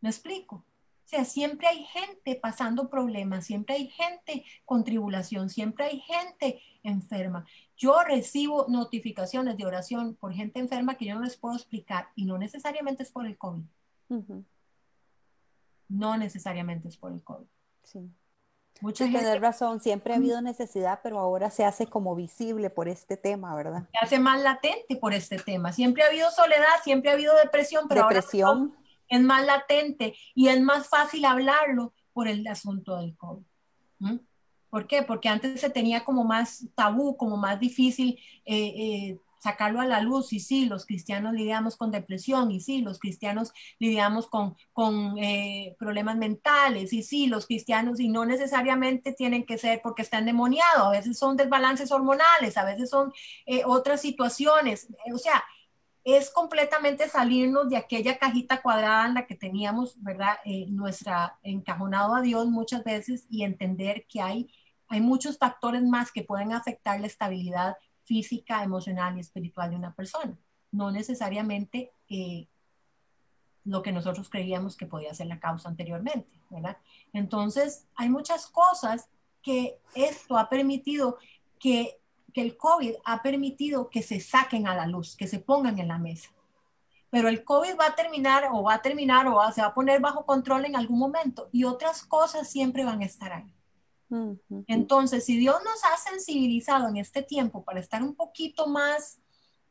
[0.00, 0.64] ¿Me explico?
[1.04, 6.62] O sea, siempre hay gente pasando problemas, siempre hay gente con tribulación, siempre hay gente
[6.82, 7.44] enferma.
[7.76, 12.24] Yo recibo notificaciones de oración por gente enferma que yo no les puedo explicar y
[12.24, 13.64] no necesariamente es por el COVID.
[15.88, 17.46] No necesariamente es por el COVID.
[17.82, 18.10] Sí.
[18.80, 23.16] Mucha Tener razón, siempre ha habido necesidad, pero ahora se hace como visible por este
[23.16, 23.88] tema, ¿verdad?
[23.92, 25.72] Se hace más latente por este tema.
[25.72, 28.48] Siempre ha habido soledad, siempre ha habido depresión, pero depresión.
[28.48, 33.44] ahora es más latente y es más fácil hablarlo por el asunto del COVID.
[34.70, 35.02] ¿Por qué?
[35.02, 40.00] Porque antes se tenía como más tabú, como más difícil eh, eh, sacarlo a la
[40.00, 40.32] luz.
[40.32, 45.76] Y sí, los cristianos lidiamos con depresión, y sí, los cristianos lidiamos con, con eh,
[45.78, 50.86] problemas mentales, y sí, los cristianos, y no necesariamente tienen que ser porque están demoniados,
[50.86, 53.12] a veces son desbalances hormonales, a veces son
[53.44, 54.88] eh, otras situaciones.
[55.12, 55.44] O sea,
[56.04, 60.36] es completamente salirnos de aquella cajita cuadrada en la que teníamos, ¿verdad?
[60.46, 64.50] Eh, nuestra encajonado a Dios muchas veces y entender que hay,
[64.88, 69.94] hay muchos factores más que pueden afectar la estabilidad física, emocional y espiritual de una
[69.94, 70.36] persona,
[70.70, 72.46] no necesariamente eh,
[73.64, 76.76] lo que nosotros creíamos que podía ser la causa anteriormente, ¿verdad?
[77.12, 79.08] Entonces, hay muchas cosas
[79.42, 81.18] que esto ha permitido
[81.58, 81.98] que,
[82.32, 85.88] que el COVID ha permitido que se saquen a la luz, que se pongan en
[85.88, 86.30] la mesa.
[87.10, 90.00] Pero el COVID va a terminar o va a terminar o se va a poner
[90.00, 93.54] bajo control en algún momento y otras cosas siempre van a estar ahí.
[94.66, 99.20] Entonces, si Dios nos ha sensibilizado en este tiempo para estar un poquito más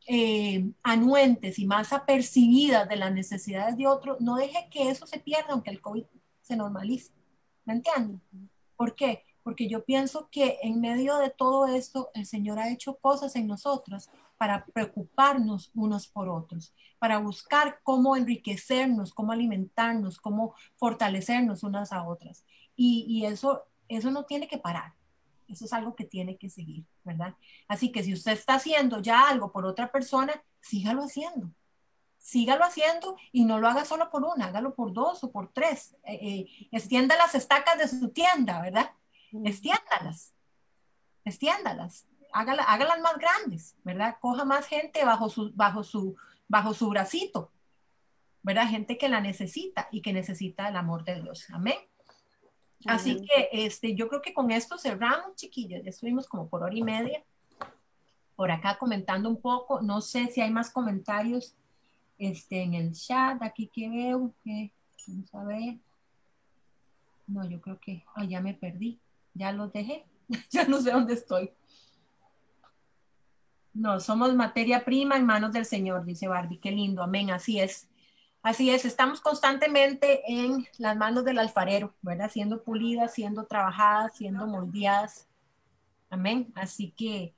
[0.07, 5.19] eh, anuentes y más apercibidas de las necesidades de otros, no deje que eso se
[5.19, 6.05] pierda aunque el COVID
[6.41, 7.11] se normalice.
[7.65, 8.21] ¿Me entienden?
[8.75, 9.23] ¿Por qué?
[9.43, 13.47] Porque yo pienso que en medio de todo esto, el Señor ha hecho cosas en
[13.47, 21.93] nosotros para preocuparnos unos por otros, para buscar cómo enriquecernos, cómo alimentarnos, cómo fortalecernos unas
[21.93, 22.45] a otras.
[22.75, 24.93] Y, y eso eso no tiene que parar.
[25.47, 27.35] Eso es algo que tiene que seguir, ¿verdad?
[27.67, 31.51] Así que si usted está haciendo ya algo por otra persona, sígalo haciendo.
[32.17, 35.95] Sígalo haciendo y no lo haga solo por una, hágalo por dos o por tres.
[36.03, 38.91] Eh, eh, extienda las estacas de su tienda, ¿verdad?
[39.43, 40.33] Extiéndalas.
[41.25, 42.07] Extiéndalas.
[42.31, 44.17] Hágala, hágalas más grandes, ¿verdad?
[44.19, 46.15] Coja más gente bajo su, bajo su,
[46.47, 47.51] bajo su bracito,
[48.41, 48.69] ¿verdad?
[48.69, 51.45] Gente que la necesita y que necesita el amor de Dios.
[51.51, 51.77] Amén.
[52.85, 55.83] Así que este, yo creo que con esto cerramos, chiquillos.
[55.83, 57.23] Ya estuvimos como por hora y media
[58.35, 59.81] por acá comentando un poco.
[59.81, 61.55] No sé si hay más comentarios
[62.17, 63.41] este, en el chat.
[63.41, 64.33] Aquí que veo.
[64.43, 64.71] Que,
[65.07, 65.77] vamos a ver.
[67.27, 68.99] No, yo creo que ya me perdí.
[69.33, 70.05] Ya los dejé.
[70.49, 71.51] ya no sé dónde estoy.
[73.73, 76.59] No, somos materia prima en manos del Señor, dice Barbie.
[76.59, 77.01] Qué lindo.
[77.01, 77.31] Amén.
[77.31, 77.87] Así es.
[78.43, 82.29] Así es, estamos constantemente en las manos del alfarero, ¿verdad?
[82.29, 85.29] Siendo pulidas, siendo trabajadas, siendo moldeadas.
[86.09, 86.51] Amén.
[86.53, 87.33] Así que,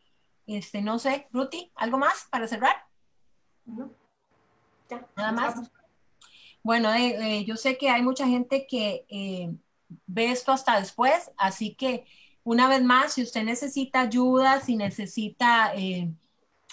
[0.48, 2.76] este, no sé, Ruti, ¿algo más para cerrar?
[3.66, 3.92] No.
[4.90, 5.08] Ya.
[5.16, 5.72] Nada más.
[6.64, 9.56] Bueno, eh, eh, yo sé que hay mucha gente que eh,
[10.08, 12.06] ve esto hasta después, así que
[12.44, 15.72] una vez más, si usted necesita ayuda, si necesita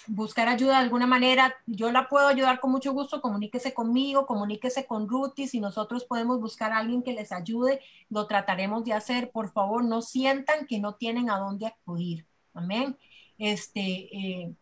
[0.06, 4.86] buscar ayuda de alguna manera, yo la puedo ayudar con mucho gusto, comuníquese conmigo, comuníquese
[4.86, 9.30] con Ruti, si nosotros podemos buscar a alguien que les ayude, lo trataremos de hacer.
[9.30, 12.26] Por favor, no sientan que no tienen a dónde acudir.
[12.54, 12.98] Amén.
[13.38, 14.54] Este, eh,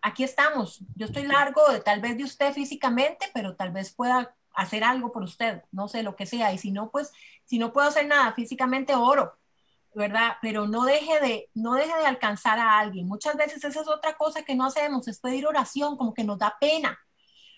[0.00, 0.80] aquí estamos.
[0.94, 5.12] Yo estoy largo de tal vez de usted físicamente, pero tal vez pueda hacer algo
[5.12, 6.52] por usted, no sé lo que sea.
[6.52, 7.12] Y si no, pues,
[7.44, 9.38] si no puedo hacer nada físicamente, oro
[9.98, 10.36] ¿verdad?
[10.40, 13.06] Pero no deje de, no deje de alcanzar a alguien.
[13.06, 16.38] Muchas veces esa es otra cosa que no hacemos, es pedir oración, como que nos
[16.38, 16.98] da pena.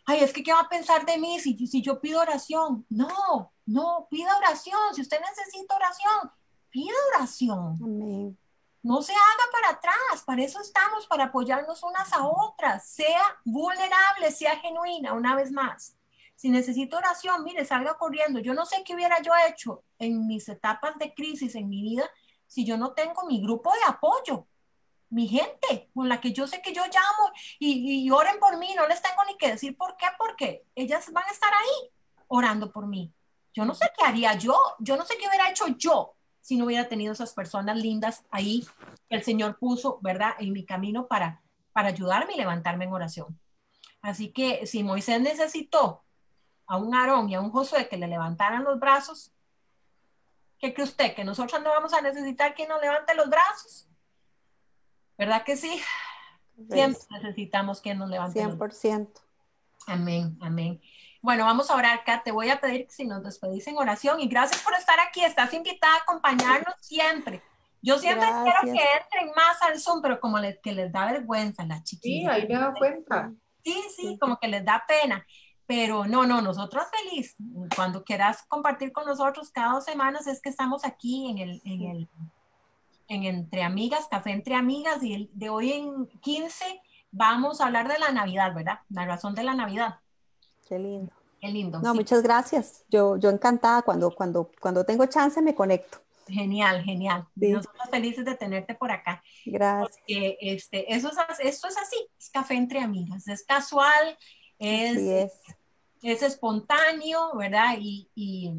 [0.06, 2.86] Ay, es que ¿qué va a pensar de mí si, si yo pido oración?
[2.88, 4.94] No, no, pida oración.
[4.94, 6.32] Si usted necesita oración,
[6.70, 7.78] pida oración.
[7.80, 8.38] Amén.
[8.82, 12.88] No se haga para atrás, para eso estamos, para apoyarnos unas a otras.
[12.88, 15.94] Sea vulnerable, sea genuina, una vez más.
[16.34, 18.40] Si necesito oración, mire, salga corriendo.
[18.40, 22.10] Yo no sé qué hubiera yo hecho en mis etapas de crisis en mi vida
[22.50, 24.48] si yo no tengo mi grupo de apoyo,
[25.10, 28.74] mi gente con la que yo sé que yo llamo y, y oren por mí,
[28.76, 31.90] no les tengo ni que decir por qué, porque ellas van a estar ahí
[32.26, 33.12] orando por mí.
[33.54, 36.64] Yo no sé qué haría yo, yo no sé qué hubiera hecho yo si no
[36.64, 38.66] hubiera tenido esas personas lindas ahí
[39.08, 41.40] que el Señor puso, ¿verdad?, en mi camino para,
[41.72, 43.38] para ayudarme y levantarme en oración.
[44.02, 46.02] Así que si Moisés necesitó
[46.66, 49.32] a un Aarón y a un Josué que le levantaran los brazos,
[50.60, 51.14] ¿Qué cree usted?
[51.14, 53.88] ¿Que nosotros no vamos a necesitar quien nos levante los brazos?
[55.16, 55.80] ¿Verdad que sí?
[56.68, 58.48] Siempre necesitamos quien nos levante 100%.
[58.48, 59.08] Los brazos.
[59.86, 60.80] Amén, amén.
[61.22, 62.24] Bueno, vamos a orar, Kat.
[62.24, 65.24] Te voy a pedir que si nos despedís en oración y gracias por estar aquí.
[65.24, 67.42] Estás invitada a acompañarnos siempre.
[67.82, 71.82] Yo siempre quiero que entren más al Zoom, pero como que les da vergüenza la
[71.82, 72.34] chiquilla.
[72.34, 73.32] Sí, ahí me da cuenta.
[73.64, 75.26] Sí, sí, como que les da pena.
[75.70, 77.36] Pero no, no, nosotros feliz.
[77.76, 81.82] Cuando quieras compartir con nosotros cada dos semanas es que estamos aquí en el, en
[81.82, 82.08] el,
[83.06, 86.64] en Entre Amigas, Café Entre Amigas, y de hoy en 15
[87.12, 88.80] vamos a hablar de la Navidad, ¿verdad?
[88.88, 90.00] La razón de la Navidad.
[90.68, 91.12] Qué lindo.
[91.40, 91.78] Qué lindo.
[91.78, 92.84] No, muchas gracias.
[92.88, 95.98] Yo, yo encantada cuando, cuando, cuando tengo chance me conecto.
[96.26, 97.28] Genial, genial.
[97.36, 99.22] Nosotros felices de tenerte por acá.
[99.46, 99.98] Gracias.
[99.98, 104.18] Porque este, eso es, esto es así, es café entre amigas, es casual,
[104.58, 105.32] es, es
[106.02, 107.76] es espontáneo, ¿verdad?
[107.78, 108.52] Y, y,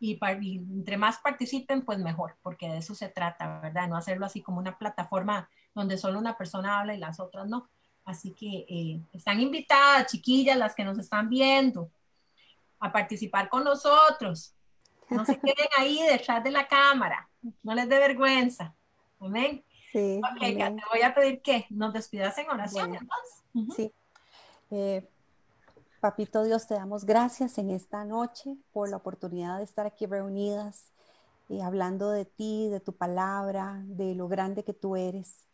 [0.00, 3.88] y, entre más participen, pues mejor, porque de eso se trata, ¿verdad?
[3.88, 7.68] No hacerlo así como una plataforma donde solo una persona habla y las otras no.
[8.04, 11.90] Así que eh, están invitadas, chiquillas, las que nos están viendo,
[12.80, 14.54] a participar con nosotros.
[15.10, 17.28] No se queden ahí detrás de la cámara,
[17.62, 18.74] no les dé vergüenza.
[19.20, 19.64] Amén.
[19.92, 20.20] Sí.
[20.22, 23.08] Ok, te voy a pedir que nos despidas en oración.
[23.74, 23.92] Sí.
[24.70, 25.08] Eh,
[26.00, 30.92] Papito Dios, te damos gracias en esta noche por la oportunidad de estar aquí reunidas
[31.48, 35.48] y hablando de ti, de tu palabra, de lo grande que tú eres.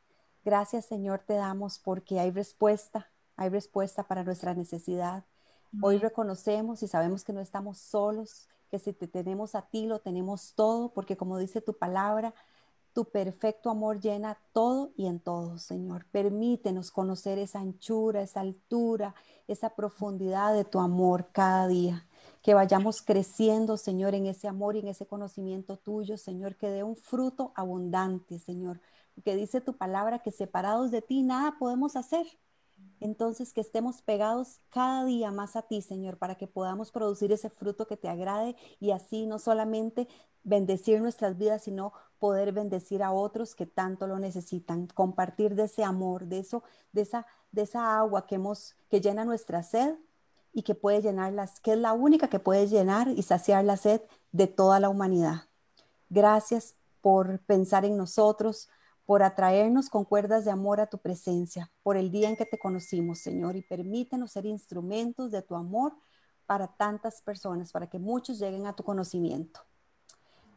[0.45, 5.25] Gracias Señor te damos porque hay respuesta, hay respuesta para nuestra necesidad.
[5.81, 10.01] Hoy reconocemos y sabemos que no estamos solos, que si te tenemos a ti lo
[10.01, 12.35] tenemos todo, porque como dice tu palabra,
[12.95, 16.07] tu perfecto amor llena todo y en todo, Señor.
[16.13, 19.15] Permítenos conocer esa anchura, esa altura,
[19.49, 22.07] esa profundidad de tu amor cada día.
[22.41, 26.85] Que vayamos creciendo, Señor, en ese amor y en ese conocimiento tuyo, Señor, que dé
[26.85, 28.81] un fruto abundante, Señor.
[29.15, 32.27] Porque dice tu palabra que separados de ti nada podemos hacer.
[33.01, 37.51] Entonces, que estemos pegados cada día más a ti, Señor, para que podamos producir ese
[37.51, 40.09] fruto que te agrade y así no solamente
[40.45, 45.83] bendecir nuestras vidas, sino poder bendecir a otros que tanto lo necesitan, compartir de ese
[45.83, 46.63] amor, de eso,
[46.93, 49.97] de esa, de esa agua que hemos, que llena nuestra sed
[50.53, 54.03] y que puede llenarlas, que es la única que puede llenar y saciar la sed
[54.33, 55.49] de toda la humanidad.
[56.09, 58.69] Gracias por pensar en nosotros,
[59.05, 62.59] por atraernos con cuerdas de amor a tu presencia, por el día en que te
[62.59, 65.95] conocimos, Señor, y permítenos ser instrumentos de tu amor
[66.47, 69.61] para tantas personas, para que muchos lleguen a tu conocimiento.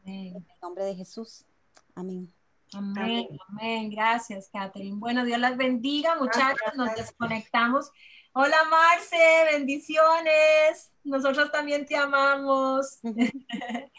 [0.07, 1.43] En el nombre de Jesús.
[1.93, 2.33] Amén.
[2.73, 3.89] Amén, amén.
[3.89, 4.95] Gracias, Catherine.
[4.97, 6.75] Bueno, Dios las bendiga, muchachos.
[6.75, 7.91] Nos desconectamos.
[8.31, 9.17] Hola, Marce,
[9.51, 10.91] bendiciones.
[11.03, 12.99] Nosotros también te amamos.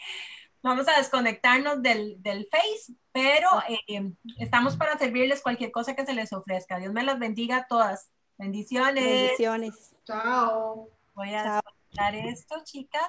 [0.63, 6.13] Vamos a desconectarnos del, del Face, pero eh, estamos para servirles cualquier cosa que se
[6.13, 6.79] les ofrezca.
[6.79, 8.09] Dios me las bendiga a todas.
[8.37, 9.05] Bendiciones.
[9.05, 9.95] Bendiciones.
[10.05, 10.89] Chao.
[11.13, 13.03] Voy a desconectar esto, chicas.